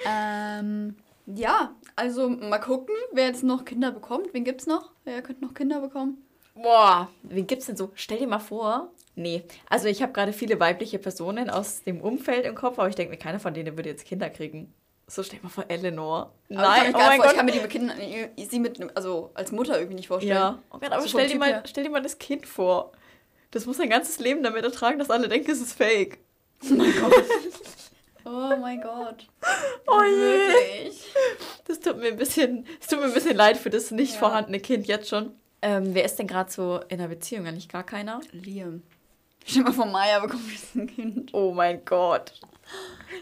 ähm, 0.06 0.96
ja, 1.26 1.76
also 1.96 2.30
mal 2.30 2.60
gucken, 2.60 2.96
wer 3.12 3.28
jetzt 3.28 3.44
noch 3.44 3.66
Kinder 3.66 3.92
bekommt. 3.92 4.34
Wen 4.34 4.44
gibt's 4.44 4.68
noch? 4.68 4.92
Wer 5.04 5.22
könnte 5.22 5.44
noch 5.46 5.54
Kinder 5.54 5.80
bekommen? 5.82 6.18
Boah, 6.56 7.10
wen 7.24 7.48
gibt's 7.48 7.66
denn 7.66 7.78
so? 7.78 7.92
Stell 7.96 8.20
dir 8.20 8.28
mal 8.28 8.40
vor. 8.40 8.92
Nee, 9.16 9.44
also 9.70 9.88
ich 9.88 10.02
habe 10.02 10.12
gerade 10.14 10.34
viele 10.34 10.60
weibliche 10.60 11.00
Personen 11.00 11.50
aus 11.50 11.84
dem 11.84 12.02
Umfeld 12.02 12.46
im 12.46 12.56
Kopf, 12.56 12.80
aber 12.80 12.90
ich 12.90 12.96
denke 12.96 13.12
mir, 13.12 13.18
keiner 13.18 13.40
von 13.40 13.54
denen 13.54 13.76
würde 13.78 13.90
jetzt 13.90 14.06
Kinder 14.06 14.30
kriegen. 14.30 14.74
So 15.08 15.22
stell 15.22 15.40
dir 15.40 15.44
mal 15.44 15.50
vor, 15.50 15.66
Eleanor. 15.68 16.34
Aber 16.50 16.76
ich 16.78 16.84
kann, 16.84 16.92
mir 16.92 16.96
oh 16.96 16.98
mein 16.98 17.08
vor, 17.08 17.16
ich 17.16 17.22
Gott. 17.24 17.36
kann 17.36 17.46
mir 17.46 17.52
die 17.52 17.60
mit 17.60 17.70
Kindern, 17.70 17.98
sie 18.38 18.60
mit, 18.60 18.98
also 18.98 19.32
als 19.34 19.52
Mutter 19.52 19.76
irgendwie 19.78 19.96
nicht 19.96 20.08
vorstellen. 20.08 20.36
Ja, 20.36 20.60
oh 20.72 20.78
Gott, 20.80 20.92
aber 20.92 21.02
So 21.02 21.10
vom 21.10 21.20
stell 21.20 21.30
dir, 21.30 21.40
mal, 21.40 21.50
her. 21.50 21.64
stell 21.66 21.84
dir 21.84 21.90
mal 21.90 22.02
das 22.02 22.18
Kind 22.20 22.46
vor. 22.48 22.92
Das 23.52 23.66
muss 23.66 23.78
sein 23.78 23.90
ganzes 23.90 24.20
Leben 24.20 24.42
damit 24.42 24.64
ertragen, 24.64 24.98
dass 24.98 25.12
alle 25.12 25.28
denken, 25.28 25.52
es 25.52 25.62
ist 25.62 25.74
fake. 25.74 26.20
Oh 26.72 26.74
mein 26.76 26.94
Gott. 27.00 27.14
Oh 28.26 30.02
je. 30.04 30.18
Wirklich. 30.18 31.04
Das 31.68 31.80
tut 31.80 31.98
mir 31.98 32.08
ein 32.08 32.18
bisschen, 32.18 32.66
es 32.80 32.88
tut 32.88 33.00
mir 33.00 33.06
ein 33.06 33.14
bisschen 33.14 33.36
leid 33.36 33.58
für 33.58 33.70
das 33.70 33.92
nicht 33.92 34.14
Ja. 34.14 34.20
vorhandene 34.20 34.60
Kind 34.60 34.88
jetzt 34.88 35.10
schon. 35.10 35.32
Ähm, 35.62 35.94
wer 35.94 36.04
ist 36.06 36.18
denn 36.20 36.28
gerade 36.28 36.52
so 36.52 36.80
in 36.90 37.00
einer 37.00 37.08
Beziehung? 37.08 37.48
Eigentlich 37.48 37.70
gar 37.70 37.84
keiner. 37.84 38.20
Liam. 38.32 38.82
Stell 39.46 39.64
mal 39.64 39.74
vor, 39.74 39.86
Maya 39.86 40.20
bekommt 40.20 40.50
jetzt 40.52 40.76
ein 40.76 40.88
Kind. 40.88 41.34
Oh 41.34 41.52
mein 41.54 41.84
Gott. 41.86 42.34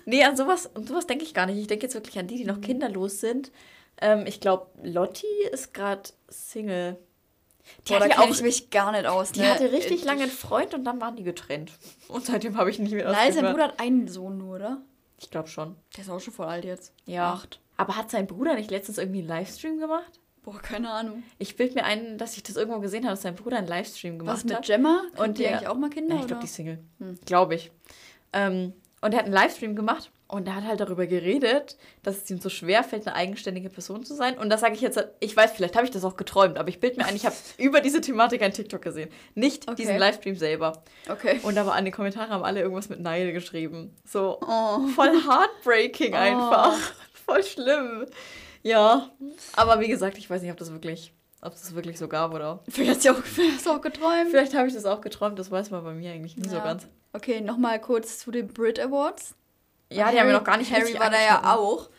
Nee, 0.05 0.23
an 0.23 0.37
sowas, 0.37 0.69
an 0.75 0.85
sowas 0.85 1.07
denke 1.07 1.23
ich 1.23 1.33
gar 1.33 1.45
nicht. 1.45 1.57
Ich 1.59 1.67
denke 1.67 1.85
jetzt 1.85 1.95
wirklich 1.95 2.17
an 2.19 2.27
die, 2.27 2.37
die 2.37 2.45
noch 2.45 2.61
kinderlos 2.61 3.19
sind. 3.19 3.51
Ähm, 3.99 4.25
ich 4.27 4.39
glaube, 4.39 4.67
Lotti 4.83 5.25
ist 5.51 5.73
gerade 5.73 6.03
Single. 6.29 6.97
Die 7.87 7.93
Boah, 7.93 7.99
da 7.99 8.05
hatte 8.05 8.19
auch, 8.21 8.29
ich 8.29 8.41
mich 8.41 8.69
gar 8.71 8.91
nicht 8.91 9.05
aus. 9.05 9.31
die 9.33 9.41
ne? 9.41 9.51
hatte 9.53 9.71
richtig 9.71 9.99
Ich- 9.99 10.03
lange 10.03 10.23
einen 10.23 10.31
Freund 10.31 10.73
und 10.73 10.83
dann 10.83 10.99
waren 11.01 11.15
die 11.15 11.23
getrennt. 11.23 11.71
Und 12.07 12.25
seitdem 12.25 12.57
habe 12.57 12.69
ich 12.71 12.79
nicht 12.79 12.93
mehr 12.93 13.11
Nein, 13.11 13.33
sein. 13.33 13.45
Bruder 13.45 13.65
hat 13.65 13.79
einen 13.79 14.07
Sohn 14.07 14.37
nur, 14.39 14.55
oder? 14.55 14.81
Ich 15.21 15.29
glaube 15.29 15.47
schon. 15.47 15.75
Der 15.95 16.03
ist 16.03 16.09
auch 16.09 16.19
schon 16.19 16.33
voll 16.33 16.47
alt 16.47 16.65
jetzt. 16.65 16.93
Ja. 17.05 17.33
Acht. 17.33 17.59
Aber 17.77 17.95
hat 17.95 18.11
sein 18.11 18.27
Bruder 18.27 18.55
nicht 18.55 18.71
letztens 18.71 18.97
irgendwie 18.97 19.19
einen 19.19 19.27
Livestream 19.27 19.79
gemacht? 19.79 20.19
Boah, 20.43 20.59
keine 20.59 20.89
Ahnung. 20.91 21.23
Ich 21.37 21.55
bild 21.55 21.75
mir 21.75 21.83
ein, 21.83 22.17
dass 22.17 22.35
ich 22.35 22.43
das 22.43 22.55
irgendwo 22.55 22.79
gesehen 22.79 23.03
habe, 23.03 23.13
dass 23.13 23.21
sein 23.21 23.35
Bruder 23.35 23.57
einen 23.57 23.67
Livestream 23.67 24.17
gemacht 24.17 24.37
Was 24.37 24.43
mit 24.43 24.55
hat. 24.55 24.65
Gemma? 24.65 25.03
Und 25.17 25.19
Und 25.19 25.37
die 25.37 25.47
eigentlich 25.47 25.67
auch 25.67 25.77
mal 25.77 25.91
Kinder? 25.91 26.15
Ja, 26.15 26.21
ich 26.21 26.27
glaube, 26.27 26.41
die 26.41 26.47
Single. 26.47 26.79
Hm. 26.97 27.19
Glaube 27.25 27.55
ich. 27.55 27.71
Ähm, 28.33 28.73
und 29.01 29.13
er 29.13 29.19
hat 29.19 29.25
einen 29.25 29.33
Livestream 29.33 29.75
gemacht 29.75 30.11
und 30.31 30.47
er 30.47 30.55
hat 30.55 30.63
halt 30.65 30.79
darüber 30.79 31.05
geredet, 31.05 31.77
dass 32.03 32.17
es 32.23 32.29
ihm 32.31 32.39
so 32.39 32.49
schwer 32.49 32.83
fällt, 32.83 33.05
eine 33.07 33.15
eigenständige 33.15 33.69
Person 33.69 34.03
zu 34.05 34.15
sein. 34.15 34.37
Und 34.37 34.49
das 34.49 34.61
sage 34.61 34.73
ich 34.73 34.81
jetzt, 34.81 35.03
ich 35.19 35.35
weiß, 35.35 35.51
vielleicht 35.51 35.75
habe 35.75 35.85
ich 35.85 35.91
das 35.91 36.03
auch 36.05 36.15
geträumt, 36.17 36.57
aber 36.57 36.69
ich 36.69 36.79
bild 36.79 36.97
mir 36.97 37.05
ein, 37.05 37.15
ich 37.15 37.25
habe 37.25 37.35
über 37.57 37.81
diese 37.81 38.01
Thematik 38.01 38.41
ein 38.41 38.53
TikTok 38.53 38.81
gesehen. 38.81 39.09
Nicht 39.35 39.67
Okay. 39.67 39.75
diesen 39.75 39.97
Livestream 39.97 40.35
selber. 40.35 40.83
Okay. 41.09 41.39
Und 41.43 41.57
aber 41.57 41.73
an 41.73 41.85
den 41.85 41.93
Kommentaren 41.93 42.29
haben 42.29 42.43
alle 42.43 42.61
irgendwas 42.61 42.89
mit 42.89 42.99
Neide 42.99 43.33
geschrieben. 43.33 43.95
So 44.05 44.39
Oh. 44.41 44.87
voll 44.95 45.11
heartbreaking 45.27 46.15
einfach. 46.15 46.75
Voll 47.25 47.43
schlimm. 47.43 48.05
Ja. 48.63 49.09
Aber 49.53 49.79
wie 49.79 49.87
gesagt, 49.87 50.17
ich 50.17 50.29
weiß 50.29 50.41
nicht, 50.41 50.51
ob 50.51 50.57
das 50.57 50.71
wirklich, 50.71 51.13
ob 51.41 51.51
das 51.51 51.75
wirklich 51.75 51.97
so 51.97 52.07
gab 52.07 52.33
oder. 52.33 52.61
Vielleicht 52.69 52.91
hast 52.91 53.05
du 53.05 53.11
auch, 53.11 53.23
vielleicht 53.23 53.67
auch 53.67 53.81
geträumt. 53.81 54.29
Vielleicht 54.31 54.53
habe 54.55 54.67
ich 54.67 54.73
das 54.73 54.85
auch 54.85 55.01
geträumt, 55.01 55.37
das 55.39 55.51
weiß 55.51 55.69
man 55.71 55.83
bei 55.83 55.93
mir 55.93 56.11
eigentlich 56.11 56.35
nie 56.37 56.47
so 56.49 56.55
Ja. 56.57 56.63
ganz. 56.63 56.87
Okay, 57.13 57.41
nochmal 57.41 57.79
kurz 57.79 58.19
zu 58.19 58.31
den 58.31 58.47
Brit 58.47 58.79
Awards. 58.79 59.35
Ja, 59.91 60.11
die 60.11 60.19
haben 60.19 60.27
wir 60.27 60.33
noch 60.33 60.43
gar 60.43 60.57
nicht 60.57 60.71
Harry 60.71 60.97
war 60.97 61.09
da 61.09 61.21
ja 61.21 61.55
auch. 61.55 61.89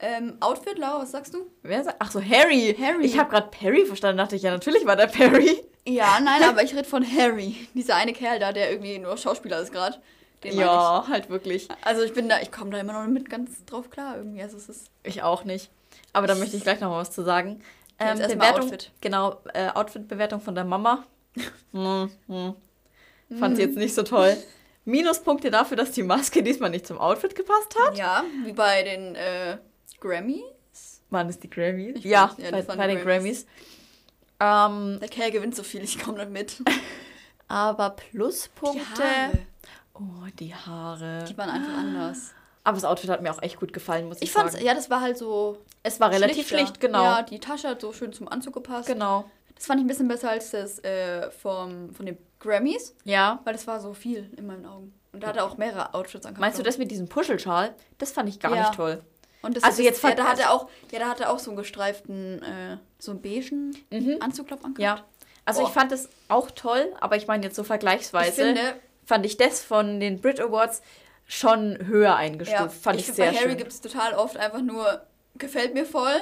Ähm, 0.00 0.36
Outfit, 0.40 0.78
Laura, 0.78 1.02
was 1.02 1.12
sagst 1.12 1.34
du? 1.34 1.50
Wer 1.62 1.84
sagt? 1.84 1.96
Ach 2.00 2.10
so, 2.10 2.20
Harry. 2.20 2.76
Harry. 2.78 3.04
Ich 3.04 3.18
habe 3.18 3.30
gerade 3.30 3.48
Perry 3.48 3.86
verstanden, 3.86 4.18
dachte 4.18 4.36
ich, 4.36 4.42
ja, 4.42 4.50
natürlich 4.50 4.84
war 4.86 4.96
der 4.96 5.06
Perry. 5.06 5.62
Ja, 5.86 6.18
nein, 6.20 6.42
aber 6.48 6.62
ich 6.62 6.74
rede 6.74 6.88
von 6.88 7.04
Harry. 7.04 7.56
Dieser 7.74 7.96
eine 7.96 8.12
Kerl 8.12 8.38
da, 8.38 8.52
der 8.52 8.70
irgendwie 8.70 8.98
nur 8.98 9.16
Schauspieler 9.16 9.60
ist 9.60 9.72
gerade. 9.72 9.98
Ja, 10.42 11.06
halt 11.08 11.30
wirklich. 11.30 11.70
ich. 11.70 11.86
Also 11.86 12.02
ich 12.02 12.12
bin 12.12 12.28
da, 12.28 12.40
ich 12.40 12.52
komme 12.52 12.70
da 12.70 12.78
immer 12.78 12.92
noch 12.92 13.06
mit 13.06 13.30
ganz 13.30 13.64
drauf 13.64 13.88
klar 13.88 14.16
irgendwie. 14.16 14.42
Also 14.42 14.58
es 14.58 14.68
ist. 14.68 14.90
Ich 15.02 15.22
auch 15.22 15.44
nicht. 15.44 15.70
Aber 16.12 16.26
da 16.26 16.34
möchte 16.34 16.56
ich 16.56 16.62
gleich 16.62 16.80
noch 16.80 16.90
mal 16.90 16.98
was 16.98 17.12
zu 17.12 17.22
sagen. 17.22 17.62
Ähm, 17.98 18.18
Bewertung, 18.18 18.64
Outfit. 18.64 18.90
genau, 19.00 19.40
äh, 19.54 19.68
Outfit-Bewertung 19.68 20.40
von 20.40 20.54
der 20.54 20.64
Mama. 20.64 21.04
hm, 21.72 22.10
hm. 22.26 22.54
Fand 23.38 23.56
sie 23.56 23.62
jetzt 23.62 23.76
nicht 23.76 23.94
so 23.94 24.02
toll. 24.02 24.36
Minuspunkte 24.84 25.50
dafür, 25.50 25.76
dass 25.76 25.92
die 25.92 26.02
Maske 26.02 26.42
diesmal 26.42 26.70
nicht 26.70 26.86
zum 26.86 26.98
Outfit 26.98 27.34
gepasst 27.34 27.74
hat. 27.84 27.96
Ja, 27.96 28.24
wie 28.44 28.52
bei 28.52 28.82
den 28.82 29.14
äh, 29.14 29.58
Grammy. 30.00 30.42
Waren 31.10 31.28
es 31.28 31.38
die 31.38 31.48
Grammys? 31.48 31.96
Ich 31.98 32.04
ja, 32.04 32.30
weiß, 32.30 32.44
ja, 32.44 32.50
bei, 32.50 32.62
bei 32.62 32.86
den 32.88 33.00
Grammys. 33.02 33.46
Ähm, 34.40 34.98
Der 35.00 35.08
Kerl 35.08 35.30
gewinnt 35.30 35.54
so 35.54 35.62
viel, 35.62 35.82
ich 35.82 36.02
komme 36.02 36.18
nicht 36.18 36.30
mit. 36.30 36.70
aber 37.48 37.90
Pluspunkte. 37.90 38.82
Die 39.32 39.38
Oh, 39.96 40.26
die 40.40 40.52
Haare. 40.52 41.24
die 41.28 41.38
waren 41.38 41.50
einfach 41.50 41.72
anders. 41.78 42.32
Aber 42.64 42.74
das 42.74 42.84
Outfit 42.84 43.10
hat 43.10 43.22
mir 43.22 43.30
auch 43.30 43.40
echt 43.42 43.60
gut 43.60 43.72
gefallen, 43.72 44.08
muss 44.08 44.16
ich, 44.16 44.24
Ich 44.24 44.32
fand's, 44.32 44.54
sagen. 44.54 44.64
ja, 44.64 44.74
das 44.74 44.90
war 44.90 45.00
halt 45.00 45.16
so. 45.16 45.58
Es 45.84 46.00
war 46.00 46.10
relativ 46.10 46.48
schlicht, 46.48 46.80
genau. 46.80 47.04
Ja, 47.04 47.22
die 47.22 47.38
Tasche 47.38 47.68
hat 47.68 47.80
so 47.80 47.92
schön 47.92 48.12
zum 48.12 48.26
Anzug 48.26 48.54
gepasst. 48.54 48.88
Genau. 48.88 49.30
Das 49.54 49.66
fand 49.66 49.78
ich 49.78 49.84
ein 49.84 49.88
bisschen 49.88 50.08
besser 50.08 50.30
als 50.30 50.50
das 50.50 50.80
äh, 50.80 51.30
vom, 51.30 51.94
von 51.94 52.06
den 52.06 52.18
Grammys, 52.44 52.94
Ja. 53.04 53.40
weil 53.44 53.52
das 53.54 53.66
war 53.66 53.80
so 53.80 53.94
viel 53.94 54.30
in 54.36 54.46
meinen 54.46 54.66
Augen. 54.66 54.94
Und 55.12 55.22
da 55.22 55.28
hat 55.28 55.36
er 55.36 55.44
auch 55.46 55.56
mehrere 55.56 55.94
Outfits 55.94 56.26
angehabt. 56.26 56.40
Meinst 56.40 56.58
du 56.58 56.62
das 56.62 56.76
mit 56.78 56.90
diesem 56.90 57.08
Puschelschal? 57.08 57.74
Das 57.98 58.12
fand 58.12 58.28
ich 58.28 58.38
gar 58.40 58.54
Ja. 58.54 58.60
nicht 58.68 58.74
toll. 58.74 59.02
Und 59.42 59.56
das 59.56 59.62
Also 59.64 59.80
ist, 59.82 59.84
jetzt 59.88 60.02
ja, 60.02 60.14
da 60.14 60.24
hat 60.24 60.38
er 60.38 60.50
auch, 60.52 60.68
ja, 60.90 60.98
da 60.98 61.08
hat 61.08 61.20
er 61.20 61.30
auch 61.30 61.38
so 61.38 61.50
einen 61.50 61.56
gestreiften, 61.58 62.42
äh, 62.42 62.78
so 62.98 63.10
einen 63.12 63.22
beigen 63.22 63.76
Mhm. 63.90 64.16
Anzug, 64.20 64.46
glaub, 64.48 64.64
angehabt. 64.64 65.00
Ja. 65.00 65.04
Also 65.44 65.60
Boah. 65.60 65.68
ich 65.68 65.74
fand 65.74 65.92
es 65.92 66.08
auch 66.28 66.50
toll, 66.50 66.92
aber 67.00 67.16
ich 67.16 67.26
meine 67.26 67.44
jetzt 67.44 67.54
so 67.56 67.64
vergleichsweise 67.64 68.28
Ich 68.30 68.34
finde, 68.56 68.74
fand 69.04 69.26
ich 69.26 69.36
das 69.36 69.62
von 69.62 70.00
den 70.00 70.20
Brit 70.20 70.40
Awards 70.40 70.80
schon 71.26 71.78
höher 71.86 72.16
eingestuft. 72.16 72.60
ja, 72.60 72.68
fand 72.68 72.98
ich, 72.98 73.06
finde, 73.06 73.16
sehr 73.16 73.32
bei 73.32 73.38
Harry 73.38 73.56
gibt 73.56 73.70
es 73.72 73.80
total 73.80 74.14
oft 74.14 74.36
einfach 74.38 74.62
nur, 74.62 75.02
gefällt 75.36 75.74
mir 75.74 75.84
voll 75.86 76.16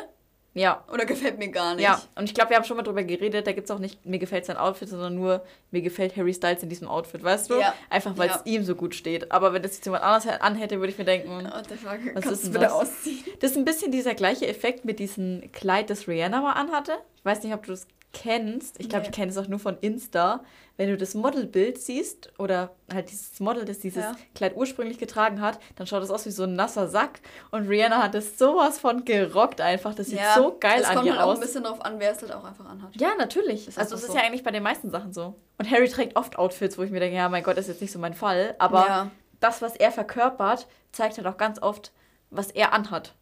Ja. 0.55 0.85
oder 0.93 1.05
gefällt 1.07 1.39
mir 1.39 1.49
gar 1.49 1.75
nicht. 1.75 1.85
Ja, 1.85 2.01
und 2.15 2.25
ich 2.25 2.35
glaube, 2.35 2.51
wir 2.51 2.57
haben 2.57 2.65
schon 2.65 2.77
mal 2.77 2.83
drüber 2.83 3.03
geredet, 3.05 3.47
da 3.47 3.53
gibt 3.53 3.65
es 3.65 3.71
auch 3.71 3.79
nicht, 3.79 4.05
mir 4.05 4.19
gefällt 4.19 4.45
sein 4.45 4.57
Outfit, 4.57 4.89
sondern 4.89 5.15
nur, 5.15 5.43
mir 5.71 5.81
gefällt 5.83 6.17
Harry 6.17 6.35
Styles 6.35 6.63
in 6.63 6.69
diesem 6.69 6.89
Outfit, 6.89 7.23
weißt 7.25 7.51
du? 7.51 7.59
Ja. 7.61 7.75
Einfach, 7.89 8.17
weil 8.19 8.29
es 8.29 8.37
Ja. 8.37 8.43
ihm 8.45 8.63
so 8.65 8.75
gut 8.75 8.95
steht. 8.95 9.33
Aber 9.33 9.53
wenn 9.55 9.63
das 9.63 9.77
jetzt 9.77 9.85
jemand 9.87 10.05
anderes 10.05 10.41
anhätte, 10.41 10.79
würde 10.79 10.93
ich 10.93 10.99
mir 10.99 11.05
denken, 11.05 11.31
What 11.45 11.67
the 11.69 11.77
fuck, 11.77 11.99
Was 12.15 12.27
ist 12.27 12.45
denn 12.45 12.53
bitte 12.53 12.65
das? 12.67 12.73
ausziehen? 12.73 13.25
Das 13.41 13.53
ist 13.53 13.57
ein 13.57 13.65
bisschen 13.65 13.93
dieser 13.93 14.15
gleiche 14.15 14.47
Effekt 14.47 14.85
mit 14.85 14.99
diesem 14.99 15.51
Kleid, 15.53 15.89
das 15.91 16.07
Rihanna 16.07 16.41
mal 16.43 16.53
anhatte. 16.53 16.93
Ich 17.17 17.25
weiß 17.25 17.43
nicht, 17.43 17.55
ob 17.55 17.63
du 17.65 17.71
das 17.73 17.87
kennst. 18.13 18.79
Ich 18.79 18.89
glaube, 18.89 19.03
Nee. 19.05 19.09
ich 19.11 19.15
kenne 19.17 19.31
es 19.31 19.39
auch 19.39 19.49
nur 19.49 19.59
von 19.59 19.77
Insta. 19.81 20.45
Wenn 20.77 20.89
du 20.89 20.97
das 20.97 21.15
Modelbild 21.15 21.79
siehst 21.79 22.33
oder 22.39 22.71
halt 22.93 23.11
dieses 23.11 23.41
Model, 23.41 23.65
das 23.65 23.79
dieses 23.81 24.03
Ja. 24.05 24.17
Kleid 24.35 24.57
ursprünglich 24.57 24.99
getragen 24.99 25.41
hat, 25.41 25.59
dann 25.77 25.87
schaut 25.87 26.03
es 26.03 26.11
aus 26.11 26.25
wie 26.27 26.31
so 26.31 26.45
ein 26.45 26.55
nasser 26.55 26.89
Sack. 26.89 27.21
Und 27.51 27.69
Rihanna 27.69 28.03
hat 28.03 28.15
es 28.15 28.39
sowas 28.39 28.79
von 28.79 29.05
gerockt 29.05 29.61
einfach. 29.61 29.95
Das 29.95 30.07
sieht 30.09 30.21
so 30.35 30.57
geil 30.59 30.81
Es 30.81 30.87
an 30.89 30.95
kommt 30.97 31.07
ihr 31.07 31.13
halt 31.13 31.23
auch 31.23 31.29
aus. 31.33 31.39
ein 31.39 31.41
bisschen 31.43 31.65
drauf 31.65 31.85
an, 31.85 32.01
wer 32.01 32.13
es 32.13 32.23
halt 32.23 32.33
auch 32.33 32.45
einfach 32.45 32.65
anhat. 32.65 32.91
Ja, 32.99 33.15
natürlich. 33.17 33.69
Ist 33.69 33.79
also 33.79 33.95
es 33.95 34.03
ist 34.03 34.13
so. 34.13 34.17
ja 34.17 34.23
eigentlich 34.25 34.43
bei 34.43 34.51
den 34.51 34.63
meisten 34.63 34.91
Sachen 34.91 35.13
so. 35.13 35.35
Und 35.59 35.71
Harry 35.71 35.89
trägt 35.89 36.17
oft 36.17 36.37
Outfits, 36.39 36.79
wo 36.79 36.83
ich 36.83 36.91
mir 36.91 37.01
denke, 37.01 37.17
ja, 37.17 37.29
mein 37.29 37.43
Gott, 37.43 37.57
das 37.57 37.67
ist 37.67 37.75
jetzt 37.75 37.81
nicht 37.83 37.93
so 37.93 37.99
mein 37.99 38.15
Fall. 38.15 38.55
Aber 38.59 38.87
Ja, 38.87 39.11
das, 39.41 39.61
was 39.63 39.77
er 39.77 39.93
verkörpert, 39.93 40.67
zeigt 40.91 41.17
halt 41.19 41.27
auch 41.27 41.37
ganz 41.37 41.61
oft, 41.61 41.93
was 42.31 42.51
er 42.51 42.73
anhat. 42.73 43.15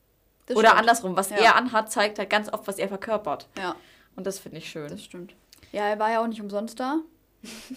das 0.47 0.57
Oder 0.57 0.69
stimmt. 0.69 0.81
andersrum, 0.81 1.17
was 1.17 1.31
Ja. 1.31 1.37
er 1.37 1.57
anhat, 1.57 1.91
zeigt 1.93 2.19
halt 2.19 2.29
ganz 2.31 2.53
oft, 2.53 2.67
was 2.67 2.79
er 2.79 2.89
verkörpert. 2.89 3.49
Ja, 3.57 3.75
Und 4.17 4.27
das 4.27 4.39
finde 4.39 4.59
ich 4.59 4.69
schön. 4.69 4.89
das 4.89 5.03
stimmt. 5.03 5.35
Ja, 5.73 5.89
er 5.89 5.99
war 5.99 6.11
ja 6.11 6.23
auch 6.23 6.27
nicht 6.27 6.41
umsonst 6.41 6.81
da. 6.81 7.01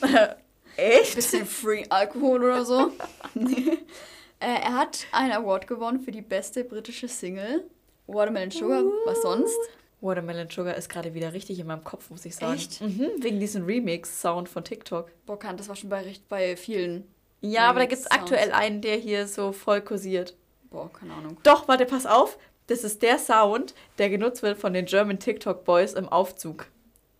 Echt? 0.76 1.15
Bisschen 1.15 1.46
Free 1.46 1.86
Alkohol 1.89 2.43
oder 2.43 2.65
so. 2.65 2.91
Nee. 3.34 3.78
äh, 4.39 4.62
er 4.63 4.74
hat 4.74 5.06
einen 5.12 5.32
Award 5.32 5.67
gewonnen 5.67 6.00
für 6.00 6.12
die 6.12 6.22
beste 6.22 6.63
britische 6.63 7.08
Single. 7.08 7.63
Watermelon 8.08 8.52
Sugar, 8.52 8.84
was 9.06 9.22
sonst? 9.22 9.58
Watermelon 10.02 10.50
Sugar 10.50 10.76
ist 10.76 10.89
gerade 10.89 11.13
wieder 11.13 11.32
richtig 11.32 11.60
in 11.60 11.67
meinem 11.67 11.84
Kopf, 11.84 12.10
muss 12.10 12.26
ich 12.26 12.36
sagen. 12.36 12.56
Echt? 12.56 12.82
Mhm, 12.82 13.12
wegen 13.19 13.39
diesem 13.39 13.65
Remix-Sound 13.65 14.50
von 14.50 14.63
TikTok. 14.63 15.10
Boah, 15.26 15.39
kann, 15.39 15.56
das 15.56 15.69
war 15.69 15.76
schon 15.76 15.89
bei, 15.89 16.13
bei 16.28 16.58
vielen. 16.58 17.08
Ja, 17.39 17.69
aber 17.69 17.80
da 17.80 17.86
gibt 17.86 18.02
es 18.02 18.12
aktuell 18.12 18.52
einen, 18.52 18.82
der 18.82 18.98
hier 18.98 19.28
so 19.28 19.52
voll 19.52 19.82
kursiert. 19.82 20.36
Boah, 20.69 20.91
keine 20.91 21.13
Ahnung. 21.13 21.38
Doch, 21.43 21.67
warte, 21.67 21.86
pass 21.86 22.06
auf. 22.06 22.38
Das 22.67 22.84
ist 22.84 23.02
der 23.02 23.19
Sound, 23.19 23.73
der 23.97 24.10
genutzt 24.10 24.41
wird 24.41 24.58
von 24.58 24.73
den 24.73 24.86
German 24.86 25.19
TikTok 25.19 25.65
Boys 25.65 25.93
im 25.93 26.08
Aufzug. 26.08 26.67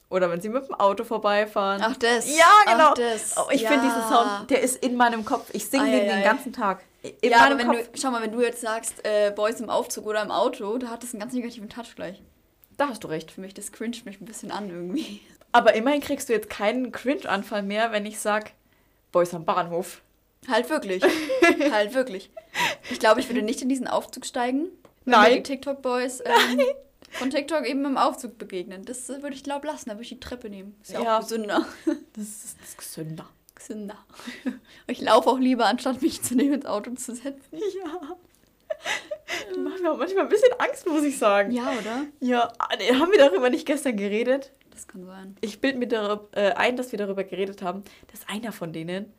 Oder 0.10 0.30
wenn 0.30 0.42
sie 0.42 0.50
mit 0.50 0.68
dem 0.68 0.76
Auto 0.76 1.04
vorbeifahren. 1.04 1.82
Ach, 1.84 1.98
das. 1.98 2.28
Ja, 2.38 2.46
genau. 2.72 2.90
Ach, 2.90 2.94
das. 2.94 3.36
Oh, 3.36 3.50
ich 3.52 3.62
ja. 3.62 3.70
finde 3.70 3.88
diesen 3.88 4.04
Sound, 4.04 4.50
der 4.50 4.62
ist 4.62 4.84
in 4.84 4.96
meinem 4.96 5.26
Kopf. 5.26 5.50
Ich 5.54 5.68
singe 5.68 5.90
den 5.90 6.08
den 6.08 6.24
ganzen 6.24 6.54
Tag. 6.54 6.84
In 7.02 7.32
ja, 7.32 7.40
meinem 7.40 7.58
wenn 7.58 7.68
Kopf. 7.68 7.92
du, 7.92 8.00
schau 8.00 8.12
mal, 8.12 8.22
wenn 8.22 8.32
du 8.32 8.42
jetzt 8.42 8.62
sagst, 8.62 9.04
äh, 9.06 9.32
Boys 9.32 9.60
im 9.60 9.72
Aufzug 9.72 10.06
oder 10.06 10.22
im 10.22 10.30
Auto, 10.30 10.78
da 10.78 10.88
hat 10.90 11.02
das 11.02 11.14
einen 11.14 11.20
ganz 11.20 11.34
negativen 11.34 11.68
Touch 11.68 11.96
gleich. 11.96 12.22
Da 12.78 12.90
hast 12.90 13.04
du 13.04 13.08
recht. 13.08 13.32
Für 13.32 13.42
mich, 13.42 13.56
das 13.56 13.72
cringet 13.72 14.06
mich 14.06 14.22
ein 14.22 14.26
bisschen 14.26 14.52
an 14.52 14.70
irgendwie. 14.70 15.20
Aber 15.52 15.74
immerhin 15.74 16.02
kriegst 16.02 16.30
du 16.30 16.34
jetzt 16.34 16.50
keinen 16.50 16.92
Cringe-Anfall 16.92 17.64
mehr, 17.64 17.92
wenn 17.92 18.06
ich 18.06 18.20
sag, 18.20 18.52
Boys 19.12 19.34
am 19.34 19.46
Bahnhof. 19.46 20.02
Halt 20.48 20.70
wirklich. 20.70 21.04
halt 21.72 21.94
wirklich. 21.94 22.30
Ich 22.92 23.00
glaube, 23.00 23.20
ich 23.20 23.30
würde 23.30 23.42
nicht 23.42 23.62
in 23.62 23.70
diesen 23.70 23.88
Aufzug 23.88 24.26
steigen. 24.26 24.68
Nein. 25.06 25.36
die 25.36 25.44
TikTok-Boys 25.44 26.22
ähm, 26.26 26.62
von 27.12 27.30
TikTok 27.30 27.66
eben 27.68 27.86
im 27.86 27.98
Aufzug 27.98 28.38
begegnen. 28.38 28.86
Das 28.86 29.08
würde 29.10 29.34
ich, 29.34 29.44
glaube 29.44 29.68
lassen. 29.68 29.90
Da 29.90 29.96
würde 29.96 30.04
ich 30.04 30.10
die 30.10 30.20
Treppe 30.20 30.50
nehmen. 30.50 30.76
Ist 30.82 30.92
ja, 30.94 31.02
Ja. 31.04 31.18
auch 31.18 31.22
gesünder. 31.22 31.66
Das 32.16 32.24
ist, 32.26 32.58
das 32.62 32.70
ist 32.70 32.78
gesünder. 32.78 33.28
gesünder. 33.56 33.98
Ich 34.88 35.02
laufe 35.02 35.30
auch 35.30 35.40
lieber, 35.40 35.66
anstatt 35.66 36.02
mich 36.02 36.22
zu 36.22 36.36
dem 36.36 36.54
ins 36.54 36.66
Auto 36.66 36.92
zu 36.92 37.16
setzen. 37.16 37.42
Ja. 37.52 38.16
Die 39.56 39.60
machen 39.60 39.82
mir 39.82 39.92
auch 39.92 39.98
manchmal 39.98 40.24
ein 40.26 40.30
bisschen 40.30 40.52
Angst, 40.60 40.86
muss 40.88 41.04
ich 41.04 41.18
sagen. 41.18 41.52
Ja, 41.52 41.72
oder? 41.72 42.06
Ja, 42.20 42.52
ah, 42.60 42.68
haben 43.00 43.12
wir 43.12 43.18
darüber 43.20 43.50
nicht 43.50 43.66
gestern 43.66 43.96
geredet? 43.98 44.52
Das 44.72 44.88
kann 44.88 45.06
sein. 45.06 45.38
Ich 45.42 45.62
bild 45.62 45.78
mir 45.78 45.88
darüber, 45.88 46.28
äh, 46.34 46.52
ein, 46.54 46.76
dass 46.78 46.92
wir 46.92 47.00
darüber 47.00 47.24
geredet 47.24 47.62
haben, 47.62 47.84
dass 48.12 48.28
einer 48.28 48.52
von 48.52 48.74
denen 48.74 49.14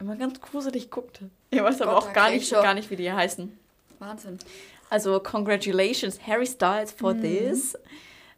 immer 0.00 0.16
ganz 0.16 0.40
gruselig 0.40 0.90
guckte. 0.90 1.30
Ich 1.50 1.62
weiß 1.62 1.80
aber 1.82 1.94
Gott, 1.94 2.02
auch 2.04 2.12
gar 2.12 2.30
nicht, 2.30 2.48
schon- 2.48 2.62
gar 2.62 2.74
nicht, 2.74 2.90
wie 2.90 2.96
die 2.96 3.12
heißen. 3.12 3.56
Wahnsinn. 4.00 4.38
Also, 4.90 5.18
congratulations, 5.20 6.18
Harry 6.26 6.46
Styles, 6.46 6.92
for 6.92 7.14
Mhm. 7.14 7.22
this. 7.22 7.78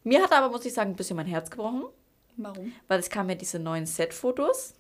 Mir 0.05 0.23
hat 0.23 0.33
aber, 0.33 0.51
muss 0.51 0.65
ich 0.65 0.73
sagen, 0.73 0.91
ein 0.91 0.97
bisschen 0.97 1.17
mein 1.17 1.27
Herz 1.27 1.51
gebrochen, 1.51 1.85
Warum? 2.37 2.73
weil 2.89 3.01
es 3.01 3.11
kamen 3.11 3.29
ja 3.31 3.35
diese 3.35 3.59
neuen 3.59 3.87
Set-Fotos, 3.87 4.75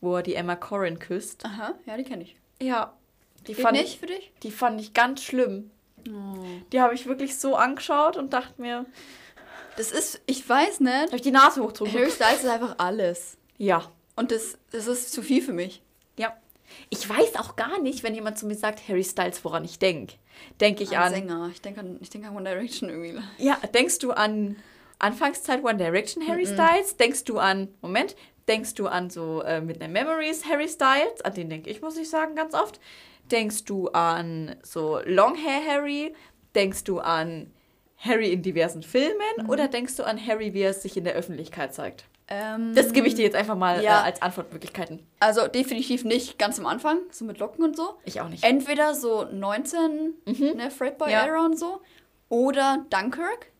wo 0.00 0.16
er 0.16 0.22
die 0.22 0.34
Emma 0.34 0.54
Corrin 0.56 0.98
küsst. 0.98 1.44
Aha. 1.44 1.74
Ja, 1.86 1.96
die 1.96 2.04
kenne 2.04 2.22
ich. 2.24 2.36
Ja, 2.60 2.94
die 3.46 3.54
Geht 3.54 3.62
fand, 3.62 3.76
nicht 3.78 3.98
für 4.00 4.06
dich? 4.06 4.32
die 4.42 4.50
fand 4.50 4.80
ich 4.80 4.92
ganz 4.94 5.22
schlimm. 5.22 5.70
Oh. 6.08 6.36
Die 6.72 6.80
habe 6.80 6.94
ich 6.94 7.06
wirklich 7.06 7.38
so 7.38 7.56
angeschaut 7.56 8.16
und 8.16 8.32
dachte 8.34 8.60
mir, 8.60 8.84
Das 9.76 9.90
ist, 9.90 10.20
ich 10.26 10.46
weiß 10.48 10.80
nicht. 10.80 11.06
Habe 11.06 11.16
ich 11.16 11.22
die 11.22 11.32
Nase 11.32 11.60
hochgezogen? 11.62 11.92
Harry 11.94 12.10
Styles 12.10 12.44
ist 12.44 12.48
einfach 12.48 12.76
alles. 12.78 13.36
Ja. 13.58 13.90
Und 14.14 14.30
das, 14.30 14.56
das 14.70 14.86
ist 14.86 15.12
zu 15.12 15.20
viel 15.22 15.42
für 15.42 15.52
mich. 15.52 15.82
Ja. 16.16 16.36
Ich 16.90 17.08
weiß 17.08 17.34
auch 17.36 17.56
gar 17.56 17.80
nicht, 17.80 18.02
wenn 18.04 18.14
jemand 18.14 18.38
zu 18.38 18.46
mir 18.46 18.54
sagt, 18.54 18.86
Harry 18.88 19.02
Styles, 19.02 19.44
woran 19.44 19.64
ich 19.64 19.78
denke. 19.80 20.14
Denke 20.60 20.82
ich 20.82 20.96
An 20.96 21.04
an. 21.04 21.12
Sänger. 21.12 21.50
Ich 21.52 21.60
denke 21.62 21.80
an, 21.80 21.98
ich 22.00 22.10
denke 22.10 22.28
an 22.28 22.36
One 22.36 22.48
Direction 22.48 22.88
irgendwie. 22.88 23.20
Ja, 23.38 23.58
denkst 23.72 23.98
du 23.98 24.12
an 24.12 24.56
Anfangszeit 24.98 25.64
One 25.64 25.76
Direction 25.76 26.26
Harry 26.26 26.46
Styles? 26.46 26.96
Denkst 26.96 27.24
du 27.24 27.38
an, 27.38 27.68
Moment, 27.82 28.16
denkst 28.48 28.74
du 28.74 28.86
an 28.86 29.10
so 29.10 29.42
äh, 29.42 29.60
Midnight 29.60 29.90
Memories 29.90 30.44
Harry 30.46 30.68
Styles? 30.68 31.20
An 31.22 31.34
den 31.34 31.50
denke 31.50 31.70
ich, 31.70 31.82
muss 31.82 31.96
ich 31.96 32.08
sagen, 32.08 32.34
ganz 32.34 32.54
oft. 32.54 32.80
Denkst 33.30 33.64
du 33.64 33.88
an 33.88 34.56
so 34.62 35.00
Long 35.04 35.34
Hair 35.36 35.66
Harry? 35.66 36.14
Denkst 36.54 36.84
du 36.84 37.00
an 37.00 37.50
Harry 37.98 38.32
in 38.32 38.42
diversen 38.42 38.82
Filmen? 38.82 39.48
Oder 39.48 39.68
denkst 39.68 39.96
du 39.96 40.04
an 40.04 40.24
Harry, 40.24 40.54
wie 40.54 40.60
er 40.60 40.74
sich 40.74 40.96
in 40.96 41.04
der 41.04 41.14
Öffentlichkeit 41.14 41.74
zeigt? 41.74 42.04
Ähm, 42.28 42.74
Das 42.74 42.92
gebe 42.92 43.06
ich 43.06 43.14
dir 43.14 43.22
jetzt 43.22 43.36
einfach 43.36 43.56
mal 43.56 43.82
Ja. 43.82 44.00
äh, 44.00 44.04
als 44.04 44.22
Antwortmöglichkeiten. 44.22 45.06
Also 45.20 45.46
definitiv 45.46 46.04
nicht 46.04 46.38
ganz 46.38 46.58
am 46.58 46.66
Anfang, 46.66 47.00
so 47.10 47.24
mit 47.24 47.38
Locken 47.38 47.64
und 47.64 47.76
so. 47.76 47.96
Ich 48.04 48.20
auch 48.20 48.28
nicht. 48.28 48.42
Entweder 48.44 48.94
so 48.94 49.24
19, 49.30 50.14
ne, 50.56 50.70
Fredboy 50.70 51.10
Ja. 51.10 51.26
Era 51.26 51.44
und 51.44 51.58
so. 51.58 51.80
Oder 52.30 52.84
Dunkirk. 52.90 53.50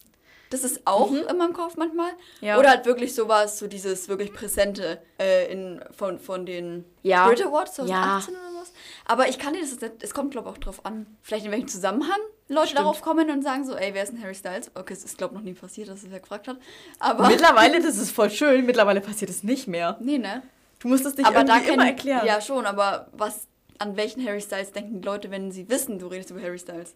Das 0.51 0.63
ist 0.63 0.83
auch 0.87 1.11
in 1.13 1.37
meinem 1.37 1.53
Kopf 1.53 1.77
manchmal. 1.77 2.11
Ja. 2.41 2.59
Oder 2.59 2.71
halt 2.71 2.87
wirklich 2.87 3.15
sowas, 3.15 3.59
so 3.59 3.67
dieses 3.67 4.09
wirklich 4.09 4.33
Präsente 4.33 5.03
äh, 5.21 5.51
in, 5.53 5.83
von, 5.91 6.19
von 6.19 6.47
den 6.47 6.85
Ja. 7.03 7.25
Spirit 7.25 7.47
Awards 7.47 7.77
Ja. 7.79 7.85
2018 8.21 8.35
oder 8.35 8.61
was. 8.61 8.73
Aber 9.05 9.29
ich 9.29 9.39
kann 9.39 9.53
dir 9.55 9.61
das 9.61 9.77
es 10.01 10.15
kommt 10.15 10.31
glaube 10.31 10.49
ich 10.49 10.55
auch 10.55 10.59
drauf 10.59 10.87
an, 10.87 11.07
vielleicht 11.23 11.45
in 11.47 11.51
welchem 11.53 11.69
Zusammenhang 11.69 12.21
Leute 12.49 12.69
Stimmt. 12.69 12.81
darauf 12.81 13.01
kommen 13.01 13.31
und 13.31 13.43
sagen 13.43 13.65
so, 13.65 13.75
ey, 13.75 13.95
wer 13.95 14.03
ist 14.03 14.13
denn 14.13 14.23
Harry 14.23 14.35
Styles? 14.35 14.71
Okay, 14.75 14.93
es 14.93 15.05
ist 15.05 15.17
glaube 15.17 15.35
ich 15.35 15.39
noch 15.41 15.45
nie 15.45 15.55
passiert, 15.55 15.89
dass 15.89 16.03
es 16.03 16.11
wer 16.11 16.21
gefragt 16.21 16.47
hat. 16.49 16.59
Aber, 16.99 17.27
Mittlerweile, 17.29 17.81
das 17.83 17.97
ist 17.97 18.11
voll 18.11 18.31
schön, 18.31 18.67
mittlerweile 18.67 19.01
passiert 19.01 19.31
es 19.31 19.43
nicht 19.43 19.67
mehr. 19.67 19.97
nee, 20.01 20.19
ne? 20.19 20.43
Du 20.81 20.89
musst 20.89 21.07
es 21.07 21.17
nicht 21.17 21.27
aber 21.27 21.45
da 21.45 21.55
irgendwie 21.57 21.73
immer 21.73 21.85
kennen- 21.85 21.97
erklären. 21.97 22.27
Ja, 22.27 22.41
schon, 22.43 22.67
aber 22.67 23.09
was, 23.13 23.47
an 23.79 23.97
welchen 23.97 24.27
Harry 24.27 24.43
Styles 24.43 24.73
denken 24.73 25.01
die 25.01 25.07
Leute, 25.07 25.31
wenn 25.31 25.51
sie 25.51 25.69
wissen, 25.71 25.99
du 25.99 26.09
redest 26.09 26.31
über 26.31 26.43
Harry 26.43 26.59
Styles? 26.59 26.95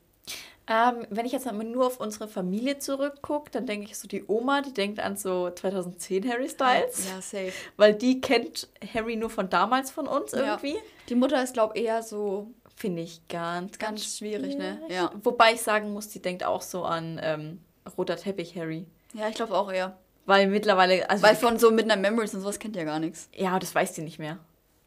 Ähm, 0.71 1.07
wenn 1.09 1.25
ich 1.25 1.33
jetzt 1.33 1.47
mal 1.47 1.55
nur 1.55 1.87
auf 1.87 1.99
unsere 1.99 2.29
Familie 2.29 2.79
zurückgucke, 2.79 3.51
dann 3.51 3.65
denke 3.65 3.87
ich 3.87 3.97
so, 3.97 4.07
die 4.07 4.23
Oma, 4.27 4.61
die 4.61 4.75
denkt 4.75 5.01
an 5.01 5.17
so 5.17 5.49
2010 5.49 6.29
Harry 6.31 6.51
Styles, 6.51 7.07
Ja, 7.09 7.23
safe. 7.23 7.53
weil 7.79 7.95
die 7.95 8.21
kennt 8.21 8.69
Harry 8.93 9.17
nur 9.17 9.31
von 9.31 9.49
damals 9.49 9.91
von 9.91 10.07
uns 10.07 10.35
irgendwie. 10.35 10.75
Ja. 10.75 10.81
Die 11.09 11.15
Mutter 11.15 11.43
ist, 11.43 11.55
glaube 11.55 11.79
ich, 11.79 11.85
eher 11.87 12.03
so 12.03 12.51
Finde 12.79 13.03
ich 13.03 13.27
ganz, 13.29 13.77
ganz, 13.79 13.79
ganz 13.79 14.19
schwierig, 14.19 14.57
ne? 14.57 14.77
schwierig. 14.77 14.95
Ja. 14.95 15.11
Wobei 15.25 15.55
ich 15.55 15.63
sagen 15.63 15.93
muss, 15.93 16.09
die 16.09 16.23
denkt 16.23 16.45
auch 16.45 16.63
so 16.63 16.85
an 16.85 17.19
ähm, 17.21 17.61
roter 17.97 18.17
Teppich 18.17 18.57
Harry. 18.57 18.87
Ja, 19.15 19.29
ich 19.29 19.35
glaube 19.35 19.57
auch 19.57 19.73
eher. 19.73 19.99
Weil 20.27 20.47
mittlerweile, 20.47 21.11
also 21.11 21.23
Weil 21.25 21.35
von 21.35 21.59
so 21.59 21.73
Midnight 21.73 22.01
Memories 22.01 22.35
und 22.35 22.43
sowas 22.43 22.59
kennt 22.61 22.77
ihr 22.77 22.85
gar 22.85 23.01
nichts. 23.01 23.29
ja, 23.35 23.59
das 23.59 23.75
weiß 23.75 23.97
sie 23.97 24.03
nicht 24.03 24.19
mehr. 24.21 24.39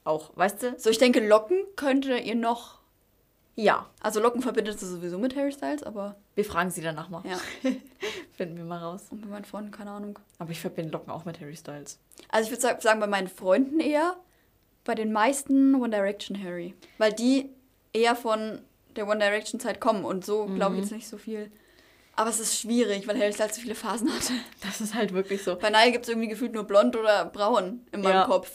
Auch, 0.06 0.32
weißt 0.38 0.63
du? 0.63 0.75
So, 0.80 0.89
ich 0.89 0.99
denke, 0.99 1.19
Locken 1.27 1.58
könnte 1.75 2.17
ihr 2.17 2.36
noch. 2.36 2.80
Ja, 3.56 3.89
Also, 3.99 4.21
Locken 4.21 4.41
verbindet 4.41 4.80
sie 4.80 4.88
sowieso 4.88 5.17
mit 5.19 5.36
Harry 5.36 5.51
Styles, 5.51 5.84
aber 5.84 6.15
wir 6.36 6.45
fragen 6.45 6.71
sie 6.71 6.82
danach 6.82 7.10
mal. 7.10 7.23
ja. 7.25 7.38
Finden 8.32 8.56
wir 8.56 8.63
mal 8.63 8.80
raus. 8.80 9.08
Und 9.12 9.21
bei 9.21 9.27
meinen 9.27 9.43
Freunden, 9.45 9.71
keine 9.71 9.91
Ahnung. 9.91 10.17
Aber 10.39 10.51
ich 10.51 10.62
verbinde 10.62 10.91
Locken 10.91 11.12
auch 11.12 11.25
mit 11.25 11.41
Harry 11.41 11.58
Styles. 11.58 11.99
Also, 12.30 12.45
ich 12.51 12.63
würde 12.63 12.82
sagen, 12.82 12.99
bei 13.01 13.08
meinen 13.08 13.27
Freunden 13.27 13.82
eher. 13.82 14.15
Bei 14.86 14.95
den 14.95 15.12
meisten 15.12 15.75
One 15.75 15.89
Direction 15.89 16.41
Harry. 16.41 16.73
Weil 16.97 17.12
die 17.13 17.49
eher 17.93 18.15
von 18.15 18.62
der 18.95 19.08
One 19.08 19.19
Direction 19.19 19.60
Zeit 19.60 19.80
kommen 19.80 20.04
und 20.06 20.25
so 20.25 20.45
glaube 20.47 20.75
ich 20.75 20.82
jetzt 20.82 20.91
nicht 20.91 21.08
so 21.08 21.17
viel. 21.17 21.51
Aber 22.15 22.30
es 22.30 22.39
ist 22.41 22.60
schwierig, 22.60 23.08
weil 23.08 23.17
Harry 23.19 23.32
Styles 23.34 23.56
so 23.56 23.62
viele 23.62 23.75
Phasen 23.75 24.13
hatte. 24.13 24.34
Das 24.63 24.82
ist 24.82 24.93
halt 24.93 25.13
wirklich 25.13 25.43
so. 25.43 25.56
Bei 25.56 25.69
Nile 25.69 25.91
gibt 25.93 26.06
es 26.06 26.10
irgendwie 26.10 26.27
gefühlt 26.27 26.54
nur 26.54 26.65
blond 26.65 26.95
oder 26.95 27.25
braun 27.25 27.86
in 27.93 28.01
meinem 28.01 28.13
Ja. 28.13 28.25
Kopf. 28.25 28.49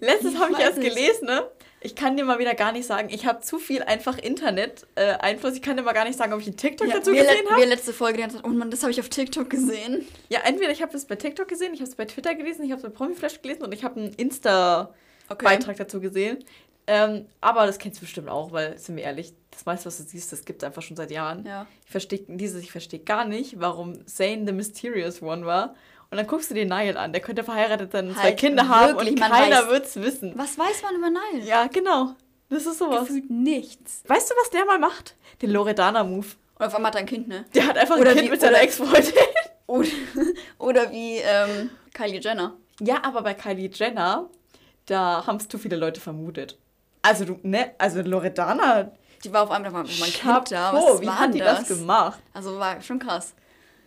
Letztens 0.00 0.34
Ich 0.34 0.40
habe 0.40 0.52
ich 0.52 0.58
erst 0.60 0.78
nicht. 0.78 0.94
gelesen, 0.94 1.26
ne? 1.26 1.42
Ich 1.80 1.94
kann 1.94 2.16
dir 2.16 2.24
mal 2.24 2.38
wieder 2.38 2.54
gar 2.54 2.72
nicht 2.72 2.86
sagen, 2.86 3.10
ich 3.10 3.26
habe 3.26 3.40
zu 3.40 3.58
viel 3.58 3.82
einfach 3.82 4.16
Internet-Einfluss. 4.16 5.52
ich 5.54 5.60
kann 5.60 5.76
dir 5.76 5.82
mal 5.82 5.92
gar 5.92 6.04
nicht 6.06 6.16
sagen, 6.16 6.32
ob 6.32 6.40
ich 6.40 6.46
einen 6.46 6.56
TikTok 6.56 6.88
Ja, 6.88 6.94
dazu 6.94 7.10
gesehen 7.10 7.46
habe. 7.50 7.60
wir 7.60 7.66
letzte 7.66 7.92
Folge 7.92 8.26
Zeit, 8.26 8.40
oh 8.44 8.48
Mann, 8.48 8.70
das 8.70 8.80
habe 8.82 8.92
ich 8.92 9.00
auf 9.00 9.10
TikTok 9.10 9.50
gesehen. 9.50 10.06
Ja, 10.30 10.40
entweder 10.44 10.70
ich 10.70 10.80
habe 10.80 10.92
das 10.92 11.04
bei 11.04 11.16
TikTok 11.16 11.46
gesehen, 11.48 11.74
ich 11.74 11.80
habe 11.80 11.90
es 11.90 11.96
bei 11.96 12.06
Twitter 12.06 12.34
gelesen, 12.34 12.64
ich 12.64 12.70
habe 12.70 12.80
es 12.80 12.84
bei 12.84 12.88
Promiflash 12.96 13.42
gelesen 13.42 13.64
und 13.64 13.74
ich 13.74 13.84
habe 13.84 14.00
einen 14.00 14.14
Insta-Beitrag 14.14 15.76
dazu 15.76 16.00
gesehen. 16.00 16.42
Ähm, 16.86 17.26
aber 17.40 17.66
das 17.66 17.78
kennst 17.78 17.98
du 17.98 18.02
bestimmt 18.02 18.28
auch, 18.28 18.52
weil, 18.52 18.76
sind 18.78 18.96
wir 18.96 19.04
ehrlich, 19.04 19.32
das 19.50 19.64
meiste, 19.64 19.86
was 19.86 19.96
du 19.96 20.02
siehst, 20.02 20.32
das 20.32 20.44
gibt 20.44 20.62
es 20.62 20.66
einfach 20.66 20.82
schon 20.82 20.96
seit 20.96 21.10
Jahren. 21.10 21.46
Ja. 21.46 21.66
Ich 21.84 21.90
verstehe 21.90 22.20
dieses, 22.28 22.62
ich 22.62 22.72
verstehe 22.72 23.00
gar 23.00 23.24
nicht, 23.24 23.58
warum 23.60 24.06
Zane 24.06 24.42
the 24.46 24.52
Mysterious 24.52 25.22
One 25.22 25.46
war. 25.46 25.74
Und 26.10 26.18
dann 26.18 26.26
guckst 26.26 26.50
du 26.50 26.54
den 26.54 26.68
Niall 26.68 26.96
an, 26.96 27.12
der 27.12 27.22
könnte 27.22 27.42
verheiratet 27.42 27.92
sein 27.92 28.08
und 28.08 28.14
zwei 28.14 28.22
Halt, 28.24 28.36
Kinder 28.38 28.68
haben 28.68 28.94
und 28.96 29.18
keiner 29.18 29.62
weiß- 29.62 29.68
wird's 29.68 29.96
wissen. 29.96 30.32
Was 30.36 30.58
weiß 30.58 30.82
man 30.82 30.94
über 30.96 31.08
Nile? 31.10 31.44
Ja, 31.46 31.66
genau. 31.68 32.14
Das 32.50 32.66
ist 32.66 32.78
sowas. 32.78 33.00
Gefühlt 33.06 33.30
nichts. 33.30 34.02
Weißt 34.06 34.30
du, 34.30 34.34
was 34.42 34.50
der 34.50 34.64
mal 34.66 34.78
macht? 34.78 35.16
Den 35.40 35.50
Loredana-Move. 35.50 36.26
Und 36.58 36.66
auf 36.66 36.74
einmal 36.74 36.90
hat 36.90 36.96
er 36.96 37.00
ein 37.00 37.06
Kind, 37.06 37.26
ne? 37.26 37.46
Der 37.54 37.66
hat 37.66 37.78
einfach 37.78 37.96
Oder 37.96 38.10
ein 38.10 38.16
Kind 38.16 38.26
wie- 38.28 38.30
mit 38.32 38.40
seiner 38.40 38.52
oder- 38.52 38.62
Ex-Freundin. 38.62 39.12
Oder, 39.66 39.88
oder 40.58 40.90
wie 40.92 41.16
ähm, 41.16 41.70
Kylie 41.94 42.20
Jenner. 42.20 42.54
Ja, 42.80 43.02
aber 43.02 43.22
bei 43.22 43.32
Kylie 43.32 43.70
Jenner, 43.72 44.28
da 44.84 45.26
haben 45.26 45.36
es 45.38 45.48
zu 45.48 45.56
viele 45.58 45.76
Leute 45.76 46.02
vermutet. 46.02 46.58
Also, 47.04 47.24
du, 47.26 47.38
ne, 47.42 47.72
also 47.78 48.00
Loredana, 48.00 48.90
Die 49.22 49.32
war 49.32 49.42
auf 49.42 49.50
einmal 49.50 49.70
mein 49.72 49.84
Kind 49.84 50.50
da. 50.50 50.72
Was 50.72 51.00
wie 51.02 51.08
hat 51.08 51.34
die 51.34 51.38
denn 51.38 51.46
das 51.46 51.68
gemacht? 51.68 52.18
Also 52.32 52.58
war 52.58 52.80
schon 52.80 52.98
krass. 52.98 53.34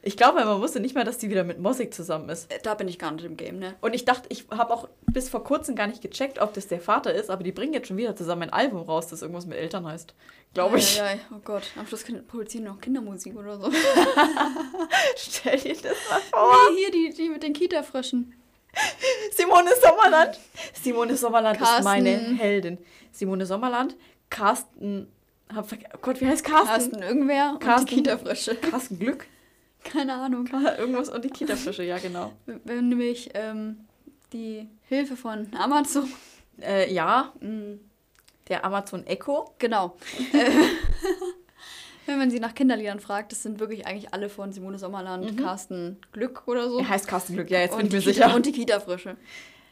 Ich 0.03 0.15
glaube, 0.15 0.45
man 0.45 0.61
wusste 0.61 0.79
nicht 0.79 0.95
mal, 0.95 1.03
dass 1.03 1.17
die 1.17 1.29
wieder 1.29 1.43
mit 1.43 1.59
Mosik 1.59 1.93
zusammen 1.93 2.29
ist. 2.29 2.49
Äh, 2.53 2.59
Da 2.61 2.75
bin 2.75 2.87
ich 2.87 2.97
gar 2.99 3.11
nicht 3.11 3.25
im 3.25 3.35
Game, 3.35 3.57
ne? 3.59 3.75
Und 3.81 3.93
ich 3.93 4.05
dachte, 4.05 4.27
ich 4.29 4.45
habe 4.51 4.71
auch 4.73 4.87
bis 5.07 5.27
vor 5.29 5.43
kurzem 5.43 5.75
gar 5.75 5.87
nicht 5.87 6.01
gecheckt, 6.01 6.39
ob 6.39 6.53
das 6.53 6.67
der 6.67 6.79
Vater 6.79 7.13
ist, 7.13 7.29
aber 7.29 7.43
die 7.43 7.51
bringen 7.51 7.73
jetzt 7.73 7.87
schon 7.87 7.97
wieder 7.97 8.15
zusammen 8.15 8.43
ein 8.43 8.53
Album 8.53 8.83
raus, 8.83 9.07
das 9.07 9.21
irgendwas 9.23 9.47
mit 9.47 9.57
Eltern 9.57 9.85
heißt. 9.85 10.13
Glaube 10.53 10.77
ich. 10.77 10.95
Ja, 10.97 11.09
ja, 11.11 11.17
oh 11.35 11.39
Gott. 11.43 11.63
Am 11.77 11.87
Schluss 11.87 12.05
produzieren 12.27 12.65
noch 12.65 12.79
Kindermusik 12.79 13.35
oder 13.35 13.59
so. 13.59 13.69
Stell 15.17 15.59
dir 15.59 15.73
das 15.73 15.97
mal 16.09 16.21
vor. 16.31 16.55
Nee, 16.71 16.77
hier 16.77 16.91
die, 16.91 17.13
die 17.13 17.29
mit 17.29 17.43
den 17.43 17.53
Kita-Fröschen. 17.53 18.33
Simone 19.35 19.69
Sommerland. 19.81 20.39
Simone 20.81 21.17
Sommerland 21.17 21.57
ist 21.59 21.63
Carsten. 21.65 21.83
meine 21.83 22.09
Heldin. 22.37 22.77
Simone 23.11 23.45
Sommerland, 23.45 23.95
Carsten. 24.29 25.07
Hab, 25.53 25.71
oh 25.71 25.97
Gott, 26.01 26.19
wie 26.21 26.27
heißt 26.27 26.43
Carsten? 26.43 26.67
Carsten 26.67 27.01
irgendwer 27.01 27.51
und 27.53 27.59
Carsten. 27.59 27.87
die 27.87 27.95
Kita-Frösche. 27.95 28.55
Carsten 28.55 28.99
Glück. 28.99 29.25
Keine 29.83 30.13
Ahnung. 30.15 30.47
Irgendwas 30.77 31.09
und 31.09 31.23
die 31.23 31.29
Kita-Fische, 31.29 31.83
ja, 31.83 31.97
genau. 31.97 32.33
Wenn 32.45 32.89
nämlich 32.89 33.29
ähm, 33.33 33.85
die 34.33 34.67
Hilfe 34.89 35.15
von 35.15 35.47
Amazon. 35.57 36.11
Äh, 36.61 36.91
ja, 36.91 37.31
Mm, 37.39 37.75
der 38.49 38.65
Amazon 38.65 39.05
Echo. 39.05 39.53
Genau. 39.59 39.95
Wenn 42.07 42.17
man 42.17 42.31
sie 42.31 42.39
nach 42.39 42.55
Kinderliedern 42.55 43.01
fragt, 43.01 43.33
das 43.33 43.43
sind 43.43 43.59
wirklich 43.59 43.85
eigentlich 43.85 44.13
alle 44.13 44.29
von 44.29 44.53
Simone 44.53 44.79
Sommerland, 44.79 45.37
Carsten 45.37 45.97
Glück 46.13 46.43
oder 46.47 46.69
so. 46.69 46.79
Er 46.79 46.87
heißt 46.87 47.05
Carsten 47.05 47.33
Glück, 47.33 47.51
ja, 47.51 47.59
jetzt 47.59 47.71
bin 47.71 47.81
und 47.81 47.93
ich 47.93 48.05
mir 48.05 48.13
Kita, 48.13 48.25
sicher. 48.25 48.35
Und 48.35 48.45
die 48.45 48.51
Kita-Frische. 48.53 49.17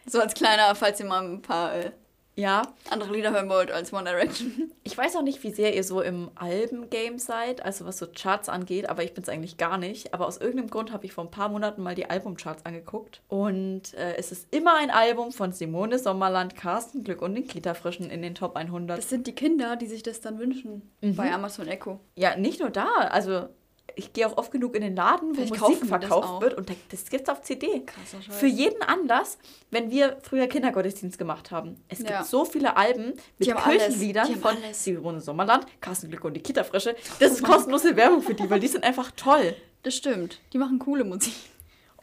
So 0.06 0.19
als 0.19 0.34
kleiner, 0.34 0.76
falls 0.76 1.00
ihr 1.00 1.06
mal 1.06 1.24
ein 1.24 1.41
paar 1.41 1.74
äh, 1.74 1.91
Ja, 2.36 2.74
andere 2.89 3.13
Lieder 3.13 3.32
hören 3.32 3.50
wollt 3.50 3.71
als 3.71 3.93
One 3.93 4.04
Direction. 4.04 4.71
ich 4.84 4.98
weiß 4.98 5.15
auch 5.15 5.21
nicht, 5.21 5.41
wie 5.43 5.52
sehr 5.52 5.74
ihr 5.74 5.84
so 5.84 6.02
im 6.02 6.32
Alben-Game 6.36 7.17
seid, 7.17 7.63
also 7.63 7.86
was 7.86 7.98
so 7.98 8.08
Charts 8.08 8.50
angeht, 8.50 8.89
aber 8.89 9.04
ich 9.04 9.13
bin 9.13 9.24
es 9.24 9.30
eigentlich 9.30 9.58
gar 9.58 9.78
nicht. 9.78 10.13
Aber 10.13 10.28
aus 10.28 10.38
irgendeinem 10.38 10.69
Grund 10.69 10.91
habe 10.91 11.06
ich 11.06 11.13
vor 11.13 11.24
ein 11.24 11.32
paar 11.32 11.50
Monaten 11.50 11.82
mal 11.82 11.95
die 11.95 12.10
Albumcharts 12.10 12.65
angeguckt. 12.65 13.21
Und 13.30 13.93
äh, 13.93 14.15
es 14.17 14.32
ist 14.32 14.54
immer 14.54 14.76
ein 14.76 14.91
Album 14.91 15.32
von 15.32 15.54
Simone 15.54 15.98
Sommerland, 15.98 16.56
Carsten 16.56 17.04
Glück 17.04 17.21
und 17.21 17.36
den 17.36 17.48
Kita-Frischen 17.48 18.10
in 18.10 18.21
den 18.21 18.36
Top 18.36 18.58
100. 18.58 18.98
Das 18.98 19.10
sind 19.10 19.28
die 19.28 19.34
Kinder, 19.34 19.78
die 19.78 19.88
sich 19.88 20.04
das 20.04 20.19
dann 20.19 20.38
wünschen 20.38 20.91
bei 21.02 21.32
Amazon 21.32 21.67
Echo. 21.67 22.00
Ja, 22.15 22.36
nicht 22.36 22.60
nur 22.60 22.69
da. 22.69 22.88
Also 23.10 23.48
ich 23.95 24.13
gehe 24.13 24.27
auch 24.27 24.38
oft 24.38 24.51
genug 24.51 24.75
in 24.75 24.81
den 24.81 24.95
Laden, 24.95 25.29
wo 25.31 25.41
Vielleicht 25.45 25.60
Musik 25.60 25.86
verkauft 25.86 26.41
wird 26.41 26.53
und 26.55 26.69
da- 26.69 26.73
das 26.91 27.05
gibt's 27.10 27.29
auf 27.29 27.41
CD. 27.41 27.81
Krasser 27.86 28.21
Scheiß. 28.21 28.36
Für 28.36 28.47
jeden 28.47 28.81
Anlass, 28.81 29.38
wenn 29.71 29.89
wir 29.91 30.17
früher 30.21 30.47
Kindergottesdienst 30.47 31.17
gemacht 31.17 31.51
haben. 31.51 31.77
Es 31.89 31.99
Ja. 31.99 32.05
gibt 32.19 32.25
so 32.25 32.45
viele 32.45 32.75
Alben 32.77 33.13
mit. 33.38 33.55
Kirchenliedern 33.55 34.36
von. 34.36 34.55
Simone 34.71 35.21
Sommerland, 35.21 35.65
Carsten 35.81 36.10
Glück 36.10 36.23
und 36.25 36.34
die 36.34 36.41
Kita-Frische. 36.41 36.95
Das 37.19 37.31
ist 37.31 37.43
kostenlose 37.43 37.95
Werbung 37.95 38.21
für 38.21 38.34
die, 38.34 38.49
weil 38.49 38.60
die 38.60 38.67
sind 38.67 38.84
einfach 38.84 39.12
toll. 39.12 39.55
Das 39.84 39.95
stimmt. 39.95 40.39
Die 40.53 40.58
machen 40.58 40.79
coole 40.79 41.03
Musik. 41.03 41.34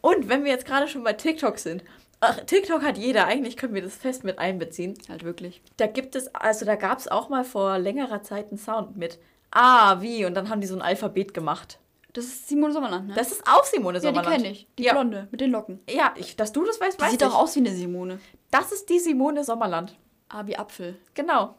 Und 0.01 0.29
wenn 0.29 0.45
wir 0.45 0.51
jetzt 0.53 0.67
gerade 0.67 0.89
schon 0.89 1.05
bei 1.05 1.13
TikTok 1.13 1.59
sind, 1.59 1.85
ach, 2.21 2.41
TikTok 2.47 2.83
hat 2.83 2.99
jeder, 2.99 3.27
eigentlich 3.27 3.57
können 3.57 3.75
wir 3.75 3.83
das 3.83 3.95
fest 3.97 4.25
mit 4.25 4.39
einbeziehen. 4.39 4.95
Halt 5.09 5.25
wirklich. 5.25 5.61
Da 5.77 5.87
gibt 5.87 6.15
es, 6.17 6.35
also 6.35 6.65
da 6.65 6.75
gab 6.77 6.99
es 6.99 7.09
auch 7.09 7.29
mal 7.29 7.45
vor 7.45 7.79
längerer 7.79 8.23
Zeit 8.23 8.49
einen 8.51 8.59
Sound 8.59 8.97
mit 8.97 9.19
Ah, 9.55 10.01
wie? 10.01 10.25
Und 10.25 10.33
dann 10.35 10.49
haben 10.49 10.63
die 10.63 10.67
so 10.67 10.75
ein 10.75 10.81
Alphabet 10.81 11.35
gemacht. 11.35 11.79
Das 12.15 12.25
ist 12.27 12.49
Simone 12.49 12.73
Sommerland, 12.75 13.09
ne? 13.09 13.15
Das 13.15 13.33
ist 13.33 13.43
auch 13.47 13.65
Simone 13.65 13.97
ja, 13.97 14.01
die 14.01 14.07
Sommerland. 14.07 14.37
kenne 14.37 14.51
ich. 14.51 14.67
Die 14.79 14.83
ja. 14.85 14.93
Blonde 14.93 15.29
mit 15.31 15.41
den 15.41 15.51
Locken. 15.51 15.81
Ja, 15.89 16.13
ich, 16.17 16.37
dass 16.37 16.53
du 16.53 16.65
das 16.65 16.81
weißt, 16.81 16.99
Die 16.99 17.03
weiß 17.03 17.11
sieht 17.13 17.23
ich. 17.23 17.29
doch 17.29 17.35
aus 17.35 17.55
wie 17.57 17.61
eine 17.61 17.71
Simone. 17.75 18.21
Das 18.51 18.71
ist 18.73 18.89
die 18.91 18.99
Simone 18.99 19.45
Sommerland. 19.45 19.97
Ah, 20.29 20.43
wie 20.47 20.57
Apfel 20.57 20.97
Genau. 21.15 21.55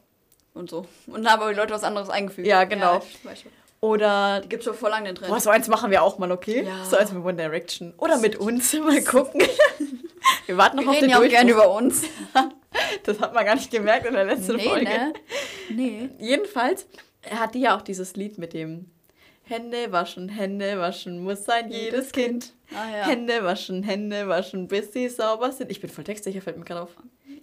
und 0.54 0.70
so. 0.70 0.86
Und 1.08 1.24
da 1.24 1.32
haben 1.32 1.42
aber 1.42 1.50
die 1.52 1.58
Leute 1.58 1.72
was 1.74 1.82
anderes 1.84 2.08
eingefügt. 2.10 2.46
Ja, 2.46 2.64
genau. 2.64 2.98
ich 2.98 3.24
weiß 3.24 3.40
schon. 3.42 3.52
Oder 3.80 4.40
Die 4.40 4.48
gibt 4.48 4.64
schon 4.64 4.74
vor 4.74 4.88
lang 4.90 5.04
den 5.04 5.14
Trend. 5.14 5.30
Boah, 5.30 5.40
so 5.40 5.50
eins 5.50 5.68
machen 5.68 5.90
wir 5.90 6.02
auch 6.02 6.18
mal, 6.18 6.32
okay? 6.32 6.62
Ja. 6.64 6.84
So 6.84 6.96
eins 6.96 7.12
mit 7.12 7.22
One 7.22 7.34
Direction. 7.36 7.92
Oder 7.98 8.16
mit 8.18 8.36
uns. 8.36 8.72
Mal 8.78 9.02
gucken. 9.04 9.42
wir 10.46 10.56
warten 10.56 10.76
noch 10.76 10.84
Wir 10.84 10.90
auf 10.90 10.96
reden 10.96 11.08
den 11.08 11.10
ja 11.10 11.18
auch 11.18 11.28
gerne 11.28 11.50
über 11.50 11.70
uns. 11.70 12.04
Das 13.04 13.20
hat 13.20 13.32
man 13.34 13.44
gar 13.44 13.54
nicht 13.54 13.70
gemerkt 13.70 14.04
in 14.06 14.14
der 14.14 14.24
letzten 14.24 14.56
Nee, 14.56 14.68
Folge. 14.68 14.84
ne? 14.86 15.12
Nee. 15.70 16.08
Jedenfalls 16.18 16.86
hat 17.30 17.54
die 17.54 17.60
ja 17.60 17.76
auch 17.76 17.82
dieses 17.82 18.16
Lied 18.16 18.36
mit 18.36 18.52
dem 18.52 18.90
Hände 19.46 19.92
waschen, 19.92 20.28
Hände 20.30 20.78
waschen 20.78 21.22
muss 21.22 21.44
sein 21.44 21.70
jedes 21.70 22.12
Kind. 22.12 22.54
Ah, 22.72 22.96
ja. 22.96 23.06
Hände 23.06 23.44
waschen, 23.44 23.82
Hände 23.82 24.26
waschen, 24.26 24.68
bis 24.68 24.92
sie 24.92 25.08
sauber 25.08 25.52
sind. 25.52 25.70
Ich 25.70 25.80
bin 25.80 25.90
voll 25.90 26.04
textsicher, 26.04 26.40
fällt 26.40 26.56
mir 26.56 26.64
gerade 26.64 26.82
auf. 26.82 26.96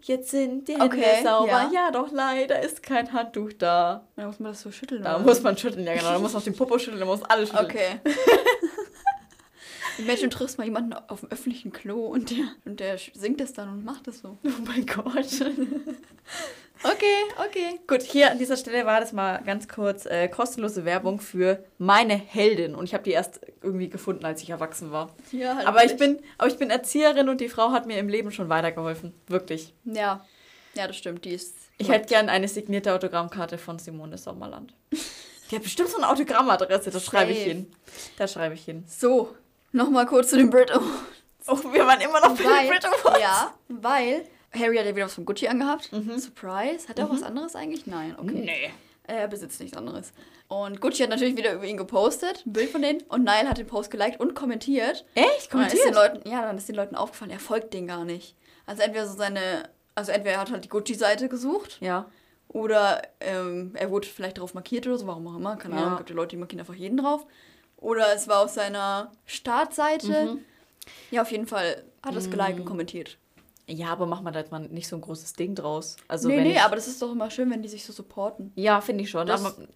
Jetzt 0.03 0.31
sind 0.31 0.67
die 0.67 0.73
Hände 0.73 0.85
Okay, 0.85 1.23
sauber. 1.23 1.47
ja. 1.51 1.69
Ja. 1.71 1.91
doch 1.91 2.11
leider 2.11 2.59
ist 2.61 2.81
kein 2.81 3.13
Handtuch 3.13 3.53
da. 3.53 4.07
Da 4.15 4.25
muss 4.25 4.39
man 4.39 4.51
das 4.51 4.61
so 4.61 4.71
schütteln. 4.71 5.03
Da 5.03 5.17
oder? 5.17 5.25
muss 5.25 5.43
man 5.43 5.55
schütteln, 5.57 5.85
ja 5.85 5.93
genau. 5.93 6.11
Da 6.13 6.19
muss 6.19 6.31
man 6.33 6.37
auf 6.39 6.43
den 6.43 6.55
Popo 6.55 6.79
schütteln, 6.79 6.99
da 6.99 7.05
muss 7.05 7.21
alles 7.23 7.49
schütteln. 7.49 7.65
Okay. 7.67 7.99
Imagine, 9.99 10.29
du 10.29 10.37
triffst 10.37 10.57
mal 10.57 10.63
jemanden 10.63 10.93
auf 10.93 11.19
dem 11.19 11.29
öffentlichen 11.31 11.71
Klo 11.71 12.07
und 12.07 12.31
der, 12.31 12.45
und 12.65 12.79
der 12.79 12.97
singt 12.97 13.39
das 13.39 13.53
dann 13.53 13.69
und 13.69 13.85
macht 13.85 14.07
das 14.07 14.19
so. 14.19 14.37
Oh 14.43 14.49
mein 14.65 14.85
Gott. 14.87 15.27
Okay, 16.83 17.45
okay. 17.45 17.79
Gut, 17.87 18.01
hier 18.01 18.31
an 18.31 18.39
dieser 18.39 18.57
Stelle 18.57 18.85
war 18.85 18.99
das 18.99 19.13
mal 19.13 19.41
ganz 19.43 19.67
kurz 19.67 20.05
äh, 20.05 20.27
kostenlose 20.27 20.83
Werbung 20.83 21.19
für 21.19 21.63
meine 21.77 22.15
Heldin. 22.15 22.73
Und 22.75 22.85
ich 22.85 22.93
habe 22.93 23.03
die 23.03 23.11
erst 23.11 23.39
irgendwie 23.61 23.89
gefunden, 23.89 24.25
als 24.25 24.41
ich 24.41 24.49
erwachsen 24.49 24.91
war. 24.91 25.13
Ja, 25.31 25.55
halt 25.55 25.67
Aber 25.67 25.85
ich, 25.85 25.95
bin, 25.97 26.19
aber 26.37 26.47
ich 26.47 26.57
bin 26.57 26.69
Erzieherin 26.71 27.29
und 27.29 27.39
die 27.39 27.49
Frau 27.49 27.71
hat 27.71 27.85
mir 27.85 27.99
im 27.99 28.09
Leben 28.09 28.31
schon 28.31 28.49
weitergeholfen. 28.49 29.13
Wirklich. 29.27 29.73
Ja. 29.85 30.25
Ja, 30.73 30.87
das 30.87 30.97
stimmt. 30.97 31.25
Die 31.25 31.31
ist. 31.33 31.55
Ich 31.77 31.89
hätte 31.89 32.07
gern 32.07 32.29
eine 32.29 32.47
signierte 32.47 32.93
Autogrammkarte 32.93 33.57
von 33.57 33.77
Simone 33.79 34.17
Sommerland. 34.17 34.73
Die 35.51 35.55
hat 35.57 35.63
bestimmt 35.63 35.89
so 35.89 35.97
eine 35.97 36.07
Autogrammadresse, 36.07 36.91
da 36.91 36.99
schreibe 37.01 37.31
ich 37.33 37.43
hin. 37.43 37.69
Da 38.17 38.25
schreibe 38.25 38.55
ich 38.55 38.63
hin. 38.63 38.85
So, 38.87 39.35
nochmal 39.73 40.05
kurz 40.05 40.29
zu 40.29 40.37
den 40.37 40.49
Brit 40.49 40.71
Awards. 40.71 40.87
Oh, 41.45 41.57
wir 41.73 41.85
waren 41.85 41.99
immer 41.99 42.21
noch 42.21 42.37
bei 42.37 42.61
den 42.61 42.69
Brit 42.69 42.85
Awards. 42.85 43.19
ja, 43.19 43.53
weil 43.67 44.23
Harry 44.53 44.77
hat 44.77 44.85
ja 44.85 44.95
wieder 44.95 45.05
was 45.05 45.13
von 45.15 45.25
Gucci 45.25 45.47
angehabt. 45.47 45.89
Surprise. 46.17 46.87
Hat 46.89 46.99
er 46.99 47.05
auch 47.05 47.11
was 47.11 47.23
anderes 47.23 47.55
eigentlich? 47.55 47.87
Nein, 47.87 48.15
okay. 48.19 48.41
Nee. 48.45 48.71
Er 49.03 49.27
besitzt 49.27 49.59
nichts 49.59 49.75
anderes. 49.75 50.13
Und 50.47 50.79
Gucci 50.81 51.01
hat 51.03 51.09
natürlich 51.09 51.35
wieder 51.37 51.53
über 51.53 51.65
ihn 51.65 51.77
gepostet, 51.77 52.43
ein 52.45 52.53
Bild 52.53 52.69
von 52.69 52.81
denen. 52.81 53.01
Und 53.03 53.23
Nile 53.23 53.47
hat 53.49 53.57
den 53.57 53.67
Post 53.67 53.89
geliked 53.91 54.19
und 54.19 54.35
kommentiert. 54.35 55.05
Echt? 55.15 55.53
Und 55.53 55.61
dann 55.61 55.67
ist 55.67 55.73
den 55.83 55.93
Kommentiert? 55.93 55.95
Leuten, 55.95 56.29
ja, 56.29 56.41
dann 56.43 56.57
ist 56.57 56.67
den 56.67 56.75
Leuten 56.75 56.95
aufgefallen, 56.95 57.31
er 57.31 57.39
folgt 57.39 57.73
denen 57.73 57.87
gar 57.87 58.03
nicht. 58.05 58.35
Also 58.65 58.81
entweder 58.83 59.07
so 59.07 59.17
seine, 59.17 59.69
also 59.95 60.11
entweder 60.11 60.35
er 60.35 60.41
hat 60.41 60.51
halt 60.51 60.63
die 60.65 60.69
Gucci-Seite 60.69 61.29
gesucht 61.29 61.77
Ja. 61.81 62.05
oder 62.49 63.01
ähm, 63.21 63.71
er 63.75 63.89
wurde 63.89 64.07
vielleicht 64.07 64.37
darauf 64.37 64.53
markiert 64.53 64.85
oder 64.87 64.97
so, 64.97 65.07
warum 65.07 65.27
auch 65.27 65.35
immer, 65.37 65.55
keine 65.55 65.75
Ja. 65.75 65.81
Ahnung, 65.83 65.97
gibt 65.97 66.09
ja 66.09 66.15
Leute, 66.15 66.29
die 66.31 66.37
markieren 66.37 66.59
einfach 66.59 66.75
jeden 66.75 66.97
drauf. 66.97 67.25
Oder 67.77 68.13
es 68.13 68.27
war 68.27 68.43
auf 68.43 68.51
seiner 68.51 69.11
Startseite. 69.25 70.37
Ja, 71.09 71.21
auf 71.23 71.31
jeden 71.31 71.47
Fall 71.47 71.83
hat 72.03 72.13
er 72.13 72.17
es 72.17 72.29
geliked 72.29 72.59
und 72.59 72.65
kommentiert. 72.65 73.17
Ja, 73.67 73.87
aber 73.87 74.05
mach 74.05 74.21
mal 74.21 74.31
da 74.31 74.39
jetzt 74.39 74.51
mal 74.51 74.59
nicht 74.59 74.87
so 74.87 74.95
ein 74.95 75.01
großes 75.01 75.33
Ding 75.33 75.55
draus. 75.55 75.95
Also 76.07 76.27
nee, 76.27 76.37
wenn 76.37 76.43
nee, 76.43 76.53
ich, 76.53 76.61
aber 76.61 76.75
das 76.75 76.87
ist 76.87 77.01
doch 77.01 77.11
immer 77.11 77.29
schön, 77.31 77.49
wenn 77.51 77.61
die 77.61 77.69
sich 77.69 77.85
so 77.85 77.93
supporten. 77.93 78.51
Ja, 78.55 78.81
finde 78.81 79.03
ich 79.03 79.09
schon. 79.09 79.27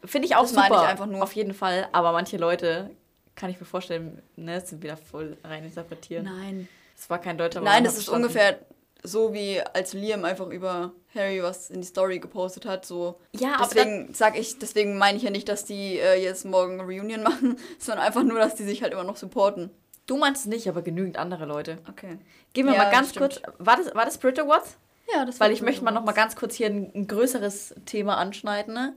Finde 0.03 0.27
ich 0.27 0.35
auch 0.35 0.41
das 0.41 0.49
super. 0.49 0.61
meine 0.69 0.75
ich 0.75 0.89
einfach 0.89 1.05
nur. 1.05 1.23
Auf 1.23 1.33
jeden 1.33 1.53
Fall. 1.53 1.87
Aber 1.91 2.11
manche 2.11 2.37
Leute, 2.37 2.89
kann 3.35 3.49
ich 3.49 3.59
mir 3.59 3.65
vorstellen, 3.65 4.21
ne, 4.35 4.61
sind 4.61 4.81
wieder 4.81 4.97
voll 4.97 5.37
rein 5.43 5.63
interpretieren. 5.63 6.25
Nein. 6.25 6.67
Es 6.97 7.09
war 7.09 7.19
kein 7.19 7.37
deutscher 7.37 7.61
Nein, 7.61 7.73
man 7.75 7.83
das 7.83 7.93
ist 7.93 8.05
verstanden. 8.05 8.25
ungefähr 8.25 8.59
so 9.03 9.33
wie 9.33 9.61
als 9.61 9.93
Liam 9.93 10.25
einfach 10.25 10.47
über 10.47 10.93
Harry 11.13 11.43
was 11.43 11.69
in 11.69 11.81
die 11.81 11.87
Story 11.87 12.19
gepostet 12.19 12.65
hat. 12.65 12.85
So. 12.85 13.19
Ja, 13.33 13.55
aber 13.55 13.67
deswegen 13.67 14.13
sag 14.13 14.37
ich, 14.37 14.57
deswegen 14.57 14.97
meine 14.97 15.17
ich 15.17 15.23
ja 15.23 15.29
nicht, 15.29 15.47
dass 15.47 15.65
die 15.65 15.99
äh, 15.99 16.21
jetzt 16.21 16.45
morgen 16.45 16.79
eine 16.79 16.83
Reunion 16.83 17.23
machen, 17.23 17.57
sondern 17.77 18.05
einfach 18.05 18.23
nur, 18.23 18.39
dass 18.39 18.55
die 18.55 18.63
sich 18.63 18.81
halt 18.81 18.93
immer 18.93 19.03
noch 19.03 19.17
supporten. 19.17 19.69
Du 20.07 20.17
meinst 20.17 20.41
es 20.41 20.47
nicht, 20.47 20.67
aber 20.69 20.81
genügend 20.81 21.17
andere 21.17 21.45
Leute. 21.45 21.79
Okay. 21.89 22.17
Gehen 22.53 22.67
wir 22.67 22.73
Ja, 22.73 22.83
mal 22.83 22.91
ganz 22.91 23.15
kurz. 23.15 23.41
War 23.57 23.77
das, 23.77 23.93
war 23.95 24.05
das 24.05 24.17
Brit 24.17 24.39
Awards? 24.39 24.77
Ja, 25.13 25.25
das 25.25 25.39
Weil 25.39 25.49
war 25.49 25.53
ich 25.53 25.61
möchte 25.61 25.83
mal 25.83 25.91
noch 25.91 26.03
mal 26.03 26.11
ganz 26.13 26.35
kurz 26.35 26.55
hier 26.55 26.67
ein, 26.67 26.91
ein 26.95 27.07
größeres 27.07 27.75
Thema 27.85 28.17
anschneiden. 28.17 28.73
Ne? 28.73 28.95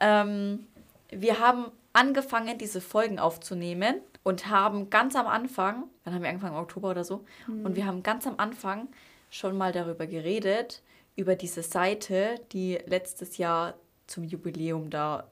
Ähm, 0.00 0.66
wir 1.10 1.38
haben 1.40 1.66
angefangen, 1.92 2.58
diese 2.58 2.80
Folgen 2.80 3.18
aufzunehmen 3.18 3.96
und 4.22 4.48
haben 4.48 4.88
ganz 4.90 5.14
am 5.16 5.26
Anfang, 5.26 5.84
dann 6.04 6.14
haben 6.14 6.22
wir 6.22 6.30
angefangen 6.30 6.54
im 6.54 6.62
Oktober 6.62 6.90
oder 6.90 7.04
so, 7.04 7.24
und 7.48 7.76
wir 7.76 7.86
haben 7.86 8.02
ganz 8.02 8.26
am 8.26 8.34
Anfang 8.38 8.88
schon 9.30 9.58
mal 9.58 9.72
darüber 9.72 10.06
geredet, 10.06 10.82
über 11.16 11.34
diese 11.36 11.62
Seite, 11.62 12.36
die 12.52 12.78
letztes 12.86 13.36
Jahr 13.36 13.74
zum 14.06 14.24
Jubiläum 14.24 14.88
da 14.90 15.26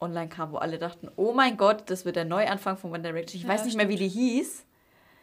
online 0.00 0.28
kam, 0.28 0.52
wo 0.52 0.56
alle 0.56 0.78
dachten, 0.78 1.08
oh 1.16 1.32
mein 1.32 1.56
Gott, 1.56 1.84
das 1.90 2.04
wird 2.04 2.16
der 2.16 2.24
Neuanfang 2.24 2.76
von 2.76 2.92
One 2.92 3.02
Direction. 3.02 3.36
Ich 3.40 3.42
Ja, 3.46 3.48
weiß 3.48 3.64
nicht 3.64 3.76
mehr, 3.76 3.88
wie 3.88 3.96
die 3.96 4.08
hieß. 4.08 4.64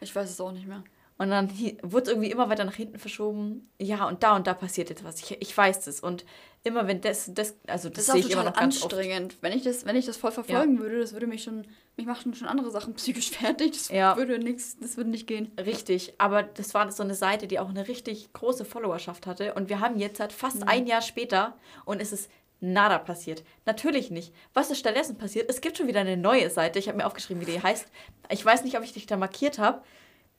Ich 0.00 0.14
weiß 0.14 0.28
es 0.30 0.40
auch 0.40 0.52
nicht 0.52 0.66
mehr. 0.66 0.82
Und 1.18 1.30
dann 1.30 1.50
wurde 1.82 2.02
es 2.02 2.08
irgendwie 2.10 2.30
immer 2.30 2.50
weiter 2.50 2.64
nach 2.66 2.74
hinten 2.74 2.98
verschoben. 2.98 3.70
Ja, 3.80 4.06
und 4.06 4.22
da 4.22 4.36
und 4.36 4.46
da 4.46 4.52
passiert 4.52 4.90
jetzt 4.90 5.02
was. 5.02 5.18
Ich, 5.22 5.40
ich 5.40 5.56
weiß 5.56 5.86
das. 5.86 6.00
Und 6.00 6.26
immer 6.62 6.86
wenn 6.88 7.00
das, 7.00 7.32
das 7.32 7.56
also 7.66 7.88
das, 7.88 8.04
Das 8.04 8.12
sehe 8.12 8.20
ich 8.20 8.30
immer 8.30 8.44
noch 8.44 8.52
ganz 8.52 8.82
oft. 8.82 8.92
anstrengend. 8.92 9.38
Wenn 9.40 9.54
ich, 9.56 9.62
das, 9.62 9.86
wenn 9.86 9.96
ich 9.96 10.04
das 10.04 10.18
voll 10.18 10.30
verfolgen 10.30 10.78
würde, 10.78 10.98
das 11.00 11.14
würde 11.14 11.26
mich 11.26 11.42
schon, 11.42 11.66
mich 11.96 12.04
machen 12.04 12.34
schon 12.34 12.46
andere 12.46 12.70
Sachen 12.70 12.92
psychisch 12.96 13.30
fertig. 13.30 13.72
Das 13.72 13.88
Ja. 13.88 14.14
würde 14.18 14.38
nichts, 14.38 14.76
das 14.78 14.98
würde 14.98 15.08
nicht 15.08 15.26
gehen. 15.26 15.50
Richtig, 15.58 16.12
aber 16.18 16.42
das 16.42 16.74
war 16.74 16.92
so 16.92 17.02
eine 17.02 17.14
Seite, 17.14 17.46
die 17.46 17.58
auch 17.60 17.70
eine 17.70 17.88
richtig 17.88 18.30
große 18.34 18.66
Followerschaft 18.66 19.26
hatte. 19.26 19.54
Und 19.54 19.70
wir 19.70 19.80
haben 19.80 19.98
jetzt 19.98 20.20
halt 20.20 20.34
fast 20.34 20.56
Mhm. 20.64 20.68
ein 20.68 20.86
Jahr 20.86 21.00
später 21.00 21.56
und 21.86 22.02
es 22.02 22.12
ist 22.12 22.28
nada 22.60 22.98
passiert. 22.98 23.44
Natürlich 23.64 24.10
nicht. 24.10 24.32
Was 24.54 24.70
ist 24.70 24.78
stattdessen 24.78 25.18
passiert? 25.18 25.50
Es 25.50 25.60
gibt 25.60 25.76
schon 25.76 25.88
wieder 25.88 26.00
eine 26.00 26.16
neue 26.16 26.50
Seite. 26.50 26.78
Ich 26.78 26.88
habe 26.88 26.98
mir 26.98 27.06
aufgeschrieben, 27.06 27.46
wie 27.46 27.50
die 27.50 27.62
heißt. 27.62 27.86
Ich 28.30 28.44
weiß 28.44 28.64
nicht, 28.64 28.76
ob 28.76 28.84
ich 28.84 28.92
dich 28.92 29.06
da 29.06 29.16
markiert 29.16 29.58
habe, 29.58 29.82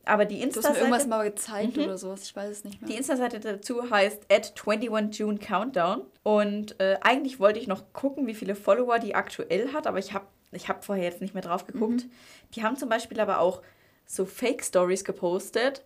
aber 0.06 0.26
die 0.26 0.40
Du 0.40 0.46
hast 0.48 0.56
mir 0.56 0.78
irgendwas 0.78 1.04
Insta-Seite 1.04 1.08
mal 1.10 1.24
gezeigt 1.30 1.78
oder 1.78 1.98
sowas. 1.98 2.24
Ich 2.24 2.36
weiß 2.36 2.50
es 2.50 2.64
nicht 2.64 2.82
mehr. 2.82 2.90
die 2.90 2.98
Insta-Seite 2.98 3.40
dazu 3.40 3.90
heißt 3.90 4.32
at 4.32 4.54
21 4.58 5.20
June 5.20 5.38
Countdown. 5.38 6.02
Und 6.24 6.80
äh, 6.80 6.98
eigentlich 7.02 7.40
wollte 7.40 7.60
ich 7.60 7.68
noch 7.68 7.94
gucken, 7.94 8.28
wie 8.28 8.36
viele 8.36 8.56
Follower 8.56 9.00
die 9.00 9.16
aktuell 9.16 9.74
hat, 9.74 9.88
aber 9.88 10.00
ich 10.00 10.14
habe 10.14 10.26
ich 10.52 10.70
hab 10.70 10.86
vorher 10.86 11.04
jetzt 11.04 11.22
nicht 11.22 11.34
mehr 11.34 11.44
drauf 11.44 11.66
geguckt. 11.68 12.06
Die 12.56 12.64
haben 12.64 12.78
zum 12.78 12.88
Beispiel 12.90 13.20
aber 13.20 13.40
auch 13.40 13.62
so 14.06 14.26
Fake-Stories 14.26 15.04
gepostet, 15.04 15.84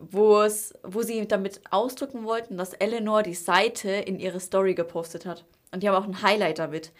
wo 0.00 0.40
es, 0.42 0.74
wo 0.82 1.02
sie 1.02 1.26
damit 1.26 1.60
ausdrücken 1.70 2.24
wollten, 2.24 2.56
dass 2.56 2.72
Eleanor 2.74 3.22
die 3.22 3.34
Seite 3.34 3.90
in 3.90 4.18
ihre 4.18 4.40
Story 4.40 4.74
gepostet 4.74 5.26
hat. 5.26 5.44
Und 5.72 5.82
die 5.82 5.88
haben 5.88 5.96
auch 6.02 6.06
ein 6.08 6.22
Highlight 6.22 6.58
damit. 6.58 6.92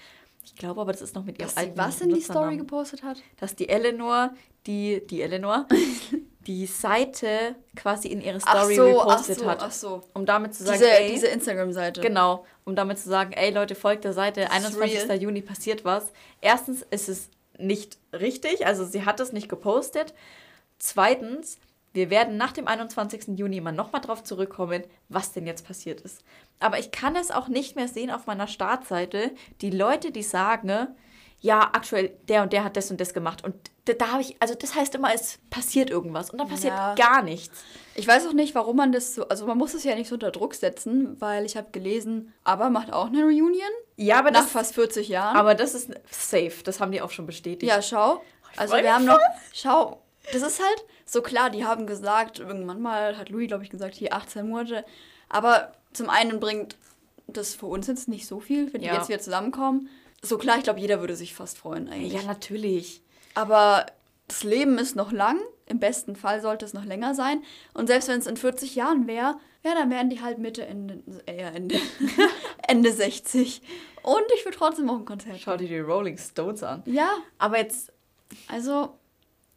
Ich 0.45 0.55
glaube 0.57 0.81
aber, 0.81 0.93
das 0.93 1.03
ist 1.03 1.15
noch 1.15 1.25
mit 1.25 1.39
ihrem 1.39 1.47
Dass 1.47 1.55
sie 1.55 1.61
alten 1.61 1.79
was 1.79 2.01
in 2.01 2.15
die 2.15 2.21
Story 2.21 2.57
gepostet 2.57 3.03
hat? 3.03 3.19
dass 3.39 3.55
die 3.55 3.69
Eleanor, 3.69 4.31
die, 4.67 5.07
die 5.07 5.21
Eleanor, 5.23 5.67
die 6.47 6.65
Seite 6.67 7.55
quasi 7.77 8.09
in 8.09 8.23
ihre 8.23 8.41
Story 8.41 8.79
ach 8.81 8.85
so, 8.85 9.01
ach 9.01 9.07
repostet 9.07 9.39
so, 9.41 9.47
hat. 9.47 9.63
ach 9.63 9.73
so. 9.73 10.03
Um 10.15 10.25
damit 10.25 10.55
zu 10.55 10.65
sagen, 10.65 10.79
Diese, 10.79 10.91
ey, 10.91 11.11
diese 11.13 11.27
Instagram-Seite. 11.27 12.01
genau, 12.01 12.47
um 12.65 12.75
damit 12.75 12.99
zu 12.99 13.09
sagen, 13.11 13.33
ey 13.33 13.51
Leute, 13.51 13.75
folgt 13.75 14.05
der 14.05 14.15
Seite, 14.15 14.41
Das 14.43 14.51
ist 14.51 14.81
21. 14.81 15.09
real. 15.11 15.23
Juni 15.23 15.43
passiert 15.43 15.85
was. 15.85 16.11
Erstens 16.41 16.83
ist 16.91 17.09
es 17.11 17.29
nicht 17.59 17.99
richtig, 18.15 18.65
also 18.67 18.85
sie 18.87 19.05
hat 19.05 19.21
es 19.21 19.33
nicht 19.33 19.49
gepostet. 19.51 20.15
Zweitens, 20.79 21.59
wir 21.95 22.11
werden 22.11 22.37
nach 22.37 22.53
dem 22.53 22.67
21. 22.69 23.39
Juni 23.39 23.61
mal 23.61 23.73
nochmal 23.73 24.01
drauf 24.01 24.23
zurückkommen, 24.23 24.85
was 25.09 25.33
denn 25.33 25.47
jetzt 25.47 25.67
passiert 25.67 26.01
ist. 26.03 26.23
Aber 26.61 26.79
ich 26.79 26.91
kann 26.91 27.17
es 27.17 27.31
auch 27.31 27.49
nicht 27.49 27.77
mehr 27.77 27.89
sehen 27.89 28.11
auf 28.11 28.27
meiner 28.27 28.47
Startseite, 28.47 29.33
die 29.61 29.71
Leute, 29.71 30.11
die 30.13 30.23
sagen, 30.23 30.89
ja, 31.41 31.61
aktuell 31.73 32.17
der 32.29 32.43
und 32.43 32.53
der 32.53 32.65
hat 32.65 32.77
das 32.77 32.91
und 32.91 33.01
das 33.01 33.15
gemacht. 33.15 33.45
Und 33.45 33.55
da, 33.85 33.93
da 33.93 34.09
habe 34.11 34.23
ich, 34.23 34.37
also 34.41 34.55
das 34.55 34.75
heißt 34.75 34.95
immer, 34.97 35.15
es 35.15 35.39
passiert 35.51 35.89
irgendwas 35.89 36.31
und 36.31 36.39
dann 36.39 36.49
passiert 36.49 36.75
Ja. 36.75 36.95
gar 36.97 37.23
nichts. 37.23 37.63
Ich 37.95 38.09
weiß 38.09 38.27
auch 38.27 38.33
nicht, 38.33 38.57
warum 38.57 38.77
man 38.77 38.91
das 38.91 39.15
so, 39.15 39.29
also 39.29 39.47
man 39.47 39.57
muss 39.57 39.73
es 39.75 39.85
ja 39.85 39.95
nicht 39.95 40.09
so 40.09 40.15
unter 40.15 40.33
Druck 40.33 40.55
setzen, 40.55 41.17
weil 41.21 41.45
ich 41.47 41.57
habe 41.57 41.69
gelesen, 41.71 42.35
aber 42.43 42.71
macht 42.71 42.93
auch 42.93 43.07
eine 43.07 43.23
Reunion 43.23 43.71
Ja, 43.97 44.19
aber 44.19 44.33
nach 44.33 44.43
das, 44.43 44.51
fast 44.51 44.75
40 44.75 45.09
Jahren. 45.09 45.37
aber 45.37 45.55
das 45.55 45.75
ist 45.75 45.91
safe, 46.11 46.55
das 46.65 46.81
haben 46.81 46.91
die 46.91 47.01
auch 47.01 47.11
schon 47.13 47.27
bestätigt. 47.27 47.71
ja, 47.71 47.81
schau. 47.83 48.21
Also 48.57 48.75
freu 48.75 48.83
wir 48.83 48.93
haben 48.95 49.05
noch, 49.05 49.21
schau, 49.53 50.03
das 50.33 50.43
ist 50.43 50.61
halt 50.61 50.85
so 51.11 51.23
klar, 51.23 51.49
die 51.51 51.65
haben 51.65 51.87
gesagt, 51.87 52.39
irgendwann 52.39 52.83
mal 52.83 53.17
hat 53.17 53.31
Louis, 53.31 53.49
glaube 53.49 53.65
ich, 53.65 53.71
gesagt, 53.71 53.95
hier 53.95 54.13
18 54.13 54.47
Monate. 54.49 54.85
Aber 55.31 55.73
zum 55.95 56.11
einen 56.11 56.39
bringt 56.39 56.77
das 57.27 57.55
für 57.55 57.67
uns 57.67 57.87
jetzt 57.87 58.09
nicht 58.09 58.27
so 58.27 58.41
viel, 58.41 58.73
wenn 58.73 58.83
Ja. 58.83 58.93
die 58.93 58.97
jetzt 58.99 59.09
wieder 59.09 59.21
zusammenkommen. 59.21 59.89
So 60.23 60.37
klar, 60.37 60.57
ich 60.59 60.65
glaube, 60.65 60.81
jeder 60.81 61.01
würde 61.01 61.17
sich 61.17 61.35
fast 61.35 61.59
freuen 61.59 61.89
eigentlich. 61.89 62.13
Ja, 62.13 62.23
natürlich. 62.25 63.01
Aber 63.35 63.87
das 64.27 64.43
Leben 64.45 64.77
ist 64.79 64.97
noch 64.97 65.13
lang. 65.13 65.39
Im 65.67 65.79
besten 65.81 66.17
Fall 66.17 66.41
sollte 66.41 66.65
es 66.65 66.73
noch 66.75 66.85
länger 66.85 67.15
sein. 67.15 67.43
Und 67.75 67.87
selbst 67.87 68.09
wenn 68.09 68.19
es 68.19 68.27
in 68.27 68.37
40 68.37 68.75
Jahren 68.75 69.07
wäre, 69.07 69.37
ja, 69.65 69.75
dann 69.75 69.91
wären 69.91 70.09
die 70.11 70.21
halt 70.23 70.39
Mitte, 70.39 70.65
Ende, 70.67 71.03
eher 71.27 71.55
Ende, 71.55 71.77
Ende 72.67 72.93
60. 72.93 73.63
Und 74.03 74.23
ich 74.37 74.45
würde 74.45 74.57
trotzdem 74.57 74.89
auf 74.91 74.99
ein 75.01 75.05
Konzert 75.05 75.39
Schau 75.41 75.57
dir 75.57 75.69
die 75.69 75.79
Rolling 75.79 76.17
Stones 76.19 76.63
an. 76.63 76.83
Ja, 76.87 77.11
Aber 77.39 77.59
jetzt, 77.59 77.93
also 78.49 78.95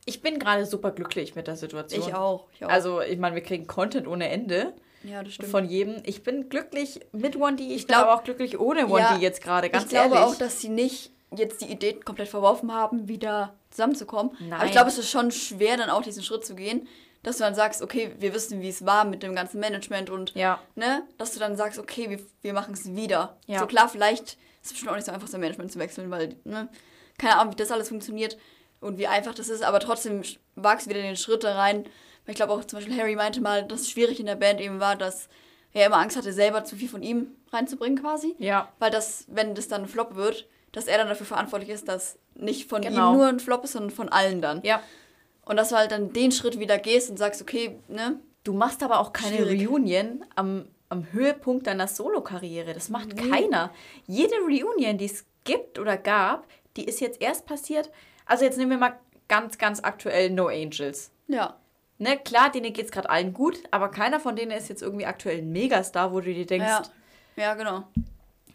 ich 0.05 0.21
bin 0.21 0.39
gerade 0.39 0.65
super 0.65 0.91
glücklich 0.91 1.35
mit 1.35 1.47
der 1.47 1.55
Situation. 1.55 2.07
ich 2.07 2.13
auch. 2.15 2.47
Ich 2.53 2.65
auch. 2.65 2.69
Also, 2.69 3.01
ich 3.01 3.17
meine, 3.19 3.35
wir 3.35 3.43
kriegen 3.43 3.67
Content 3.67 4.07
ohne 4.07 4.29
Ende 4.29 4.73
ja, 5.03 5.23
das 5.23 5.33
stimmt. 5.33 5.49
von 5.51 5.65
jedem. 5.65 6.01
Ich 6.05 6.23
bin 6.23 6.49
glücklich 6.49 6.99
mit 7.11 7.35
1D, 7.35 7.59
ich, 7.61 7.87
glaub- 7.87 8.03
glaube 8.03 8.13
auch 8.13 8.23
glücklich 8.23 8.59
ohne 8.59 8.85
1D 8.85 8.99
Ja, 8.99 9.17
jetzt 9.17 9.41
gerade, 9.43 9.69
ganz 9.69 9.85
ich 9.85 9.89
glaube 9.89 10.15
ehrlich. 10.15 10.29
auch, 10.33 10.35
dass 10.37 10.59
sie 10.61 10.69
nicht 10.69 11.11
jetzt 11.35 11.61
die 11.61 11.71
Idee 11.71 11.93
komplett 11.93 12.27
verworfen 12.27 12.73
haben, 12.73 13.07
wieder 13.07 13.53
zusammenzukommen. 13.69 14.31
Aber 14.39 14.45
Nein. 14.57 14.65
ich 14.65 14.71
glaube, 14.73 14.89
es 14.89 14.97
ist 14.97 15.09
schon 15.09 15.31
schwer, 15.31 15.77
dann 15.77 15.89
auch 15.89 16.01
diesen 16.01 16.23
Schritt 16.23 16.45
zu 16.45 16.55
gehen, 16.55 16.87
dass 17.23 17.37
du 17.37 17.43
dann 17.43 17.55
sagst, 17.55 17.81
okay, 17.81 18.11
wir 18.19 18.33
wissen, 18.33 18.61
wie 18.61 18.67
es 18.69 18.85
war 18.85 19.05
mit 19.05 19.23
dem 19.23 19.33
ganzen 19.35 19.59
Management 19.59 20.09
und 20.09 20.33
Ja. 20.35 20.59
ne, 20.75 21.03
dass 21.17 21.31
du 21.33 21.39
dann 21.39 21.55
sagst, 21.55 21.79
okay, 21.79 22.09
wir, 22.09 22.19
wir 22.41 22.53
machen 22.53 22.73
es 22.73 22.93
wieder. 22.95 23.37
Ja. 23.45 23.59
So 23.59 23.67
klar, 23.67 23.87
vielleicht 23.87 24.23
ist 24.23 24.37
es 24.63 24.71
bestimmt 24.71 24.91
auch 24.91 24.95
nicht 24.95 25.05
so 25.05 25.11
einfach, 25.11 25.27
sein 25.27 25.39
Management 25.39 25.71
zu 25.71 25.79
wechseln, 25.79 26.11
weil, 26.11 26.35
ne, 26.43 26.67
keine 27.17 27.37
Ahnung, 27.37 27.53
wie 27.53 27.57
das 27.57 27.71
alles 27.71 27.89
funktioniert 27.89 28.37
und 28.81 28.97
wie 28.97 29.07
einfach 29.07 29.33
das 29.33 29.47
ist, 29.47 29.63
aber 29.63 29.79
trotzdem 29.79 30.21
du 30.23 30.63
wieder 30.89 31.01
den 31.01 31.15
Schritt 31.15 31.43
da 31.45 31.55
rein. 31.55 31.85
Ich 32.27 32.35
glaube 32.35 32.53
auch 32.53 32.63
zum 32.65 32.77
Beispiel 32.79 32.97
Harry 32.97 33.15
meinte 33.15 33.39
mal, 33.41 33.63
dass 33.65 33.81
es 33.81 33.89
schwierig 33.89 34.19
in 34.19 34.25
der 34.25 34.35
Band 34.35 34.59
eben 34.59 34.79
war, 34.79 34.95
dass 34.95 35.29
er 35.73 35.87
immer 35.87 35.97
Angst 35.97 36.17
hatte, 36.17 36.33
selber 36.33 36.63
zu 36.65 36.75
viel 36.75 36.89
von 36.89 37.01
ihm 37.01 37.27
reinzubringen 37.51 37.99
quasi. 38.01 38.35
Ja. 38.39 38.71
Weil 38.79 38.91
das, 38.91 39.25
wenn 39.27 39.55
das 39.55 39.67
dann 39.67 39.83
ein 39.83 39.87
Flop 39.87 40.15
wird, 40.15 40.47
dass 40.71 40.87
er 40.87 40.97
dann 40.97 41.07
dafür 41.07 41.25
verantwortlich 41.25 41.69
ist, 41.69 41.87
dass 41.87 42.17
nicht 42.35 42.69
von 42.69 42.81
Genau. 42.81 43.11
ihm 43.11 43.17
nur 43.17 43.27
ein 43.27 43.39
Flop 43.39 43.63
ist, 43.63 43.73
sondern 43.73 43.91
von 43.91 44.09
allen 44.09 44.41
dann. 44.41 44.61
Ja. 44.63 44.81
Und 45.45 45.57
dass 45.57 45.69
du 45.69 45.75
halt 45.75 45.91
dann 45.91 46.13
den 46.13 46.31
Schritt 46.31 46.59
wieder 46.59 46.77
gehst 46.77 47.09
und 47.09 47.17
sagst, 47.17 47.41
okay, 47.41 47.79
ne? 47.87 48.19
Du 48.43 48.53
machst 48.53 48.81
aber 48.83 48.99
auch 48.99 49.13
keine 49.13 49.37
Schwierig. 49.37 49.67
Reunion 49.69 50.25
am, 50.35 50.65
am 50.89 51.11
Höhepunkt 51.11 51.67
deiner 51.67 51.87
Solo-Karriere. 51.87 52.73
Das 52.73 52.89
macht 52.89 53.15
keiner. 53.15 53.71
Jede 54.07 54.35
Reunion, 54.37 54.97
die 54.97 55.05
es 55.05 55.25
gibt 55.43 55.77
oder 55.77 55.95
gab, 55.97 56.47
die 56.75 56.85
ist 56.85 57.01
jetzt 57.01 57.21
erst 57.21 57.45
passiert. 57.45 57.91
Also 58.25 58.45
jetzt 58.45 58.57
nehmen 58.57 58.71
wir 58.71 58.77
mal 58.77 58.99
ganz, 59.27 59.57
ganz 59.57 59.81
aktuell 59.83 60.29
No 60.29 60.47
Angels. 60.47 61.11
Ja. 61.27 61.57
Ne, 61.97 62.17
klar, 62.17 62.51
denen 62.51 62.73
geht 62.73 62.85
es 62.85 62.91
gerade 62.91 63.09
allen 63.09 63.33
gut, 63.33 63.59
aber 63.69 63.89
keiner 63.89 64.19
von 64.19 64.35
denen 64.35 64.51
ist 64.51 64.69
jetzt 64.69 64.81
irgendwie 64.81 65.05
aktuell 65.05 65.37
ein 65.37 65.51
Megastar, 65.51 66.11
wo 66.11 66.19
du 66.19 66.33
dir 66.33 66.45
denkst. 66.45 66.67
Ja. 66.67 66.81
Ja, 67.35 67.53
genau. 67.53 67.83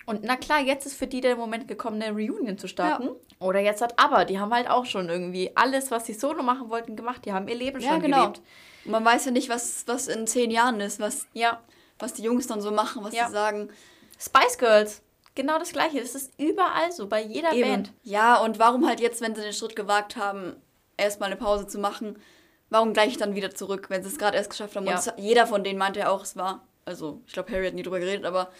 Und 0.04 0.22
na 0.24 0.36
klar, 0.36 0.60
jetzt 0.60 0.86
ist 0.86 0.94
für 0.96 1.06
die 1.06 1.20
der 1.20 1.36
Moment 1.36 1.66
gekommen, 1.68 2.00
eine 2.02 2.12
Reunion 2.14 2.58
zu 2.58 2.68
starten. 2.68 3.10
Oder 3.40 3.60
jetzt 3.60 3.82
hat 3.82 3.98
aber, 3.98 4.24
die 4.24 4.38
haben 4.38 4.52
halt 4.52 4.68
auch 4.70 4.84
schon 4.84 5.08
irgendwie 5.08 5.50
alles, 5.56 5.90
was 5.90 6.06
sie 6.06 6.12
solo 6.14 6.42
machen 6.42 6.70
wollten, 6.70 6.94
gemacht. 6.96 7.24
Die 7.24 7.32
haben 7.32 7.48
ihr 7.48 7.56
Leben 7.56 7.80
Ja, 7.80 7.90
schon 7.92 8.02
genau. 8.02 8.20
gelebt. 8.22 8.40
Und 8.84 8.92
man 8.92 9.04
weiß 9.04 9.24
ja 9.26 9.30
nicht, 9.32 9.48
was, 9.48 9.84
was 9.86 10.06
in 10.08 10.26
zehn 10.26 10.50
Jahren 10.50 10.80
ist, 10.80 11.00
was, 11.00 11.26
Ja. 11.32 11.60
was 11.98 12.12
die 12.14 12.22
Jungs 12.22 12.46
dann 12.46 12.60
so 12.60 12.70
machen, 12.70 13.02
was 13.04 13.14
Ja. 13.14 13.26
sie 13.26 13.32
sagen. 13.32 13.68
Spice 14.18 14.58
Girls, 14.58 15.02
genau 15.36 15.60
das 15.60 15.70
gleiche. 15.72 16.00
Das 16.00 16.16
ist 16.16 16.32
überall 16.38 16.90
so, 16.90 17.06
bei 17.06 17.22
jeder 17.22 17.50
Band. 17.50 17.92
Ja, 18.02 18.40
und 18.40 18.58
warum 18.58 18.88
halt 18.88 18.98
jetzt, 18.98 19.20
wenn 19.20 19.36
sie 19.36 19.42
den 19.42 19.52
Schritt 19.52 19.76
gewagt 19.76 20.16
haben, 20.16 20.56
erstmal 20.96 21.28
eine 21.28 21.36
Pause 21.36 21.68
zu 21.68 21.78
machen, 21.78 22.18
warum 22.70 22.92
gleich 22.92 23.16
dann 23.16 23.36
wieder 23.36 23.54
zurück, 23.54 23.86
wenn 23.88 24.02
sie 24.02 24.08
es 24.08 24.18
gerade 24.18 24.36
erst 24.36 24.50
geschafft 24.50 24.74
haben? 24.74 24.86
Ja. 24.86 24.96
Und 24.96 25.12
jeder 25.18 25.46
von 25.46 25.62
denen 25.62 25.78
meinte 25.78 26.00
ja 26.00 26.10
auch, 26.10 26.22
es 26.22 26.36
war, 26.36 26.66
also 26.84 27.20
ich 27.26 27.32
glaube, 27.32 27.52
Harry 27.52 27.66
hat 27.66 27.74
nie 27.74 27.84
drüber 27.84 28.00
geredet, 28.00 28.24
aber 28.24 28.50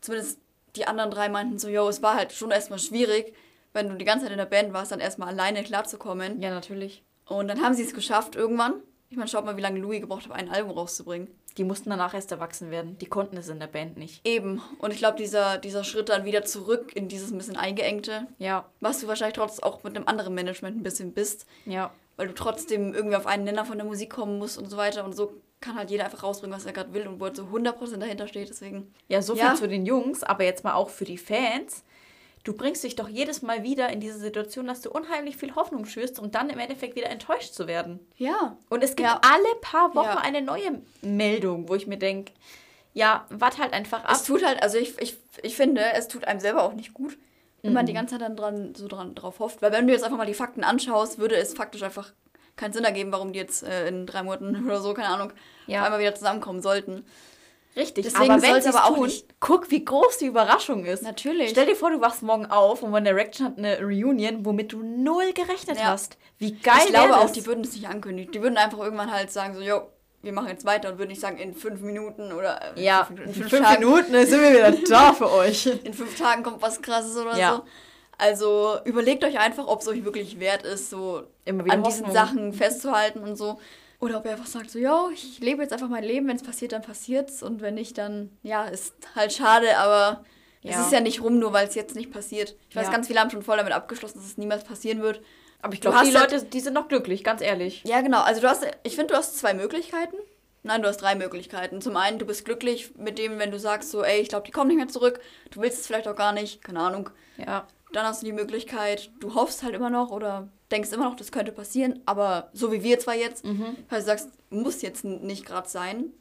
zumindest 0.00 0.38
die 0.76 0.86
anderen 0.86 1.10
drei 1.10 1.28
meinten 1.28 1.58
so, 1.58 1.68
yo, 1.68 1.88
es 1.88 2.02
war 2.02 2.14
halt 2.14 2.32
schon 2.32 2.50
erstmal 2.50 2.78
schwierig, 2.78 3.34
wenn 3.72 3.88
du 3.88 3.96
die 3.96 4.04
ganze 4.04 4.24
Zeit 4.24 4.32
in 4.32 4.38
der 4.38 4.46
Band 4.46 4.72
warst, 4.72 4.92
dann 4.92 5.00
erstmal 5.00 5.28
alleine 5.28 5.62
klarzukommen. 5.62 6.40
Ja, 6.40 6.50
natürlich. 6.50 7.04
Und 7.26 7.48
dann 7.48 7.62
haben 7.62 7.74
sie 7.74 7.84
es 7.84 7.94
geschafft 7.94 8.34
irgendwann. 8.34 8.82
Ich 9.10 9.16
meine, 9.16 9.28
schaut 9.28 9.44
mal, 9.44 9.56
wie 9.56 9.60
lange 9.60 9.80
Louis 9.80 10.00
gebraucht 10.00 10.28
hat, 10.28 10.32
ein 10.36 10.48
Album 10.48 10.70
rauszubringen. 10.70 11.28
Die 11.56 11.64
mussten 11.64 11.90
danach 11.90 12.14
erst 12.14 12.30
erwachsen 12.30 12.70
werden. 12.70 12.96
Die 12.98 13.06
konnten 13.06 13.36
es 13.36 13.48
in 13.48 13.58
der 13.58 13.66
Band 13.66 13.96
nicht. 13.96 14.24
Eben. 14.26 14.62
Und 14.78 14.92
ich 14.92 14.98
glaube, 14.98 15.18
dieser, 15.18 15.58
dieser 15.58 15.82
Schritt 15.82 16.08
dann 16.08 16.24
wieder 16.24 16.44
zurück 16.44 16.92
in 16.94 17.08
dieses 17.08 17.32
ein 17.32 17.38
bisschen 17.38 17.56
eingeengte, 17.56 18.28
Ja, 18.38 18.66
was 18.78 19.00
du 19.00 19.08
wahrscheinlich 19.08 19.34
trotzdem 19.36 19.64
auch 19.64 19.82
mit 19.82 19.96
einem 19.96 20.06
anderen 20.06 20.32
Management 20.34 20.76
ein 20.78 20.84
bisschen 20.84 21.12
bist, 21.12 21.46
ja. 21.66 21.90
weil 22.16 22.28
du 22.28 22.34
trotzdem 22.34 22.94
irgendwie 22.94 23.16
auf 23.16 23.26
einen 23.26 23.42
Nenner 23.42 23.64
von 23.64 23.78
der 23.78 23.86
Musik 23.86 24.10
kommen 24.10 24.38
musst 24.38 24.58
und 24.58 24.70
so 24.70 24.76
weiter. 24.76 25.04
Und 25.04 25.16
so 25.16 25.32
kann 25.60 25.74
halt 25.76 25.90
jeder 25.90 26.04
einfach 26.04 26.22
rausbringen, 26.22 26.56
was 26.56 26.64
er 26.64 26.72
gerade 26.72 26.94
will 26.94 27.08
und 27.08 27.18
wo 27.18 27.26
er 27.26 27.34
so 27.34 27.42
100% 27.42 27.96
dahinter 27.96 28.28
steht. 28.28 28.48
Deswegen, 28.48 28.94
Ja, 29.08 29.20
so 29.22 29.34
viel 29.34 29.42
Ja. 29.44 29.54
zu 29.56 29.66
den 29.66 29.86
Jungs, 29.86 30.22
aber 30.22 30.44
jetzt 30.44 30.62
mal 30.62 30.74
auch 30.74 30.88
für 30.88 31.04
die 31.04 31.18
Fans. 31.18 31.82
Du 32.44 32.54
bringst 32.54 32.82
dich 32.84 32.96
doch 32.96 33.08
jedes 33.08 33.42
Mal 33.42 33.62
wieder 33.62 33.90
in 33.90 34.00
diese 34.00 34.18
Situation, 34.18 34.66
dass 34.66 34.80
du 34.80 34.90
unheimlich 34.90 35.36
viel 35.36 35.54
Hoffnung 35.54 35.84
schürst, 35.84 36.18
um 36.18 36.30
dann 36.30 36.48
im 36.48 36.58
Endeffekt 36.58 36.96
wieder 36.96 37.10
enttäuscht 37.10 37.52
zu 37.52 37.66
werden. 37.66 38.00
ja. 38.16 38.56
Und 38.70 38.82
es 38.82 38.96
gibt 38.96 39.08
Ja. 39.08 39.20
alle 39.22 39.54
paar 39.60 39.94
Wochen 39.94 40.06
Ja. 40.06 40.18
eine 40.18 40.40
neue 40.40 40.80
Meldung, 41.02 41.68
wo 41.68 41.74
ich 41.74 41.86
mir 41.86 41.98
denke, 41.98 42.32
ja, 42.94 43.26
wart 43.30 43.58
halt 43.58 43.72
einfach 43.72 44.04
ab. 44.04 44.12
Es 44.12 44.24
tut 44.24 44.44
halt, 44.44 44.62
also 44.62 44.78
ich, 44.78 44.98
ich, 45.00 45.16
ich 45.42 45.54
finde, 45.54 45.82
es 45.94 46.08
tut 46.08 46.24
einem 46.24 46.40
selber 46.40 46.62
auch 46.62 46.72
nicht 46.72 46.94
gut, 46.94 47.18
wenn 47.62 47.72
Mhm. 47.72 47.74
man 47.74 47.86
die 47.86 47.92
ganze 47.92 48.14
Zeit 48.14 48.22
dann 48.22 48.36
dran, 48.36 48.74
so 48.74 48.88
dran 48.88 49.14
drauf 49.14 49.38
hofft. 49.38 49.60
Weil 49.62 49.72
wenn 49.72 49.86
du 49.86 49.92
jetzt 49.92 50.02
einfach 50.02 50.16
mal 50.16 50.26
die 50.26 50.34
Fakten 50.34 50.64
anschaust, 50.64 51.18
würde 51.18 51.36
es 51.36 51.52
faktisch 51.54 51.82
einfach 51.82 52.12
keinen 52.56 52.72
Sinn 52.72 52.84
ergeben, 52.84 53.12
warum 53.12 53.32
die 53.32 53.38
jetzt 53.38 53.62
äh, 53.62 53.86
in 53.88 54.06
drei 54.06 54.22
Monaten 54.22 54.64
oder 54.66 54.80
so, 54.80 54.94
keine 54.94 55.08
Ahnung, 55.08 55.32
Ja. 55.66 55.84
einmal 55.84 56.00
wieder 56.00 56.14
zusammenkommen 56.14 56.62
sollten. 56.62 57.04
Richtig, 57.76 58.04
Deswegen 58.04 58.32
aber 58.32 58.42
wenn 58.42 58.60
sie 58.60 58.68
aber 58.68 58.84
auch 58.86 58.94
tun, 58.96 59.06
nicht- 59.06 59.26
guck, 59.38 59.70
wie 59.70 59.84
groß 59.84 60.18
die 60.18 60.26
Überraschung 60.26 60.84
ist. 60.84 61.02
Natürlich. 61.04 61.50
Stell 61.50 61.66
dir 61.66 61.76
vor, 61.76 61.90
du 61.90 62.00
wachst 62.00 62.22
morgen 62.22 62.46
auf 62.46 62.82
und 62.82 62.92
One 62.92 63.02
Direction 63.04 63.46
hat 63.46 63.58
eine 63.58 63.78
Reunion, 63.80 64.44
womit 64.44 64.72
du 64.72 64.82
null 64.82 65.32
gerechnet 65.32 65.78
Ja. 65.78 65.84
hast. 65.84 66.16
Wie 66.38 66.52
geil 66.52 66.80
ich 66.86 66.92
glaube 66.92 67.16
auch, 67.16 67.30
die 67.30 67.46
würden 67.46 67.62
es 67.62 67.72
nicht 67.74 67.86
ankündigen. 67.88 68.32
Die 68.32 68.42
würden 68.42 68.56
einfach 68.56 68.78
irgendwann 68.78 69.12
halt 69.12 69.30
sagen, 69.30 69.54
so, 69.54 69.60
jo, 69.60 69.82
wir 70.22 70.32
machen 70.32 70.48
jetzt 70.48 70.64
weiter 70.64 70.90
und 70.90 70.98
würden 70.98 71.10
nicht 71.10 71.20
sagen, 71.20 71.38
in 71.38 71.54
fünf 71.54 71.80
Minuten 71.80 72.32
oder 72.32 72.60
äh, 72.76 72.82
ja, 72.82 73.06
in 73.08 73.16
in 73.18 73.34
fünf, 73.34 73.48
fünf, 73.50 73.66
Tagen, 73.66 73.80
Minuten 73.84 74.12
sind 74.26 74.40
wir 74.42 74.50
wieder 74.52 74.72
da 74.88 75.12
für 75.12 75.30
euch. 75.30 75.66
in 75.66 75.94
fünf 75.94 76.18
Tagen 76.18 76.42
kommt 76.42 76.60
was 76.62 76.82
krasses 76.82 77.16
oder 77.16 77.36
Ja. 77.38 77.56
so. 77.56 77.62
Also 78.18 78.78
überlegt 78.84 79.24
euch 79.24 79.38
einfach, 79.38 79.66
ob 79.66 79.80
es 79.80 79.88
euch 79.88 80.04
wirklich 80.04 80.38
wert 80.40 80.62
ist, 80.64 80.90
so 80.90 81.22
an 81.46 81.64
diesen 81.64 81.82
Hoffnung. 81.84 82.12
Sachen 82.12 82.52
festzuhalten 82.52 83.20
und 83.20 83.36
so. 83.36 83.58
Oder 84.00 84.16
ob 84.18 84.24
ihr 84.24 84.32
einfach 84.32 84.46
sagt, 84.46 84.70
so, 84.70 84.78
yo, 84.78 85.10
ich 85.12 85.38
lebe 85.40 85.62
jetzt 85.62 85.72
einfach 85.72 85.88
mein 85.88 86.02
Leben, 86.04 86.26
wenn 86.28 86.36
es 86.36 86.42
passiert, 86.42 86.72
dann 86.72 86.82
passiert's. 86.82 87.42
Und 87.42 87.60
wenn 87.60 87.74
nicht, 87.74 87.98
dann, 87.98 88.36
ja, 88.42 88.64
ist 88.64 88.94
halt 89.14 89.32
schade, 89.32 89.76
aber 89.76 90.24
es 90.62 90.70
Ja. 90.74 90.80
ist 90.82 90.92
ja 90.92 91.00
nicht 91.00 91.22
rum, 91.22 91.38
nur 91.38 91.52
weil 91.52 91.68
es 91.68 91.74
jetzt 91.74 91.94
nicht 91.94 92.10
passiert. 92.10 92.56
Ich 92.70 92.76
weiß, 92.76 92.86
Ja. 92.86 92.92
ganz 92.92 93.06
viele 93.08 93.20
haben 93.20 93.30
schon 93.30 93.42
voll 93.42 93.58
damit 93.58 93.72
abgeschlossen, 93.74 94.18
dass 94.18 94.26
es 94.26 94.38
niemals 94.38 94.64
passieren 94.64 95.02
wird. 95.02 95.20
Aber 95.62 95.74
ich 95.74 95.82
glaube, 95.82 95.98
die 96.02 96.16
halt- 96.16 96.32
Leute, 96.32 96.44
die 96.46 96.60
sind 96.60 96.72
noch 96.72 96.88
glücklich, 96.88 97.22
ganz 97.22 97.42
ehrlich. 97.42 97.82
Ja, 97.84 98.00
genau. 98.00 98.22
Also 98.22 98.40
du 98.40 98.48
hast, 98.48 98.66
ich 98.82 98.94
finde, 98.96 99.12
du 99.12 99.18
hast 99.18 99.38
zwei 99.38 99.52
Möglichkeiten. 99.52 100.16
Nein, 100.62 100.80
du 100.82 100.88
hast 100.88 100.98
drei 100.98 101.14
Möglichkeiten. 101.14 101.80
Zum 101.82 101.96
einen, 101.96 102.18
du 102.18 102.24
bist 102.26 102.44
glücklich 102.46 102.94
mit 102.96 103.18
dem, 103.18 103.38
wenn 103.38 103.50
du 103.50 103.58
sagst 103.58 103.90
so, 103.90 104.02
ey, 104.02 104.20
ich 104.20 104.28
glaube, 104.30 104.46
die 104.46 104.50
kommen 104.52 104.68
nicht 104.68 104.76
mehr 104.78 104.88
zurück. 104.88 105.20
Du 105.50 105.60
willst 105.60 105.80
es 105.80 105.86
vielleicht 105.86 106.08
auch 106.08 106.16
gar 106.16 106.32
nicht, 106.32 106.62
keine 106.64 106.80
Ahnung. 106.80 107.10
Ja. 107.36 107.66
Dann 107.92 108.06
hast 108.06 108.22
du 108.22 108.26
die 108.26 108.32
Möglichkeit, 108.32 109.10
du 109.20 109.34
hoffst 109.34 109.62
halt 109.62 109.74
immer 109.74 109.90
noch 109.90 110.10
oder 110.10 110.48
denkst 110.70 110.92
immer 110.92 111.04
noch, 111.04 111.16
das 111.16 111.32
könnte 111.32 111.52
passieren, 111.52 112.00
aber 112.06 112.50
so 112.52 112.70
wie 112.72 112.82
wir 112.82 112.98
zwar 112.98 113.14
jetzt, 113.14 113.44
Mhm. 113.44 113.76
weil 113.88 114.00
du 114.00 114.04
sagst, 114.06 114.28
muss 114.50 114.82
jetzt 114.82 115.04
nicht 115.04 115.44
gerade 115.44 115.68
sein 115.68 116.12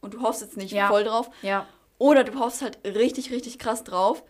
und 0.00 0.14
du 0.14 0.22
hoffst 0.22 0.42
jetzt 0.42 0.56
nicht 0.56 0.72
Ja. 0.72 0.88
voll 0.88 1.04
drauf. 1.04 1.30
Ja. 1.42 1.66
Oder 1.98 2.24
du 2.24 2.38
hoffst 2.38 2.60
halt 2.62 2.78
richtig, 2.84 3.30
richtig 3.30 3.58
krass 3.58 3.84
drauf 3.84 4.24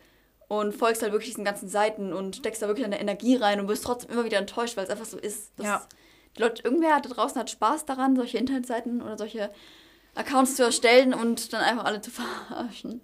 und 0.49 0.75
folgst 0.75 1.03
halt 1.03 1.13
wirklich 1.13 1.31
diesen 1.31 1.45
ganzen 1.45 1.69
Seiten 1.69 2.13
und 2.13 2.37
steckst 2.37 2.61
da 2.63 2.67
wirklich 2.67 2.85
deine 2.85 3.01
Energie 3.01 3.37
rein 3.37 3.59
und 3.61 3.69
wirst 3.69 3.85
trotzdem 3.85 4.11
immer 4.11 4.25
wieder 4.25 4.39
enttäuscht, 4.39 4.77
weil 4.77 4.85
es 4.85 4.91
einfach 4.91 5.07
so 5.07 5.17
ist. 5.19 5.53
dass 5.57 5.67
Ja. 5.67 5.89
Die 6.37 6.43
Leute, 6.43 6.63
irgendwer 6.65 7.01
da 7.01 7.09
draußen 7.09 7.41
hat 7.41 7.49
Spaß 7.49 7.85
daran, 7.87 8.17
solche 8.17 8.39
Internetseiten 8.39 9.01
oder 9.01 9.17
solche 9.17 9.51
Accounts 10.17 10.57
zu 10.57 10.65
erstellen 10.65 11.15
und 11.15 11.53
dann 11.53 11.61
einfach 11.63 11.85
alle 11.85 12.01
zu 12.01 12.11
verarschen. 12.49 13.01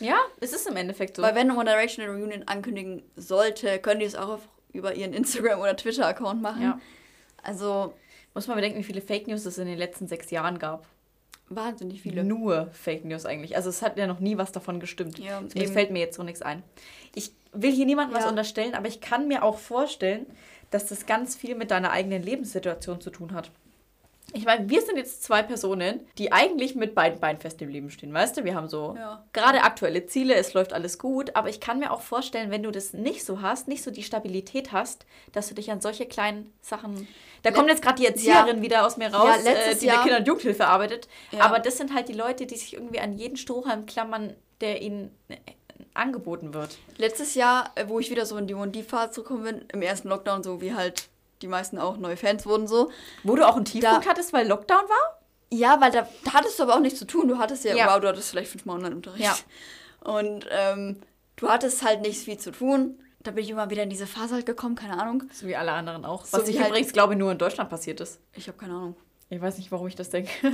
Ja, 0.00 0.16
es 0.40 0.52
ist 0.52 0.66
im 0.66 0.76
Endeffekt 0.76 1.16
so. 1.16 1.22
Weil 1.22 1.34
wenn 1.36 1.50
One 1.52 1.64
Direction 1.70 2.04
eine 2.04 2.12
Reunion 2.14 2.42
ankündigen 2.48 3.02
sollte, 3.14 3.78
können 3.78 4.00
die 4.00 4.06
es 4.06 4.16
auch 4.16 4.28
auf, 4.30 4.48
über 4.72 4.94
ihren 4.94 5.12
Instagram- 5.24 5.60
oder 5.60 5.76
Twitter-Account 5.76 6.40
machen. 6.42 6.62
Ja. 6.62 6.80
Also 7.42 7.94
Muss 8.34 8.46
man 8.46 8.56
bedenken, 8.56 8.78
wie 8.78 8.84
viele 8.84 9.00
Fake 9.02 9.26
News 9.26 9.44
es 9.46 9.58
in 9.58 9.66
den 9.66 9.78
letzten 9.78 10.06
sechs 10.08 10.30
Jahren 10.30 10.58
gab. 10.58 10.86
wahnsinnig 11.48 12.00
viele. 12.02 12.24
Nur 12.24 12.68
Fake 12.72 13.04
News 13.04 13.26
eigentlich. 13.26 13.56
Also 13.56 13.68
es 13.68 13.82
hat 13.82 13.98
ja 13.98 14.06
noch 14.06 14.20
nie 14.20 14.38
was 14.38 14.52
davon 14.52 14.80
gestimmt. 14.80 15.18
Ja, 15.18 15.42
fällt 15.72 15.90
mir 15.90 15.98
jetzt 15.98 16.16
so 16.16 16.22
nichts 16.22 16.40
ein. 16.42 16.62
Ich 17.14 17.32
will 17.52 17.72
hier 17.72 17.84
niemandem 17.84 18.16
was 18.16 18.24
Ja. 18.24 18.30
unterstellen, 18.30 18.74
aber 18.74 18.88
ich 18.88 19.00
kann 19.02 19.28
mir 19.28 19.42
auch 19.42 19.58
vorstellen, 19.58 20.24
dass 20.70 20.86
das 20.86 21.04
ganz 21.04 21.36
viel 21.36 21.54
mit 21.54 21.70
deiner 21.70 21.90
eigenen 21.90 22.22
Lebenssituation 22.22 23.02
zu 23.02 23.10
tun 23.10 23.34
hat. 23.34 23.50
Ich 24.34 24.44
meine, 24.46 24.68
wir 24.70 24.80
sind 24.80 24.96
jetzt 24.96 25.22
zwei 25.22 25.42
Personen, 25.42 26.06
die 26.18 26.32
eigentlich 26.32 26.74
mit 26.74 26.94
beiden 26.94 27.20
Beinen 27.20 27.38
fest 27.40 27.60
im 27.60 27.68
Leben 27.68 27.90
stehen, 27.90 28.12
weißt 28.14 28.36
du? 28.36 28.44
Wir 28.44 28.54
haben 28.54 28.68
so 28.68 28.94
Ja. 28.98 29.24
gerade 29.32 29.62
aktuelle 29.62 30.06
Ziele, 30.06 30.34
es 30.34 30.54
läuft 30.54 30.72
alles 30.72 30.98
gut, 30.98 31.36
aber 31.36 31.48
ich 31.50 31.60
kann 31.60 31.78
mir 31.78 31.90
auch 31.92 32.00
vorstellen, 32.00 32.50
wenn 32.50 32.62
du 32.62 32.70
das 32.70 32.92
nicht 32.94 33.24
so 33.24 33.42
hast, 33.42 33.68
nicht 33.68 33.82
so 33.82 33.90
die 33.90 34.02
Stabilität 34.02 34.72
hast, 34.72 35.04
dass 35.32 35.48
du 35.48 35.54
dich 35.54 35.70
an 35.70 35.80
solche 35.80 36.06
kleinen 36.06 36.52
Sachen. 36.62 37.06
Da 37.42 37.50
kommt 37.50 37.68
jetzt 37.68 37.82
gerade 37.82 37.96
die 38.00 38.06
Erzieherin 38.06 38.62
wieder 38.62 38.86
aus 38.86 38.96
mir 38.96 39.12
raus, 39.12 39.40
Ja, 39.44 39.50
äh, 39.52 39.74
die 39.74 39.86
Jahr- 39.86 40.02
Kinder- 40.02 40.18
und 40.18 40.26
Jugendhilfe 40.28 40.66
arbeitet. 40.66 41.08
Ja. 41.30 41.40
Aber 41.40 41.58
das 41.58 41.76
sind 41.76 41.94
halt 41.94 42.08
die 42.08 42.12
Leute, 42.14 42.46
die 42.46 42.56
sich 42.56 42.74
irgendwie 42.74 43.00
an 43.00 43.12
jeden 43.12 43.36
Strohhalm 43.36 43.84
klammern, 43.86 44.34
der 44.60 44.80
ihnen 44.80 45.10
äh, 45.28 45.36
angeboten 45.94 46.54
wird. 46.54 46.78
Letztes 46.96 47.34
Jahr, 47.34 47.70
äh, 47.74 47.84
wo 47.88 47.98
ich 47.98 48.10
wieder 48.10 48.24
so 48.24 48.36
in 48.36 48.46
die 48.46 48.54
One-D-Phase 48.54 49.10
zurückgekommen 49.12 49.44
bin, 49.44 49.64
im 49.72 49.82
ersten 49.82 50.08
Lockdown, 50.08 50.42
so 50.42 50.60
wie 50.60 50.72
halt 50.74 51.08
die 51.42 51.48
meisten 51.48 51.78
auch 51.78 51.96
neue 51.98 52.16
Fans 52.16 52.46
wurden, 52.46 52.66
so. 52.66 52.90
Wo 53.24 53.34
du 53.36 53.46
auch 53.46 53.56
einen 53.56 53.64
Tiefpunkt 53.64 54.06
Da- 54.06 54.10
hattest, 54.10 54.32
weil 54.32 54.46
Lockdown 54.48 54.82
war? 54.88 55.18
Ja, 55.50 55.80
weil 55.80 55.90
da, 55.90 56.08
da 56.24 56.32
hattest 56.32 56.58
du 56.58 56.62
aber 56.62 56.76
auch 56.76 56.80
nichts 56.80 56.98
zu 56.98 57.04
tun. 57.06 57.28
Du 57.28 57.38
hattest 57.38 57.64
ja, 57.64 57.74
Ja. 57.76 57.92
wow, 57.92 58.00
du 58.00 58.08
hattest 58.08 58.30
vielleicht 58.30 58.50
fünfmal 58.50 58.76
Online-Unterricht. 58.76 59.22
Ja. 59.24 59.36
Und 60.00 60.46
ähm, 60.50 61.00
du 61.36 61.48
hattest 61.48 61.84
halt 61.84 62.00
nicht 62.00 62.18
viel 62.24 62.38
zu 62.38 62.50
tun. 62.52 62.98
Da 63.20 63.30
bin 63.30 63.44
ich 63.44 63.50
immer 63.50 63.70
wieder 63.70 63.82
in 63.84 63.90
diese 63.90 64.06
Phase 64.06 64.34
halt 64.34 64.46
gekommen, 64.46 64.74
keine 64.74 64.98
Ahnung. 65.00 65.24
So 65.32 65.46
wie 65.46 65.54
alle 65.54 65.72
anderen 65.72 66.04
auch. 66.04 66.24
So 66.24 66.38
Was 66.38 66.46
wie 66.46 66.52
ich 66.52 66.58
halt- 66.58 66.70
übrigens 66.70 66.92
glaube, 66.92 67.14
nur 67.16 67.30
in 67.30 67.38
Deutschland 67.38 67.68
passiert 67.70 68.00
ist. 68.00 68.18
Ich 68.32 68.48
habe 68.48 68.58
keine 68.58 68.72
Ahnung. 68.74 68.96
Ich 69.32 69.40
weiß 69.40 69.56
nicht, 69.56 69.72
warum 69.72 69.86
ich 69.86 69.94
das 69.96 70.10
denke. 70.10 70.30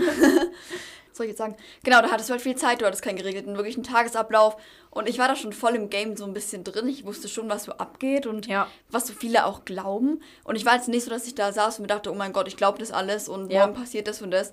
Soll 1.12 1.26
ich 1.26 1.30
jetzt 1.30 1.38
sagen? 1.38 1.56
Genau, 1.82 2.00
da 2.00 2.10
hattest 2.10 2.28
du 2.28 2.32
halt 2.32 2.42
viel 2.42 2.54
Zeit, 2.54 2.80
du 2.80 2.86
hattest 2.86 3.02
keinen 3.02 3.16
geregelten, 3.16 3.56
wirklichen 3.56 3.82
Tagesablauf. 3.82 4.56
Und 4.90 5.08
ich 5.08 5.18
war 5.18 5.26
da 5.26 5.34
schon 5.34 5.52
voll 5.52 5.74
im 5.74 5.90
Game 5.90 6.16
so 6.16 6.24
ein 6.24 6.32
bisschen 6.32 6.62
drin. 6.62 6.86
Ich 6.88 7.04
wusste 7.04 7.28
schon, 7.28 7.48
was 7.48 7.64
so 7.64 7.72
abgeht 7.72 8.26
und 8.26 8.46
Ja. 8.46 8.68
was 8.88 9.08
so 9.08 9.12
viele 9.12 9.46
auch 9.46 9.64
glauben. 9.64 10.22
Und 10.44 10.54
ich 10.54 10.64
war 10.64 10.76
jetzt 10.76 10.88
nicht 10.88 11.02
so, 11.04 11.10
dass 11.10 11.26
ich 11.26 11.34
da 11.34 11.52
saß 11.52 11.78
und 11.78 11.82
mir 11.82 11.88
dachte, 11.88 12.12
oh 12.12 12.14
mein 12.14 12.32
Gott, 12.32 12.46
ich 12.46 12.56
glaube 12.56 12.78
das 12.78 12.92
alles 12.92 13.28
und 13.28 13.52
Ja. 13.52 13.66
morgen 13.66 13.74
passiert 13.78 14.06
das 14.06 14.22
und 14.22 14.30
das. 14.30 14.52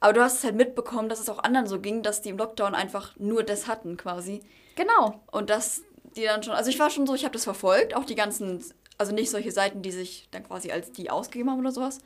Aber 0.00 0.14
du 0.14 0.22
hast 0.22 0.38
es 0.38 0.44
halt 0.44 0.56
mitbekommen, 0.56 1.10
dass 1.10 1.20
es 1.20 1.28
auch 1.28 1.38
anderen 1.40 1.66
so 1.66 1.78
ging, 1.78 2.02
dass 2.02 2.22
die 2.22 2.30
im 2.30 2.38
Lockdown 2.38 2.74
einfach 2.74 3.14
nur 3.18 3.42
das 3.42 3.66
hatten 3.68 3.98
quasi. 3.98 4.40
Genau. 4.76 5.20
Und 5.30 5.50
dass 5.50 5.82
die 6.16 6.24
dann 6.24 6.42
schon, 6.42 6.54
also 6.54 6.70
ich 6.70 6.78
war 6.78 6.88
schon 6.88 7.06
so, 7.06 7.14
ich 7.14 7.24
habe 7.24 7.34
das 7.34 7.44
verfolgt, 7.44 7.94
auch 7.94 8.04
die 8.04 8.14
ganzen, 8.14 8.64
also 8.98 9.12
nicht 9.12 9.30
solche 9.30 9.50
Seiten, 9.52 9.82
die 9.82 9.90
sich 9.90 10.28
dann 10.30 10.44
quasi 10.44 10.70
als 10.70 10.92
die 10.92 11.10
ausgegeben 11.10 11.50
haben 11.50 11.60
oder 11.60 11.72
sowas, 11.72 11.98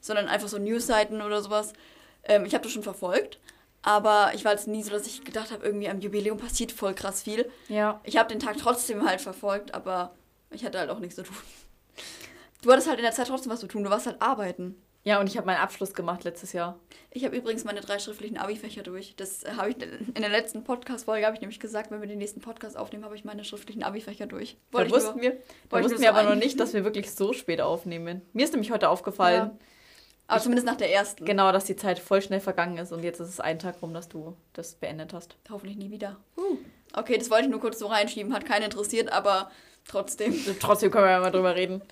sondern 0.00 0.28
einfach 0.28 0.48
so 0.48 0.58
News-Seiten 0.58 1.22
oder 1.22 1.42
sowas. 1.42 1.72
Ähm, 2.24 2.44
ich 2.44 2.54
habe 2.54 2.64
das 2.64 2.72
schon 2.72 2.82
verfolgt, 2.82 3.38
aber 3.82 4.32
ich 4.34 4.44
war 4.44 4.52
jetzt 4.52 4.68
nie 4.68 4.82
so, 4.82 4.90
dass 4.90 5.06
ich 5.06 5.24
gedacht 5.24 5.50
habe, 5.50 5.64
irgendwie 5.64 5.88
am 5.88 6.00
Jubiläum 6.00 6.38
passiert 6.38 6.72
voll 6.72 6.94
krass 6.94 7.22
viel. 7.22 7.50
Ja. 7.68 8.00
Ich 8.04 8.16
habe 8.16 8.28
den 8.28 8.40
Tag 8.40 8.56
trotzdem 8.58 9.04
halt 9.04 9.20
verfolgt, 9.20 9.74
aber 9.74 10.14
ich 10.50 10.64
hatte 10.64 10.78
halt 10.78 10.90
auch 10.90 10.98
nichts 10.98 11.16
zu 11.16 11.22
tun. 11.22 11.36
Du 12.62 12.70
hattest 12.70 12.88
halt 12.88 12.98
in 12.98 13.04
der 13.04 13.12
Zeit 13.12 13.26
trotzdem 13.26 13.50
was 13.50 13.60
zu 13.60 13.66
tun, 13.66 13.82
du 13.82 13.90
warst 13.90 14.06
halt 14.06 14.22
arbeiten. 14.22 14.76
Ja, 15.04 15.18
und 15.18 15.26
ich 15.28 15.36
habe 15.36 15.46
meinen 15.46 15.58
Abschluss 15.58 15.94
gemacht 15.94 16.22
letztes 16.22 16.52
Jahr. 16.52 16.78
Ich 17.10 17.24
habe 17.24 17.36
übrigens 17.36 17.64
meine 17.64 17.80
drei 17.80 17.98
schriftlichen 17.98 18.38
Abi-Fächer 18.38 18.82
durch. 18.84 19.14
Das 19.16 19.42
äh, 19.42 19.50
habe 19.56 19.70
ich 19.70 19.76
in 19.82 20.14
der 20.20 20.28
letzten 20.28 20.62
Podcast-Folge 20.62 21.26
habe 21.26 21.34
ich 21.34 21.40
nämlich 21.40 21.58
gesagt, 21.58 21.90
wenn 21.90 22.00
wir 22.00 22.06
den 22.08 22.18
nächsten 22.18 22.40
Podcast 22.40 22.76
aufnehmen, 22.76 23.04
habe 23.04 23.16
ich 23.16 23.24
meine 23.24 23.44
schriftlichen 23.44 23.82
Abi-Fächer 23.82 24.26
durch. 24.26 24.56
Da 24.70 24.78
Wollte 24.78 24.88
ich 24.90 24.94
wussten 24.94 25.20
wir, 25.20 25.36
da 25.70 25.78
ich 25.78 25.84
wussten 25.84 26.00
wir 26.00 26.10
aber 26.14 26.22
noch 26.22 26.36
nicht, 26.36 26.60
dass 26.60 26.72
wir 26.72 26.84
wirklich 26.84 27.10
so 27.10 27.32
spät 27.32 27.60
aufnehmen. 27.60 28.22
Mir 28.32 28.44
ist 28.44 28.52
nämlich 28.52 28.70
heute 28.70 28.88
aufgefallen, 28.88 29.50
Ja. 29.50 29.58
Aber 30.28 30.40
zumindest 30.40 30.66
nach 30.66 30.76
der 30.76 30.90
ersten. 30.92 31.24
genau, 31.24 31.50
dass 31.52 31.64
die 31.64 31.74
Zeit 31.76 31.98
voll 31.98 32.22
schnell 32.22 32.40
vergangen 32.40 32.78
ist 32.78 32.92
und 32.92 33.02
jetzt 33.02 33.18
ist 33.20 33.28
es 33.28 33.40
ein 33.40 33.58
Tag 33.58 33.82
rum, 33.82 33.92
dass 33.92 34.08
du 34.08 34.36
das 34.52 34.76
beendet 34.76 35.12
hast. 35.12 35.36
Hoffentlich 35.50 35.76
nie 35.76 35.90
wieder. 35.90 36.16
Okay, 36.94 37.18
das 37.18 37.28
wollte 37.28 37.46
ich 37.46 37.50
nur 37.50 37.60
kurz 37.60 37.80
so 37.80 37.86
reinschieben. 37.88 38.32
Hat 38.32 38.46
keinen 38.46 38.62
interessiert, 38.62 39.10
aber 39.12 39.50
trotzdem. 39.84 40.32
Trotzdem 40.60 40.90
können 40.92 41.04
wir 41.06 41.10
ja 41.10 41.20
mal 41.20 41.30
drüber 41.32 41.56
reden. 41.56 41.82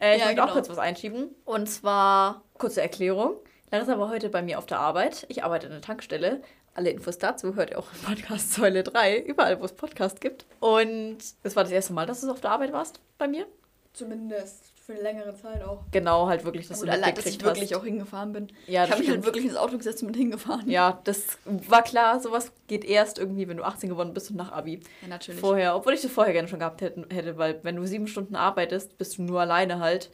Äh, 0.00 0.14
ich 0.16 0.20
Ja, 0.20 0.26
möchte 0.26 0.42
auch 0.42 0.46
genau. 0.46 0.54
kurz 0.56 0.68
was 0.68 0.78
einschieben. 0.78 1.34
Und 1.44 1.68
zwar, 1.68 2.42
kurze 2.58 2.82
Erklärung. 2.82 3.36
Larissa 3.70 3.98
war 3.98 4.10
heute 4.10 4.28
bei 4.28 4.42
mir 4.42 4.58
auf 4.58 4.66
der 4.66 4.80
Arbeit. 4.80 5.26
Ich 5.28 5.44
arbeite 5.44 5.66
in 5.66 5.72
der 5.72 5.82
Tankstelle. 5.82 6.42
Alle 6.74 6.90
Infos 6.90 7.18
dazu 7.18 7.54
hört 7.54 7.70
ihr 7.70 7.78
auch 7.78 7.88
im 7.92 8.00
Podcast 8.02 8.54
Säule 8.54 8.82
3, 8.82 9.18
überall, 9.18 9.60
wo 9.60 9.64
es 9.64 9.72
Podcast 9.72 10.20
gibt. 10.20 10.46
Und 10.60 11.18
es 11.42 11.56
war 11.56 11.64
das 11.64 11.72
erste 11.72 11.92
Mal, 11.92 12.06
dass 12.06 12.20
du 12.20 12.30
auf 12.30 12.40
der 12.40 12.50
Arbeit 12.50 12.72
warst 12.72 13.00
bei 13.18 13.26
mir. 13.26 13.46
Zumindest 13.92 14.72
für 14.86 14.92
eine 14.92 15.02
längere 15.02 15.34
Zeit 15.34 15.62
auch. 15.62 15.82
Genau, 15.90 16.28
halt 16.28 16.44
wirklich, 16.44 16.68
dass 16.68 16.78
Gut, 16.78 16.88
du 16.88 16.92
allein, 16.92 17.14
dass 17.14 17.26
ich 17.26 17.32
mitgekriegt 17.32 17.44
wirklich 17.44 17.72
hast. 17.72 17.80
auch 17.80 17.84
hingefahren 17.84 18.32
bin. 18.32 18.48
Ja, 18.66 18.84
ich 18.84 18.90
habe 18.90 19.00
mich 19.00 19.10
halt 19.10 19.24
wirklich 19.24 19.44
ins 19.44 19.56
Auto 19.56 19.76
gesetzt 19.76 20.02
und 20.02 20.12
bin 20.12 20.18
hingefahren. 20.18 20.70
Ja, 20.70 21.00
das 21.04 21.38
war 21.44 21.82
klar, 21.82 22.20
sowas 22.20 22.52
geht 22.68 22.84
erst 22.84 23.18
irgendwie, 23.18 23.48
wenn 23.48 23.56
du 23.56 23.64
18 23.64 23.90
geworden 23.90 24.14
bist 24.14 24.30
und 24.30 24.36
nach 24.36 24.52
Abi. 24.52 24.80
Ja, 25.02 25.08
natürlich. 25.08 25.40
Vorher, 25.40 25.74
obwohl 25.76 25.94
ich 25.94 26.02
das 26.02 26.12
vorher 26.12 26.32
gerne 26.32 26.48
schon 26.48 26.60
gehabt 26.60 26.80
hätte, 26.80 27.36
weil 27.36 27.58
wenn 27.64 27.76
du 27.76 27.86
sieben 27.86 28.06
Stunden 28.06 28.36
arbeitest, 28.36 28.96
bist 28.96 29.18
du 29.18 29.22
nur 29.22 29.40
alleine 29.40 29.80
halt. 29.80 30.10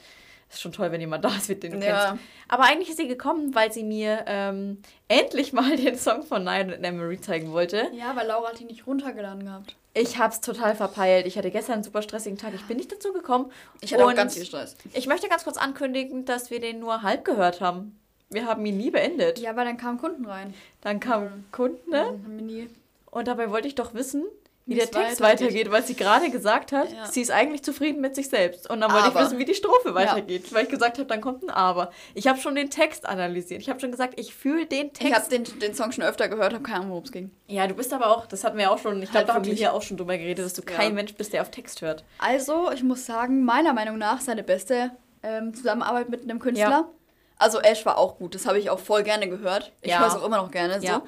Ist 0.51 0.61
schon 0.61 0.73
toll, 0.73 0.93
wenn 0.93 1.01
jemand 1.01 1.25
da 1.25 1.29
ist, 1.37 1.49
mit 1.49 1.63
dem 1.63 1.81
du 1.81 1.85
Ja. 1.87 2.09
kennst. 2.11 2.25
Aber 2.49 2.65
eigentlich 2.65 2.91
ist 2.91 2.99
sie 2.99 3.09
gekommen, 3.09 3.55
weil 3.55 3.73
sie 3.73 3.83
mir 3.83 4.25
ähm, 4.27 4.79
endlich 5.09 5.53
mal 5.53 5.77
den 5.77 5.97
Song 5.97 6.23
von 6.23 6.45
Night 6.45 6.73
and 6.73 6.85
Emery 6.85 7.21
zeigen 7.21 7.53
wollte. 7.53 7.89
Ja, 7.93 8.15
weil 8.15 8.27
Laura 8.27 8.51
hat 8.51 8.61
ihn 8.61 8.69
nicht 8.69 8.87
runtergeladen 8.87 9.45
gehabt. 9.45 9.75
Ich 9.97 10.19
hab's 10.19 10.41
total 10.41 10.75
verpeilt. 10.75 11.27
Ich 11.27 11.39
hatte 11.39 11.51
gestern 11.53 11.75
einen 11.75 11.85
super 11.85 12.03
stressigen 12.03 12.37
Tag. 12.37 12.53
Ich 12.55 12.65
bin 12.67 12.77
nicht 12.77 12.91
dazu 12.91 13.13
gekommen. 13.13 13.51
Ich 13.81 13.93
hatte 13.95 14.05
auch 14.05 14.15
ganz 14.15 14.35
viel 14.35 14.45
Stress. 14.45 14.77
Ich 14.93 15.07
möchte 15.07 15.29
ganz 15.29 15.45
kurz 15.45 15.57
ankündigen, 15.57 16.25
dass 16.25 16.51
wir 16.51 16.59
den 16.61 16.81
nur 16.81 17.03
halb 17.03 17.25
gehört 17.25 17.61
haben. 17.61 17.99
Wir 18.29 18.47
haben 18.47 18.67
ihn 18.67 18.77
nie 18.77 18.91
beendet. 18.91 19.39
Ja, 19.39 19.55
weil 19.55 19.65
dann 19.65 19.77
kamen 19.77 19.99
Kunden 19.99 20.25
rein. 20.27 20.53
Dann 20.81 20.99
kamen 20.99 21.47
Kunden, 21.53 21.91
ne? 21.91 21.99
Dann 21.99 22.07
haben 22.25 22.37
wir 22.37 22.45
nie. 22.45 22.71
Und 23.13 23.29
dabei 23.29 23.51
wollte 23.51 23.69
ich 23.69 23.77
doch 23.77 23.95
wissen, 23.95 24.25
wie 24.67 24.77
der 24.77 24.91
Text 24.91 25.21
weitergeht. 25.21 25.49
weitergeht, 25.49 25.71
weil 25.71 25.83
sie 25.85 25.95
gerade 25.95 26.31
gesagt 26.31 26.73
hat, 26.73 26.91
Ja. 26.91 27.05
sie 27.07 27.21
ist 27.21 27.31
eigentlich 27.31 27.63
zufrieden 27.63 28.01
mit 28.01 28.15
sich 28.15 28.29
selbst. 28.31 28.71
Und 28.71 28.81
dann 28.81 28.91
wollte 28.93 29.07
Aber. 29.09 29.21
ich 29.21 29.27
wissen, 29.27 29.39
wie 29.39 29.45
die 29.45 29.55
Strophe 29.55 29.95
weitergeht, 29.95 30.53
weil 30.55 30.65
ich 30.65 30.71
gesagt 30.71 30.97
habe, 30.99 31.07
dann 31.07 31.21
kommt 31.21 31.43
ein 31.43 31.51
Aber. 31.51 31.91
Ich 32.15 32.27
habe 32.29 32.39
schon 32.41 32.55
den 32.55 32.71
Text 32.71 33.05
analysiert. 33.07 33.61
Ich 33.61 33.69
habe 33.69 33.79
schon 33.79 33.91
gesagt, 33.91 34.19
ich 34.19 34.35
fühle 34.35 34.65
den 34.67 34.91
Ich 34.99 35.13
habe 35.13 35.27
Text. 35.29 35.33
den, 35.33 35.59
den 35.61 35.75
Song 35.75 35.93
schon 35.93 36.03
öfter 36.05 36.29
gehört, 36.29 36.55
habe 36.55 36.63
keine 36.63 36.79
Ahnung, 36.79 36.91
worum 36.93 37.05
es 37.05 37.13
ging. 37.13 37.31
Ja, 37.47 37.67
du 37.67 37.75
bist 37.75 37.93
aber 37.93 38.07
auch, 38.17 38.27
das 38.27 38.43
hatten 38.43 38.57
wir 38.57 38.71
auch 38.71 38.79
schon, 38.79 39.03
ich 39.03 39.11
glaube, 39.11 39.19
Halt 39.19 39.29
da 39.29 39.35
haben 39.35 39.45
wir 39.45 39.53
hier 39.53 39.75
auch 39.75 39.83
schon 39.83 39.97
drüber 39.99 40.17
geredet, 40.17 40.45
dass 40.45 40.55
du 40.55 40.63
Ja. 40.63 40.77
kein 40.77 40.95
Mensch 40.95 41.15
bist, 41.15 41.33
der 41.35 41.43
auf 41.43 41.51
Text 41.51 41.83
hört. 41.83 42.05
Also, 42.19 42.71
ich 42.73 42.83
muss 42.83 43.05
sagen, 43.05 43.45
meiner 43.45 43.75
Meinung 43.75 43.99
nach 43.99 44.21
seine 44.21 44.43
beste 44.43 44.93
ähm, 45.23 45.53
Zusammenarbeit 45.55 46.09
mit 46.09 46.23
einem 46.23 46.39
Künstler. 46.39 46.69
Ja. 46.71 46.89
Also 47.37 47.59
Ash 47.61 47.85
war 47.85 47.99
auch 47.99 48.17
gut, 48.17 48.35
das 48.35 48.47
habe 48.47 48.59
ich 48.59 48.71
auch 48.71 48.79
voll 48.79 49.03
gerne 49.03 49.29
gehört. 49.29 49.73
Ich 49.83 49.91
Ja. 49.91 49.99
höre 50.01 50.07
es 50.07 50.15
auch 50.15 50.25
immer 50.25 50.37
noch 50.37 50.51
gerne. 50.51 50.79
Ja. 50.83 50.95
So. 50.97 51.03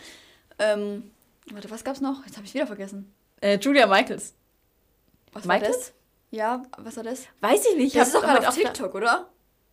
Ähm, 0.58 1.10
warte, 1.52 1.70
was 1.70 1.84
gab's 1.84 2.00
noch? 2.00 2.24
Jetzt 2.26 2.36
habe 2.36 2.46
ich 2.46 2.52
wieder 2.54 2.66
vergessen. 2.66 3.14
Äh, 3.40 3.58
Julia 3.58 3.86
Michaels. 3.86 4.34
Was 5.32 5.46
war 5.46 5.56
Michaels? 5.56 5.76
das? 5.78 5.92
Ja, 6.30 6.62
was 6.78 6.96
war 6.96 7.04
das? 7.04 7.26
Weiß 7.40 7.66
ich 7.70 7.76
nicht. 7.76 7.94
Ich 7.94 7.98
Das 8.00 8.08
ist 8.08 8.14
habe 8.14 8.26
doch 8.26 8.32
gerade 8.34 8.48
auf 8.48 8.54
der, 8.56 8.64
TikTok, 8.72 8.94
oder? 8.94 9.28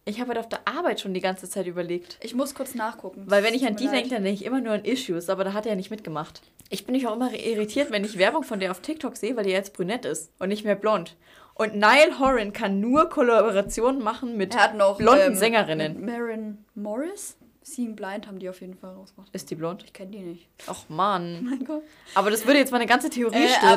ich 0.06 0.20
hab 0.20 0.28
heute 0.28 0.40
auf 0.42 0.50
der 0.50 0.68
Arbeit 0.68 1.00
schon 1.00 1.14
die 1.14 1.22
ganze 1.22 1.50
Zeit 1.50 1.66
überlegt. 1.66 2.18
Ich 2.22 2.36
muss 2.36 2.54
kurz 2.54 2.76
nachgucken. 2.76 3.24
Weil 3.28 3.44
wenn 3.44 3.54
ich 3.54 3.66
an 3.66 3.76
die 3.76 3.88
denke, 3.88 4.10
dann 4.10 4.24
denke 4.24 4.42
ich 4.42 4.46
immer 4.46 4.60
nur 4.62 4.74
an 4.74 4.86
Issues, 4.86 5.30
aber 5.30 5.44
da 5.44 5.54
hat 5.54 5.66
er 5.66 5.72
ja 5.72 5.76
nicht 5.76 5.92
mitgemacht. 5.92 6.42
Ich 6.70 6.86
bin 6.86 6.94
mich 6.96 7.08
auch 7.08 7.16
immer 7.16 7.32
irritiert, 7.34 7.92
wenn 7.92 8.04
ich 8.04 8.18
Werbung 8.18 8.44
von 8.44 8.60
der 8.60 8.72
auf 8.72 8.82
TikTok 8.82 9.16
sehe, 9.16 9.36
weil 9.36 9.46
die 9.46 9.52
jetzt 9.52 9.74
brünett 9.74 10.06
ist 10.06 10.32
und 10.40 10.50
nicht 10.50 10.66
mehr 10.66 10.76
blond. 10.76 11.16
Und 11.56 11.76
Niall 11.76 12.20
Horan 12.20 12.52
kann 12.52 12.80
nur 12.80 13.10
Kollaborationen 13.10 14.04
machen 14.04 14.38
mit 14.38 14.56
Er 14.56 14.64
hat 14.64 14.76
noch 14.76 14.98
blonden 14.98 15.34
ähm, 15.34 15.36
Sängerinnen. 15.36 16.04
Marin 16.04 16.66
Morris? 16.76 17.38
Seeing 17.64 17.96
Blind 17.96 18.28
haben 18.28 18.40
die 18.40 18.50
auf 18.50 18.62
jeden 18.62 18.76
Fall 18.76 18.94
rausgebracht. 18.94 19.30
Ist 19.34 19.50
die 19.50 19.56
blond? 19.56 19.84
Ich 19.84 19.94
kenne 19.94 20.12
die 20.12 20.20
nicht. 20.20 20.50
Och 20.68 20.90
Mann. 20.90 21.44
Mein 21.50 21.64
Gott. 21.66 21.84
Aber 22.16 22.30
das 22.30 22.46
würde 22.46 22.60
jetzt 22.60 22.72
meine 22.72 22.86
ganze 22.86 23.10
Theorie 23.10 23.36
Äh, 23.36 23.48
stürzen. 23.50 23.68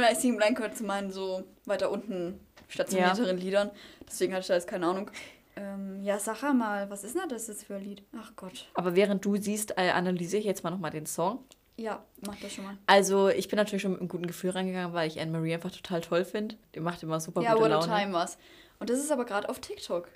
aber 0.00 0.10
es 0.10 0.20
Seeing 0.20 0.36
Blind 0.36 0.56
gehört 0.56 0.76
zu 0.76 0.84
meinen 0.84 1.10
so 1.10 1.44
weiter 1.64 1.90
unten 1.90 2.40
stationierteren 2.68 3.38
Liedern. 3.38 3.70
Deswegen 4.06 4.32
hatte 4.32 4.40
ich 4.42 4.46
da 4.48 4.54
jetzt 4.54 4.66
keine 4.68 4.86
Ahnung. 4.86 5.10
Ähm, 5.56 6.02
ja, 6.02 6.18
sag 6.18 6.42
mal, 6.52 6.90
was 6.90 7.02
ist 7.04 7.14
denn 7.16 7.28
das 7.28 7.46
jetzt 7.48 7.64
für 7.64 7.76
ein 7.76 7.84
Lied? 7.84 8.02
Ach 8.18 8.32
Gott. 8.36 8.66
aber 8.74 8.94
während 8.94 9.24
du 9.24 9.36
siehst, 9.36 9.78
äh, 9.78 9.90
analysiere 9.90 10.40
ich 10.40 10.46
jetzt 10.46 10.64
mal 10.64 10.70
nochmal 10.70 10.90
den 10.90 11.06
Song. 11.06 11.38
Ja, 11.78 12.02
mach 12.26 12.36
das 12.40 12.52
schon 12.52 12.64
mal. 12.64 12.76
Also 12.86 13.28
ich 13.28 13.48
bin 13.48 13.56
natürlich 13.58 13.82
schon 13.82 13.92
mit 13.92 14.00
einem 14.00 14.08
guten 14.08 14.26
Gefühl 14.26 14.50
reingegangen, 14.50 14.92
weil 14.94 15.08
ich 15.08 15.20
Anne-Marie 15.20 15.54
einfach 15.54 15.70
total 15.70 16.00
toll 16.00 16.24
finde. 16.24 16.56
Die 16.74 16.80
macht 16.80 17.02
immer 17.02 17.20
super 17.20 17.42
ja, 17.42 17.52
gute 17.52 17.64
What 17.64 17.72
a 17.72 17.74
Laune. 17.86 17.86
Time 18.02 18.12
war's. 18.14 18.38
Und 18.78 18.90
das 18.90 18.98
ist 18.98 19.10
aber 19.12 19.24
gerade 19.24 19.48
auf 19.48 19.58
TikTok. 19.60 20.08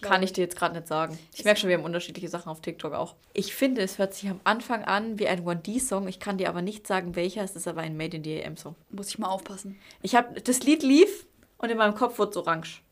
Kann 0.00 0.22
ich 0.22 0.32
dir 0.32 0.42
jetzt 0.42 0.56
gerade 0.56 0.74
nicht 0.76 0.86
sagen. 0.88 1.18
Ich 1.34 1.44
merke 1.44 1.60
schon, 1.60 1.68
wir 1.68 1.76
haben 1.76 1.84
unterschiedliche 1.84 2.28
Sachen 2.28 2.48
auf 2.48 2.60
TikTok 2.60 2.94
auch. 2.94 3.16
Ich 3.34 3.54
finde, 3.54 3.82
es 3.82 3.98
hört 3.98 4.14
sich 4.14 4.30
am 4.30 4.40
Anfang 4.44 4.84
an 4.84 5.18
wie 5.18 5.26
ein 5.28 5.44
1D-Song. 5.44 6.08
Ich 6.08 6.20
kann 6.20 6.38
dir 6.38 6.48
aber 6.48 6.62
nicht 6.62 6.86
sagen, 6.86 7.16
welcher. 7.16 7.42
Es 7.42 7.56
ist 7.56 7.66
aber 7.68 7.80
ein 7.82 7.96
Made 7.96 8.16
in 8.16 8.22
DAM-Song. 8.22 8.76
Muss 8.90 9.08
ich 9.08 9.18
mal 9.18 9.28
aufpassen. 9.28 9.78
Ich 10.02 10.14
habe 10.14 10.40
das 10.40 10.62
Lied 10.62 10.82
lief 10.82 11.26
und 11.58 11.70
in 11.70 11.76
meinem 11.76 11.94
Kopf 11.94 12.18
wurde 12.18 12.30
es 12.30 12.36
orange. 12.36 12.82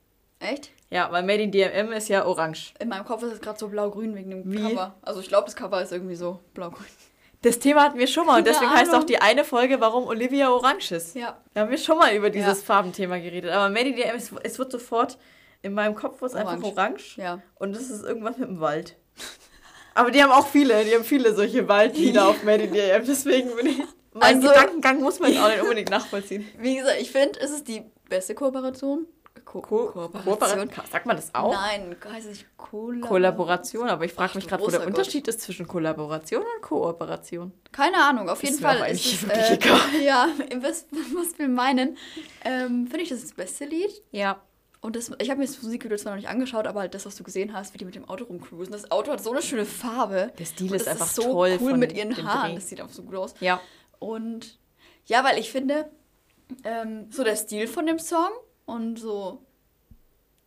Echt? 0.40 0.70
Ja, 0.90 1.10
weil 1.12 1.22
Made 1.22 1.42
in 1.42 1.52
DMM 1.52 1.92
ist 1.92 2.08
ja 2.08 2.24
orange. 2.26 2.74
In 2.78 2.88
meinem 2.88 3.04
Kopf 3.04 3.22
ist 3.22 3.32
es 3.32 3.40
gerade 3.40 3.58
so 3.58 3.68
blau-grün 3.68 4.14
wegen 4.14 4.30
dem 4.30 4.50
Wie? 4.52 4.56
Cover. 4.60 4.94
Also 5.02 5.20
ich 5.20 5.28
glaube, 5.28 5.46
das 5.46 5.56
Cover 5.56 5.80
ist 5.82 5.92
irgendwie 5.92 6.14
so 6.16 6.40
blau-grün. 6.54 6.86
Das 7.42 7.58
Thema 7.60 7.84
hatten 7.84 7.98
wir 7.98 8.08
schon 8.08 8.26
mal 8.26 8.38
und 8.38 8.44
Keine 8.44 8.54
deswegen 8.56 8.72
heißt 8.72 8.90
auch 8.90 8.94
Ahnung. 8.96 9.06
die 9.06 9.20
eine 9.20 9.44
Folge, 9.44 9.80
warum 9.80 10.06
Olivia 10.08 10.50
orange 10.50 10.92
ist. 10.92 11.14
Ja. 11.14 11.38
Da 11.54 11.60
haben 11.62 11.70
wir 11.70 11.78
schon 11.78 11.96
mal 11.96 12.12
über 12.14 12.30
dieses 12.30 12.58
Ja. 12.60 12.64
Farbenthema 12.66 13.18
geredet. 13.18 13.52
Aber 13.52 13.68
Made 13.70 13.90
in 13.90 13.96
DMM, 13.96 14.16
es, 14.16 14.32
es 14.42 14.58
wird 14.58 14.72
sofort 14.72 15.16
in 15.62 15.74
meinem 15.74 15.94
Kopf 15.94 16.20
wird 16.20 16.32
es 16.32 16.36
einfach 16.36 16.62
Orange. 16.62 17.16
Ja. 17.16 17.40
Und 17.56 17.74
das 17.74 17.90
ist 17.90 18.04
irgendwas 18.04 18.36
mit 18.38 18.48
dem 18.48 18.60
Wald. 18.60 18.96
Aber 19.94 20.10
die 20.10 20.22
haben 20.22 20.30
auch 20.30 20.46
viele, 20.46 20.84
die 20.84 20.94
haben 20.94 21.04
viele 21.04 21.34
solche 21.34 21.66
Waldlieder 21.68 22.28
auf 22.28 22.36
DAM, 22.44 23.04
deswegen 23.06 23.54
bin 23.56 23.66
ich. 23.66 23.78
Mein 24.12 24.36
Also- 24.36 24.48
Gedankengang 24.48 25.00
muss 25.00 25.18
man 25.20 25.32
jetzt 25.32 25.42
auch 25.42 25.48
nicht 25.48 25.62
unbedingt 25.62 25.90
nachvollziehen. 25.90 26.46
Wie 26.58 26.76
gesagt, 26.76 27.00
ich 27.00 27.10
finde, 27.10 27.38
es 27.40 27.50
ist 27.50 27.66
die 27.68 27.84
beste 28.08 28.34
Kooperation. 28.34 29.06
Ko 29.44 29.62
Kooperation. 29.62 30.68
Sagt 30.90 31.06
man 31.06 31.16
das 31.16 31.34
auch? 31.34 31.52
Nein, 31.52 31.96
heißt 32.04 32.26
es 32.26 32.32
nicht 32.38 32.46
Kollaboration? 32.58 33.00
Kollaboration, 33.08 33.88
aber 33.88 34.04
ich 34.04 34.12
frage 34.12 34.34
mich 34.34 34.46
gerade, 34.46 34.62
wo 34.62 34.66
der 34.68 34.80
großer 34.80 34.88
Unterschied 34.88 35.26
ist 35.26 35.40
zwischen 35.40 35.66
Kollaboration 35.66 36.42
und 36.42 36.60
Kooperation. 36.62 37.52
Keine 37.72 37.96
Ahnung, 37.96 38.28
auf 38.28 38.42
jeden 38.42 38.56
Ist 38.56 38.60
mir 38.60 38.68
Fall 38.68 38.90
ist 38.90 39.06
es, 39.06 39.22
wirklich 39.22 39.50
äh, 39.50 39.54
egal. 39.54 39.80
Ja, 40.04 40.28
was, 40.60 40.86
was 41.14 41.38
wir 41.38 41.48
meinen. 41.48 41.96
Ähm, 42.44 42.88
Finde 42.88 43.02
ich, 43.02 43.08
das 43.08 43.18
ist 43.20 43.28
das 43.30 43.36
beste 43.36 43.64
Lied. 43.64 44.02
Ja. 44.10 44.42
Und 44.80 44.94
das, 44.94 45.10
ich 45.18 45.28
habe 45.30 45.40
mir 45.40 45.46
das 45.46 45.60
Musikvideo 45.60 45.96
zwar 45.98 46.12
noch 46.12 46.20
nicht 46.20 46.28
angeschaut, 46.28 46.66
aber 46.68 46.80
halt 46.80 46.94
das, 46.94 47.04
was 47.04 47.16
du 47.16 47.24
gesehen 47.24 47.52
hast, 47.52 47.74
wie 47.74 47.78
die 47.78 47.84
mit 47.84 47.96
dem 47.96 48.08
Auto 48.08 48.24
rumcruisen. 48.24 48.72
Das 48.72 48.90
Auto 48.92 49.10
hat 49.10 49.20
so 49.22 49.32
eine 49.32 49.42
schöne 49.42 49.64
Farbe. 49.64 50.32
Der 50.38 50.44
Stil 50.44 50.72
ist 50.72 50.86
einfach 50.86 51.08
so 51.08 51.22
toll 51.22 51.58
cool 51.60 51.76
mit 51.76 51.92
ihren 51.92 52.16
Haaren. 52.24 52.50
Dreh. 52.50 52.54
Das 52.54 52.68
sieht 52.68 52.80
auch 52.80 52.88
so 52.88 53.02
gut 53.02 53.16
aus. 53.16 53.34
Ja. 53.40 53.60
Und 53.98 54.58
ja, 55.06 55.24
weil 55.24 55.38
ich 55.38 55.50
finde, 55.50 55.90
ähm, 56.64 57.06
so 57.10 57.24
der 57.24 57.34
Stil 57.34 57.66
von 57.66 57.86
dem 57.86 57.98
Song 57.98 58.28
und 58.66 59.00
so, 59.00 59.42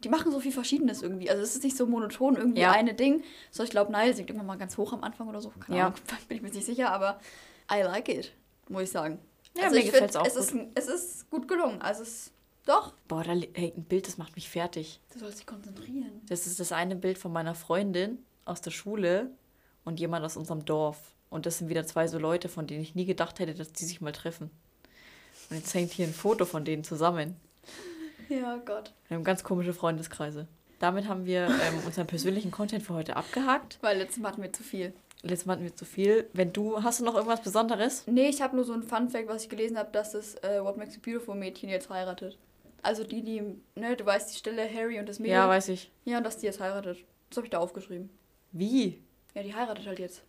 die 0.04 0.10
machen 0.10 0.32
so 0.32 0.40
viel 0.40 0.54
Verschiedenes 0.54 1.02
irgendwie. 1.02 1.30
Also 1.30 1.44
es 1.44 1.56
ist 1.56 1.64
nicht 1.66 1.76
so 1.76 1.86
monoton 1.86 2.38
irgendwie 2.38 2.62
Ja. 2.62 2.72
eine 2.72 2.94
Ding. 2.94 3.24
So, 3.52 3.64
ich 3.64 3.70
glaube, 3.70 3.92
Nile 3.92 4.14
singt 4.14 4.30
immer 4.30 4.44
mal 4.44 4.58
ganz 4.58 4.78
hoch 4.78 4.94
am 4.94 5.04
Anfang 5.04 5.28
oder 5.28 5.42
so. 5.42 5.50
Keine 5.60 5.78
Ja. 5.78 5.86
Ahnung, 5.88 6.00
bin 6.30 6.38
ich 6.38 6.42
mir 6.44 6.50
nicht 6.50 6.66
sicher, 6.66 6.90
aber 6.92 7.20
I 7.72 7.82
like 7.82 8.08
it, 8.08 8.32
muss 8.70 8.84
ich 8.84 8.92
sagen. 8.92 9.20
Ja, 9.58 9.64
also 9.64 9.76
mir 9.76 9.82
ich 9.84 9.92
gefällt's 9.92 10.16
find, 10.16 10.26
auch 10.26 10.28
es 10.28 10.36
ist, 10.38 10.56
es 10.76 10.88
ist 10.88 11.30
gut 11.30 11.48
gelungen. 11.50 11.82
Also 11.82 12.04
es, 12.04 12.32
doch, 12.66 12.94
Boah, 13.08 13.24
da 13.24 13.32
hängt 13.32 13.78
ein 13.78 13.84
Bild, 13.84 14.08
das 14.08 14.18
macht 14.18 14.36
mich 14.36 14.50
fertig. 14.50 15.00
du 15.14 15.20
sollst 15.20 15.40
dich 15.40 15.48
konzentrieren. 15.48 16.22
Das 16.30 16.46
ist 16.48 16.60
das 16.60 16.72
eine 16.72 16.96
Bild 16.96 17.18
von 17.18 17.32
meiner 17.34 17.56
Freundin. 17.56 18.20
aus 18.46 18.62
der 18.62 18.72
Schule 18.72 19.30
und 19.86 20.00
jemand 20.00 20.26
aus 20.26 20.36
unserem 20.38 20.66
Dorf. 20.66 20.98
Und 21.30 21.46
das 21.46 21.58
sind 21.60 21.70
wieder 21.70 21.86
zwei 21.86 22.08
so 22.08 22.18
Leute, 22.20 22.50
von 22.50 22.68
denen 22.68 22.82
ich 22.82 22.96
nie 22.96 23.06
gedacht 23.06 23.40
hätte, 23.40 23.54
dass 23.54 23.72
die 23.72 23.86
sich 23.86 24.02
mal 24.02 24.12
treffen. 24.12 24.50
Und 25.50 25.58
jetzt 25.58 25.74
hängt 25.74 25.92
hier 25.92 26.08
ein 26.08 26.14
Foto 26.14 26.46
von 26.46 26.66
denen 26.66 26.84
zusammen. 26.84 27.36
Ja, 28.30 28.58
Gott. 28.66 28.94
Wir 29.08 29.18
haben 29.18 29.24
ganz 29.24 29.44
komische 29.44 29.74
Freundeskreise. 29.74 30.48
Damit 30.80 31.08
haben 31.08 31.26
wir 31.26 31.48
ähm, 31.48 31.80
unseren 31.86 32.08
persönlichen 32.08 32.50
Content 32.52 32.84
für 32.84 32.94
heute 32.94 33.16
abgehakt. 33.16 33.78
Weil 33.82 33.98
letztes 34.00 34.22
Mal 34.22 34.30
hatten 34.30 34.42
wir 34.42 34.52
zu 34.54 34.64
viel. 34.64 34.94
Letztes 35.22 35.46
Mal 35.46 35.54
hatten 35.54 35.64
wir 35.64 35.76
zu 35.76 35.86
viel. 35.86 36.28
Wenn 36.34 36.52
du, 36.54 36.82
hast 36.84 37.00
du 37.00 37.04
noch 37.06 37.14
irgendwas 37.16 37.42
Besonderes? 37.44 38.04
Nee, 38.08 38.30
ich 38.30 38.42
habe 38.42 38.56
nur 38.56 38.66
so 38.66 38.74
ein 38.74 38.82
Fun-Fact, 38.84 39.28
was 39.28 39.44
ich 39.44 39.50
gelesen 39.50 39.78
habe, 39.78 39.92
dass 39.92 40.14
das 40.14 40.36
äh, 40.44 40.64
What 40.64 40.78
Makes 40.78 40.96
a 40.96 41.00
Beautiful 41.04 41.36
Mädchen 41.36 41.70
jetzt 41.70 41.90
heiratet. 41.90 42.38
Also 42.84 43.04
die, 43.04 43.22
die, 43.24 43.42
ne, 43.76 43.96
du 43.96 44.06
weißt 44.06 44.34
die 44.34 44.38
Stelle 44.38 44.68
Harry 44.74 45.00
und 45.00 45.08
das 45.08 45.20
Mädel. 45.20 45.36
Ja, 45.36 45.48
weiß 45.48 45.70
ich. 45.70 45.92
Ja, 46.06 46.18
und 46.18 46.24
dass 46.24 46.38
die 46.38 46.46
jetzt 46.46 46.60
heiratet. 46.60 46.98
Das 47.30 47.38
habe 47.38 47.48
ich 47.48 47.52
da 47.52 47.60
aufgeschrieben. 47.60 48.10
Wie? 48.52 49.02
Ja, 49.34 49.44
die 49.44 49.54
heiratet 49.54 49.86
halt 49.88 50.00
jetzt. 50.00 50.24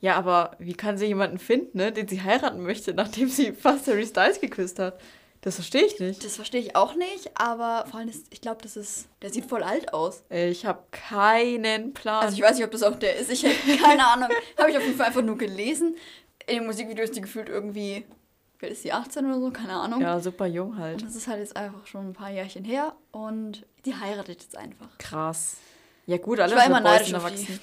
Ja, 0.00 0.16
aber 0.16 0.56
wie 0.58 0.74
kann 0.74 0.98
sie 0.98 1.06
jemanden 1.06 1.38
finden, 1.38 1.78
ne, 1.78 1.92
den 1.92 2.06
sie 2.06 2.22
heiraten 2.22 2.62
möchte, 2.62 2.94
nachdem 2.94 3.28
sie 3.28 3.52
fast 3.58 3.86
Harry 3.88 4.06
Styles 4.06 4.40
geküsst 4.40 4.78
hat? 4.78 5.00
Das 5.42 5.56
verstehe 5.56 5.84
ich 5.84 6.00
nicht. 6.00 6.24
Das 6.24 6.36
verstehe 6.36 6.60
ich 6.60 6.74
auch 6.74 6.94
nicht, 6.94 7.30
aber 7.34 7.86
vor 7.88 8.00
allem, 8.00 8.08
ist, 8.08 8.26
ich 8.30 8.40
glaube, 8.40 8.62
das 8.62 8.76
ist, 8.76 9.06
der 9.22 9.30
sieht 9.30 9.46
voll 9.46 9.62
alt 9.62 9.92
aus. 9.92 10.24
Ich 10.28 10.66
habe 10.66 10.82
keinen 10.90 11.92
Plan. 11.94 12.24
Also 12.24 12.36
ich 12.36 12.42
weiß 12.42 12.56
nicht, 12.56 12.64
ob 12.64 12.72
das 12.72 12.82
auch 12.82 12.96
der 12.96 13.16
ist. 13.16 13.30
Ich 13.30 13.44
hätte 13.44 13.76
keine 13.80 14.06
Ahnung. 14.06 14.28
Habe 14.58 14.70
ich 14.70 14.76
auf 14.76 14.82
jeden 14.82 14.96
Fall 14.96 15.06
einfach 15.06 15.22
nur 15.22 15.38
gelesen. 15.38 15.96
In 16.46 16.56
den 16.56 16.66
Musikvideos 16.66 17.10
ist 17.10 17.16
die 17.16 17.20
gefühlt 17.20 17.48
irgendwie, 17.48 18.04
wie 18.58 18.66
ist 18.66 18.84
die 18.84 18.92
18 18.92 19.26
oder 19.26 19.40
so? 19.40 19.50
Keine 19.50 19.74
Ahnung. 19.74 20.00
ja, 20.00 20.18
super 20.20 20.46
jung 20.46 20.78
halt. 20.78 21.02
Und 21.02 21.08
das 21.08 21.16
ist 21.16 21.28
halt 21.28 21.40
jetzt 21.40 21.56
einfach 21.56 21.86
schon 21.86 22.08
ein 22.08 22.12
paar 22.12 22.30
Jährchen 22.30 22.64
her 22.64 22.94
und 23.12 23.66
die 23.84 23.94
heiratet 23.94 24.42
jetzt 24.42 24.56
einfach. 24.56 24.88
Krass. 24.98 25.56
Ja 26.06 26.18
gut, 26.18 26.40
alle 26.40 26.52
Ich 26.52 26.58
war 26.58 26.66
immer 26.66 26.80
neidisch 26.80 27.12
erwachsen. 27.12 27.60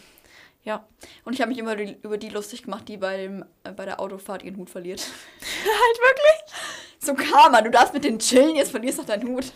Ja. 0.63 0.85
Und 1.25 1.33
ich 1.33 1.41
habe 1.41 1.49
mich 1.49 1.57
immer 1.57 1.77
über 1.77 2.17
die 2.17 2.29
lustig 2.29 2.63
gemacht, 2.63 2.87
die 2.87 2.97
bei, 2.97 3.17
dem, 3.17 3.45
äh, 3.63 3.71
bei 3.71 3.85
der 3.85 3.99
Autofahrt 3.99 4.43
ihren 4.43 4.57
Hut 4.57 4.69
verliert. 4.69 5.01
halt 5.65 5.99
wirklich? 5.99 6.55
So 6.99 7.13
Karma, 7.15 7.61
du 7.61 7.69
darfst 7.69 7.93
mit 7.93 8.05
denen 8.05 8.19
chillen, 8.19 8.55
jetzt 8.55 8.71
verlierst 8.71 8.99
du 8.99 9.03
deinen 9.03 9.27
Hut. 9.27 9.51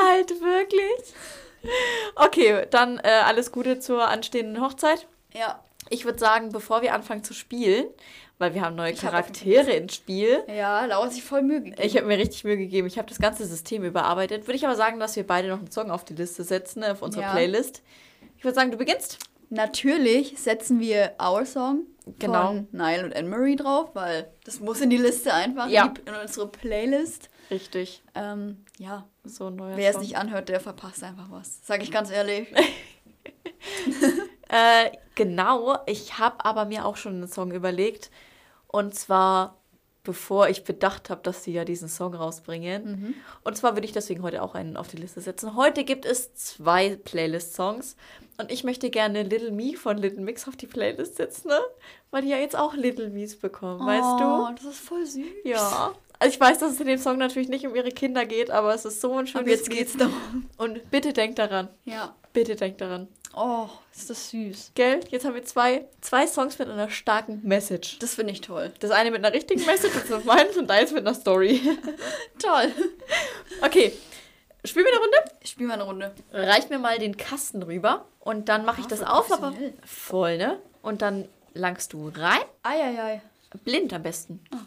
Halt 0.00 0.30
wirklich? 0.40 1.14
Okay, 2.14 2.66
dann 2.70 2.98
äh, 2.98 3.22
alles 3.24 3.52
Gute 3.52 3.80
zur 3.80 4.08
anstehenden 4.08 4.62
Hochzeit. 4.62 5.06
Ja. 5.32 5.62
Ich 5.90 6.04
würde 6.04 6.18
sagen, 6.18 6.50
bevor 6.50 6.82
wir 6.82 6.94
anfangen 6.94 7.24
zu 7.24 7.34
spielen, 7.34 7.86
weil 8.42 8.52
wir 8.52 8.60
haben 8.60 8.76
neue 8.76 8.92
Ich 8.92 9.02
hab 9.02 9.12
Charaktere 9.12 9.70
ins 9.72 9.94
Spiel. 9.94 10.42
Ja, 10.48 10.84
Laura 10.84 11.06
hat 11.06 11.12
sich 11.14 11.24
voll 11.24 11.40
Mühe 11.42 11.62
gegeben. 11.62 11.80
Ich 11.82 11.96
habe 11.96 12.06
mir 12.06 12.18
richtig 12.18 12.44
Mühe 12.44 12.58
gegeben. 12.58 12.86
Ich 12.86 12.98
habe 12.98 13.08
das 13.08 13.18
ganze 13.18 13.46
System 13.46 13.84
überarbeitet. 13.84 14.46
Würde 14.46 14.56
ich 14.56 14.66
aber 14.66 14.76
sagen, 14.76 15.00
dass 15.00 15.16
wir 15.16 15.26
beide 15.26 15.48
noch 15.48 15.58
einen 15.58 15.70
Song 15.70 15.90
auf 15.90 16.04
die 16.04 16.14
Liste 16.14 16.44
setzen, 16.44 16.80
ne, 16.80 16.92
auf 16.92 17.00
unsere 17.02 17.22
Ja. 17.24 17.32
Playlist. 17.32 17.82
Ich 18.36 18.44
würde 18.44 18.54
sagen, 18.54 18.70
du 18.70 18.76
beginnst. 18.76 19.18
Natürlich 19.48 20.38
setzen 20.38 20.80
wir 20.80 21.12
Our 21.22 21.46
Song 21.46 21.82
Genau. 22.18 22.46
von 22.48 22.68
Nile 22.72 23.04
und 23.04 23.14
Anne-Marie 23.14 23.54
drauf, 23.56 23.90
weil 23.94 24.28
das 24.44 24.58
muss 24.60 24.80
in 24.80 24.90
die 24.90 24.96
Liste 24.96 25.32
einfach, 25.32 25.68
Ja. 25.68 25.92
in, 26.06 26.14
unsere 26.14 26.48
Playlist. 26.48 27.28
Richtig. 27.50 28.02
Ähm, 28.14 28.64
ja, 28.78 29.06
So 29.24 29.46
ein 29.48 29.56
neuer 29.56 29.76
wer 29.76 29.90
es 29.90 29.98
nicht 29.98 30.16
anhört, 30.16 30.48
der 30.48 30.58
verpasst 30.58 31.04
einfach 31.04 31.30
was. 31.30 31.60
Sag 31.64 31.82
ich 31.82 31.90
ganz 31.92 32.10
ehrlich. 32.10 32.48
Äh, 34.48 34.90
genau, 35.14 35.78
ich 35.86 36.18
habe 36.18 36.44
aber 36.44 36.66
mir 36.66 36.84
auch 36.84 36.96
schon 36.96 37.14
einen 37.14 37.28
Song 37.28 37.52
überlegt. 37.52 38.10
Und 38.72 38.94
zwar, 38.94 39.58
bevor 40.02 40.48
ich 40.48 40.64
bedacht 40.64 41.10
habe, 41.10 41.22
dass 41.22 41.44
sie 41.44 41.52
ja 41.52 41.64
diesen 41.64 41.88
Song 41.88 42.14
rausbringen. 42.14 43.14
Und 43.44 43.56
zwar 43.56 43.76
würde 43.76 43.86
ich 43.86 43.92
deswegen 43.92 44.22
heute 44.22 44.42
auch 44.42 44.56
einen 44.56 44.76
auf 44.76 44.88
die 44.88 44.96
Liste 44.96 45.20
setzen. 45.20 45.54
Heute 45.54 45.84
gibt 45.84 46.04
es 46.04 46.34
zwei 46.34 46.96
Playlist-Songs. 46.96 47.94
Und 48.38 48.50
ich 48.50 48.64
möchte 48.64 48.90
gerne 48.90 49.22
Little 49.22 49.52
Me 49.52 49.76
von 49.76 49.98
Little 49.98 50.22
Mix 50.22 50.48
auf 50.48 50.56
die 50.56 50.66
Playlist 50.66 51.16
setzen, 51.16 51.48
ne? 51.48 51.60
Weil 52.10 52.22
die 52.22 52.30
ja 52.30 52.38
jetzt 52.38 52.56
auch 52.56 52.74
Little 52.74 53.10
Me's 53.10 53.38
bekommen, 53.38 53.86
weißt 53.86 54.20
du? 54.20 54.24
Oh, 54.24 54.48
das 54.56 54.64
ist 54.64 54.80
voll 54.80 55.06
süß. 55.06 55.22
Ja. 55.44 55.92
Also 56.18 56.34
ich 56.34 56.40
weiß, 56.40 56.58
dass 56.58 56.72
es 56.72 56.80
in 56.80 56.86
dem 56.86 56.98
Song 56.98 57.18
natürlich 57.18 57.48
nicht 57.48 57.66
um 57.66 57.74
ihre 57.74 57.90
Kinder 57.90 58.24
geht, 58.26 58.50
aber 58.50 58.74
es 58.74 58.84
ist 58.84 59.00
so 59.00 59.16
ein 59.18 59.26
schönes 59.26 59.42
Aber 59.42 59.50
jetzt 59.50 59.68
Lied. 59.68 59.78
geht's 59.78 59.96
darum. 59.96 60.48
Und 60.56 60.90
bitte 60.90 61.12
denkt 61.12 61.38
daran. 61.38 61.68
Ja. 61.84 62.14
Bitte 62.32 62.54
denkt 62.56 62.80
daran. 62.80 63.08
Oh, 63.34 63.66
ist 63.94 64.08
das 64.10 64.30
süß. 64.30 64.72
Gell? 64.74 65.00
Jetzt 65.10 65.24
haben 65.24 65.34
wir 65.34 65.44
zwei, 65.44 65.86
zwei 66.00 66.26
Songs 66.26 66.58
mit 66.58 66.68
einer 66.68 66.90
starken 66.90 67.40
Message. 67.42 67.98
Das 67.98 68.14
finde 68.14 68.32
ich 68.34 68.40
toll. 68.42 68.72
Das 68.80 68.90
eine 68.90 69.10
mit 69.10 69.24
einer 69.24 69.34
richtigen 69.34 69.64
Message, 69.64 69.94
das 69.94 70.10
ist 70.18 70.24
meins 70.26 70.56
und 70.56 70.68
deins 70.68 70.92
mit 70.92 71.06
einer 71.06 71.14
Story. 71.14 71.60
Toll. 72.38 72.72
Okay. 73.62 73.92
Spielen 74.64 74.84
wir 74.84 74.92
eine 74.92 75.00
Runde? 75.00 75.16
Ich 75.40 75.50
spiele 75.50 75.68
mal 75.68 75.74
eine 75.74 75.84
Runde. 75.84 76.12
Reich 76.30 76.68
mir 76.68 76.78
mal 76.78 76.98
den 76.98 77.16
Kasten 77.16 77.62
rüber 77.62 78.04
und 78.20 78.48
dann 78.48 78.64
mache 78.64 78.80
ich 78.80 78.86
Ah, 78.86 78.90
das 78.90 79.02
auf, 79.02 79.32
aber 79.32 79.54
voll, 79.84 80.36
ne? 80.36 80.58
Und 80.82 81.02
dann 81.02 81.26
langst 81.54 81.94
du 81.94 82.12
rein. 82.14 82.42
Eieiei. 82.62 83.22
Blind 83.64 83.92
am 83.92 84.02
besten. 84.02 84.44
Ah. 84.54 84.58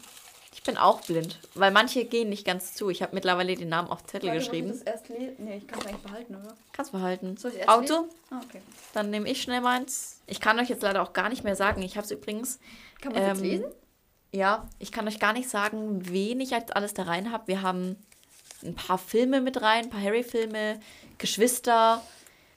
Ich 0.66 0.72
bin 0.74 0.80
auch 0.80 1.00
blind, 1.02 1.38
weil 1.54 1.70
manche 1.70 2.04
gehen 2.06 2.28
nicht 2.28 2.44
ganz 2.44 2.74
zu. 2.74 2.90
Ich 2.90 3.00
habe 3.00 3.14
mittlerweile 3.14 3.54
den 3.54 3.68
Namen 3.68 3.88
auf 3.88 4.04
Zettel 4.04 4.30
Warte, 4.30 4.40
geschrieben. 4.40 4.72
Ich 4.72 4.82
das 4.82 4.94
erst? 5.08 5.10
Nee, 5.38 5.58
ich 5.58 5.68
kann 5.68 5.78
es 5.78 5.86
eigentlich 5.86 6.02
behalten, 6.02 6.34
oder? 6.34 6.56
Kannst 6.72 6.90
behalten. 6.90 7.36
Soll 7.36 7.52
ich 7.52 7.58
erst 7.58 7.68
Auto? 7.68 8.08
Ah, 8.30 8.40
okay. 8.44 8.60
dann 8.92 9.10
nehme 9.10 9.30
ich 9.30 9.40
schnell 9.40 9.60
meins. 9.60 10.22
Ich 10.26 10.40
kann 10.40 10.58
euch 10.58 10.68
jetzt 10.68 10.82
leider 10.82 11.04
auch 11.04 11.12
gar 11.12 11.28
nicht 11.28 11.44
mehr 11.44 11.54
sagen. 11.54 11.82
Ich 11.82 11.96
habe 11.96 12.04
es 12.04 12.10
übrigens 12.10 12.58
Kann 13.00 13.12
man 13.12 13.22
Ähm, 13.22 13.28
jetzt 13.28 13.40
lesen? 13.42 13.66
Ja, 14.32 14.68
ich 14.80 14.90
kann 14.90 15.06
euch 15.06 15.20
gar 15.20 15.32
nicht 15.32 15.48
sagen, 15.48 16.00
wen 16.10 16.40
ich 16.40 16.50
jetzt 16.50 16.74
alles 16.74 16.94
da 16.94 17.04
rein 17.04 17.30
habe. 17.30 17.46
Wir 17.46 17.62
haben 17.62 17.94
ein 18.64 18.74
paar 18.74 18.98
Filme 18.98 19.40
mit 19.40 19.62
rein, 19.62 19.84
ein 19.84 19.90
paar 19.90 20.02
Harry-Filme, 20.02 20.80
Geschwister, 21.18 22.02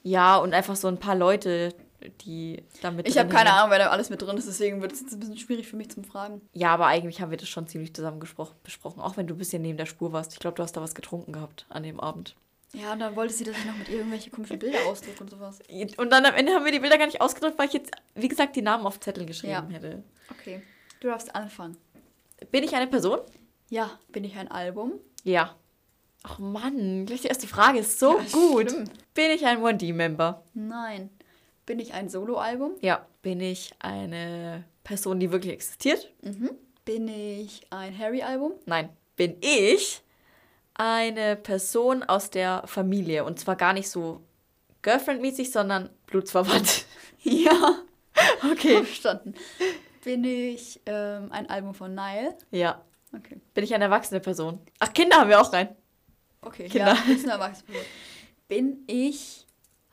ja, 0.01 0.38
und 0.38 0.55
einfach 0.55 0.76
so 0.76 0.88
ein 0.88 0.97
paar 0.97 1.16
Leute, 1.16 1.76
die 2.22 2.64
da 2.82 2.91
mit 2.91 3.08
Ich 3.08 3.18
habe 3.18 3.30
keine. 3.30 3.54
Ahnung, 3.54 3.72
wer 3.72 3.80
da 3.80 3.88
alles 3.89 4.10
mit 4.10 4.22
drin 4.22 4.38
ist, 4.38 4.47
deswegen 4.47 4.82
wird 4.82 4.91
es 4.93 5.02
jetzt 5.02 5.14
ein 5.14 5.20
bisschen 5.20 5.38
schwierig 5.38 5.68
für 5.68 5.76
mich 5.76 5.89
zum 5.91 6.04
Fragen. 6.04 6.41
Ja, 6.54 6.74
aber 6.74 6.88
eigentlich 6.88 7.22
haben 7.22 7.30
wir 7.32 7.38
das 7.38 7.50
schon 7.50 7.68
ziemlich 7.68 7.93
zusammen 7.93 8.20
besprochen, 8.20 9.02
auch 9.02 9.18
wenn 9.18 9.28
du 9.28 9.36
ein 9.36 9.38
bisschen 9.38 9.62
neben 9.62 9.78
der 9.78 9.86
Spur 9.86 10.14
warst. 10.14 10.34
Ich 10.34 10.39
glaube, 10.39 10.56
du 10.56 10.64
hast 10.64 10.74
da 10.74 10.82
was 10.82 10.95
getrunken 10.95 11.34
gehabt 11.34 11.66
an 11.70 11.84
dem 11.84 12.00
Abend. 12.00 12.36
Ja, 12.74 12.93
und 12.93 13.00
dann 13.00 13.16
wollte 13.16 13.34
sie, 13.34 13.43
dass 13.43 13.58
ich 13.58 13.66
noch 13.66 13.76
mit 13.78 13.89
ihr 13.89 13.97
irgendwelche 13.97 14.30
komischen 14.30 14.60
Bilder 14.60 14.78
ausdrucke 14.88 15.22
und 15.24 15.30
sowas. 15.32 15.60
Und 15.97 16.12
dann 16.12 16.24
am 16.26 16.36
Ende 16.36 16.54
haben 16.54 16.66
wir 16.66 16.72
die 16.72 16.80
Bilder 16.80 16.97
gar 17.00 17.08
nicht 17.08 17.20
ausgedrückt, 17.20 17.58
weil 17.58 17.68
ich 17.68 17.74
jetzt, 17.74 17.91
wie 18.14 18.28
gesagt, 18.28 18.56
die 18.56 18.62
Namen 18.62 18.86
auf 18.86 19.00
Zettel 19.00 19.26
geschrieben 19.26 19.54
Ja. 19.54 19.68
hätte. 19.70 20.04
Okay. 20.30 20.62
Du 21.00 21.08
darfst 21.08 21.34
anfangen. 21.36 21.78
Bin 22.52 22.64
ich 22.64 22.76
eine 22.76 22.88
Person? 22.88 23.20
Ja, 23.70 23.89
bin 24.10 24.24
ich 24.24 24.38
ein 24.38 24.50
Album? 24.50 24.93
Ja. 25.24 25.56
Ach 26.24 26.38
Mann, 26.38 27.06
gleich 27.06 27.22
die 27.22 27.28
erste 27.28 27.47
Frage 27.47 27.80
ist 27.80 27.97
so 28.00 28.18
Ja, 28.20 28.26
gut. 28.32 28.70
schlimm. 28.72 28.84
Bin 29.14 29.32
ich 29.32 29.45
ein 29.45 29.60
1D-Member? 29.64 30.43
Nein. 30.54 31.10
Bin 31.70 31.78
ich 31.78 31.93
ein 31.93 32.09
Soloalbum? 32.09 32.78
Ja. 32.82 33.05
Bin 33.22 33.39
ich 33.39 33.76
eine 33.78 34.63
Person, 34.84 35.20
die 35.20 35.32
wirklich 35.32 35.53
existiert? 35.53 36.11
Mhm. 36.24 36.49
Bin 36.84 37.07
ich 37.07 37.67
ein 37.70 37.95
Harry-Album? 37.95 38.53
Nein. 38.65 38.89
Bin 39.15 39.38
ich 39.39 40.01
eine 40.74 41.36
Person 41.36 42.01
aus 42.01 42.32
der 42.32 42.63
Familie? 42.65 43.24
Und 43.24 43.39
zwar 43.39 43.55
gar 43.55 43.74
nicht 43.74 43.88
so 43.88 44.24
Girlfriend-mäßig, 44.82 45.51
sondern 45.51 45.91
blutsverwandt. 46.07 46.86
Ja. 47.22 47.76
Okay. 48.51 48.84
Verstanden. 48.84 49.36
Bin 50.03 50.24
ich 50.24 50.82
ähm, 50.88 51.32
ein 51.32 51.47
Album 51.51 51.76
von 51.76 51.93
Nile? 51.93 52.36
Ja. 52.49 52.84
Okay. 53.15 53.39
Bin 53.53 53.63
ich 53.63 53.76
eine 53.76 53.84
erwachsene 53.84 54.20
Person? 54.22 54.59
Ach, 54.80 54.91
Kinder 54.91 55.17
haben 55.17 55.30
wir 55.30 55.39
auch 55.39 55.53
rein. 55.53 55.76
Okay, 56.41 56.67
Kinder. 56.67 56.95
ja, 57.07 57.13
ist 57.13 57.26
eine 57.26 57.34
erwachsene 57.34 57.67
Person. 57.67 57.91
Bin 58.47 58.84
ich 58.88 59.45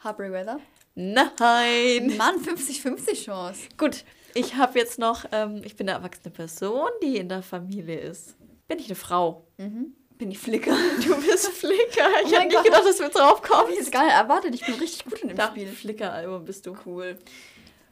Heartbreak 0.03 0.33
Weather? 0.33 0.59
Nein. 0.97 2.17
Mann, 2.17 2.37
50-50 2.43 3.25
Chance. 3.25 3.69
Gut, 3.77 4.05
ich 4.35 4.57
habe 4.57 4.79
jetzt 4.79 4.99
noch, 4.99 5.25
ähm, 5.31 5.61
ich 5.65 5.77
bin 5.77 5.89
eine 5.89 5.99
erwachsene 5.99 6.31
Person, 6.31 6.89
die 7.03 7.19
in 7.19 7.29
der 7.29 7.43
Familie 7.43 7.99
ist. 8.01 8.35
Bin 8.67 8.79
ich 8.79 8.87
eine 8.87 8.95
Frau? 8.97 9.47
Mhm. 9.59 9.95
Bin 10.19 10.31
ich 10.31 10.39
Flicker? 10.39 10.75
Du 11.07 11.15
bist 11.21 11.49
Flicker. 11.49 12.09
Ich 12.25 12.33
Oh 12.33 12.37
hätte 12.41 12.47
nicht 12.49 12.65
gedacht, 12.65 12.85
dass 12.87 12.99
wir 12.99 13.11
drauf 13.11 13.43
kommen. 13.43 13.71
ich 13.73 13.77
jetzt 13.79 13.93
gar 13.93 14.05
nicht 14.07 14.15
erwartet. 14.15 14.55
Ich 14.55 14.65
bin 14.65 14.75
richtig 14.77 15.05
gut 15.05 15.21
in 15.21 15.29
dem 15.29 15.37
Da, 15.37 15.49
Spiel. 15.49 15.69
Flicker-Album 15.69 16.45
bist 16.47 16.65
du. 16.67 16.75
Cool. 16.87 17.19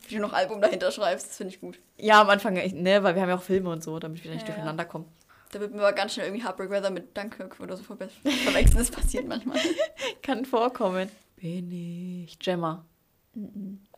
Wie 0.09 0.15
du 0.17 0.21
noch 0.23 0.33
Album 0.33 0.61
dahinter 0.63 0.91
schreibst, 0.91 1.29
das 1.29 1.37
finde 1.37 1.55
ich 1.55 1.61
gut. 1.61 1.79
Ja, 1.99 2.23
am 2.23 2.31
Anfang, 2.31 2.55
ne, 2.55 3.03
weil 3.03 3.15
wir 3.15 3.23
haben 3.23 3.29
ja 3.29 3.37
auch 3.37 3.43
Filme 3.43 3.71
und 3.71 3.83
so, 3.85 3.99
damit 3.99 4.25
wir 4.25 4.31
nicht 4.31 4.47
Ja, 4.49 4.55
durcheinander 4.55 4.85
kommen. 4.87 5.07
Da 5.53 5.61
wird 5.61 5.73
mir 5.73 5.81
aber 5.81 5.93
ganz 5.93 6.15
schnell 6.15 6.27
irgendwie 6.27 6.45
Heartbreak 6.45 6.69
Weather 6.71 6.91
mit 6.91 7.17
Dunkirk 7.17 7.61
oder 7.61 7.77
so 7.77 7.85
verwechseln. 7.85 8.77
Das 8.77 8.91
passiert 8.91 9.27
manchmal. 9.29 9.59
Kann 10.23 10.45
vorkommen. 10.47 11.11
Bin 11.37 11.71
ich 11.71 12.39
Gemma? 12.39 12.85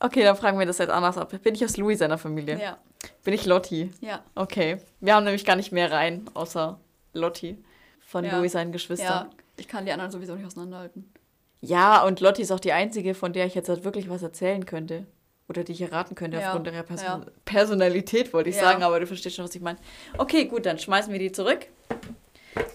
Okay, 0.00 0.22
dann 0.22 0.36
fragen 0.36 0.58
wir 0.58 0.66
das 0.66 0.78
jetzt 0.78 0.90
anders 0.90 1.18
ab. 1.18 1.32
Bin 1.42 1.54
ich 1.54 1.64
aus 1.64 1.76
Louis 1.76 1.98
seiner 1.98 2.18
Familie? 2.18 2.58
Ja, 2.60 2.78
Bin 3.24 3.34
ich 3.34 3.44
Lotti? 3.46 3.90
ja. 4.00 4.22
Okay. 4.34 4.78
Wir 5.00 5.14
haben 5.14 5.24
nämlich 5.24 5.44
gar 5.44 5.56
nicht 5.56 5.72
mehr 5.72 5.90
rein, 5.92 6.24
außer 6.34 6.78
Lotti. 7.12 7.62
Von 8.00 8.24
Ja. 8.24 8.38
Louis 8.38 8.52
seinen 8.52 8.68
Ja, 8.68 8.72
Geschwistern. 8.72 9.30
ich 9.56 9.68
kann 9.68 9.84
die 9.84 9.92
anderen 9.92 10.10
sowieso 10.10 10.34
nicht 10.34 10.46
auseinanderhalten. 10.46 11.12
Ja. 11.60 12.04
und 12.04 12.20
Lotti 12.20 12.42
ist 12.42 12.52
auch 12.52 12.60
die 12.60 12.72
einzige, 12.72 13.14
von 13.14 13.32
der 13.32 13.46
ich 13.46 13.54
jetzt 13.54 13.68
halt 13.68 13.82
wirklich 13.84 14.08
was 14.08 14.22
erzählen 14.22 14.64
könnte. 14.66 15.06
Oder 15.48 15.62
die 15.64 15.72
ich 15.72 15.80
erraten 15.82 16.14
könnte 16.14 16.38
Ja. 16.38 16.48
aufgrund 16.48 16.66
ihrer 16.66 16.82
Person 16.82 17.22
Ja. 17.22 17.26
Personalität, 17.44 18.32
wollte 18.32 18.50
ich 18.50 18.56
Ja. 18.56 18.62
sagen, 18.62 18.82
aber 18.82 18.98
du 19.00 19.06
verstehst 19.06 19.36
schon, 19.36 19.44
was 19.44 19.54
ich 19.54 19.62
meine. 19.62 19.78
Okay, 20.18 20.44
gut, 20.46 20.66
dann 20.66 20.78
schmeißen 20.78 21.12
wir 21.12 21.18
die 21.20 21.32
zurück. 21.32 21.66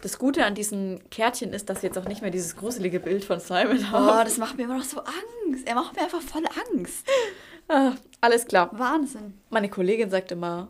Das 0.01 0.17
Gute 0.17 0.45
an 0.45 0.55
diesen 0.55 1.07
Kärtchen 1.11 1.53
ist, 1.53 1.69
dass 1.69 1.83
jetzt 1.83 1.97
auch 1.97 2.07
nicht 2.07 2.21
mehr 2.21 2.31
dieses 2.31 2.55
gruselige 2.55 2.99
Bild 2.99 3.23
von 3.23 3.39
Simon 3.39 3.77
Oh, 3.79 3.91
haben. 3.97 4.25
das 4.25 4.37
macht 4.37 4.57
mir 4.57 4.63
immer 4.63 4.77
noch 4.77 4.83
so 4.83 4.99
Angst. 5.01 5.67
Er 5.67 5.75
macht 5.75 5.95
mir 5.95 6.01
einfach 6.03 6.21
voll 6.21 6.43
Angst. 6.73 7.05
Ah, 7.67 7.93
Alles 8.19 8.45
klar. 8.47 8.69
Wahnsinn. 8.77 9.39
Meine 9.51 9.69
Kollegin 9.69 10.09
sagt 10.09 10.31
immer, 10.31 10.69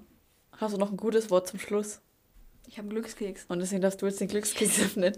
hast 0.57 0.73
du 0.73 0.77
noch 0.77 0.91
ein 0.91 0.97
gutes 0.97 1.29
Wort 1.29 1.47
zum 1.47 1.59
Schluss? 1.59 2.01
Ich 2.67 2.77
habe 2.77 2.87
einen 2.89 2.95
Glückskeks. 2.95 3.45
Und 3.47 3.59
deswegen 3.59 3.81
darfst 3.81 4.01
du 4.01 4.05
jetzt 4.05 4.19
den 4.19 4.27
Glückskeks 4.27 4.79
öffnen. 4.83 5.17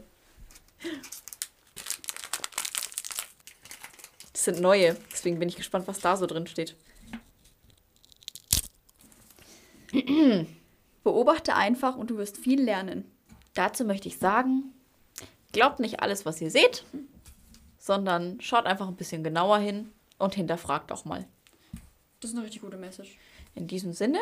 Das 4.31 4.45
sind 4.45 4.59
neue, 4.61 4.95
deswegen 5.11 5.39
bin 5.39 5.49
ich 5.49 5.55
gespannt, 5.55 5.87
was 5.87 5.99
da 5.99 6.17
so 6.17 6.25
drin 6.27 6.45
steht. 6.47 6.75
Beobachte 11.03 11.55
einfach 11.55 11.95
und 11.95 12.09
du 12.09 12.17
wirst 12.17 12.37
viel 12.37 12.61
lernen. 12.61 13.05
Dazu 13.53 13.85
möchte 13.85 14.07
ich 14.07 14.17
sagen, 14.17 14.73
glaubt 15.51 15.79
nicht 15.79 15.99
alles, 16.01 16.25
was 16.25 16.41
ihr 16.41 16.51
seht, 16.51 16.85
sondern 17.77 18.41
schaut 18.41 18.65
einfach 18.65 18.87
ein 18.87 18.95
bisschen 18.95 19.23
genauer 19.23 19.59
hin 19.59 19.91
und 20.17 20.35
hinterfragt 20.35 20.91
auch 20.91 21.05
mal. 21.05 21.27
Das 22.19 22.31
ist 22.31 22.37
eine 22.37 22.45
richtig 22.45 22.61
gute 22.61 22.77
Message. 22.77 23.17
In 23.55 23.67
diesem 23.67 23.93
Sinne, 23.93 24.19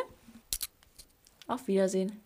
auf 1.48 1.68
Wiedersehen. 1.68 2.20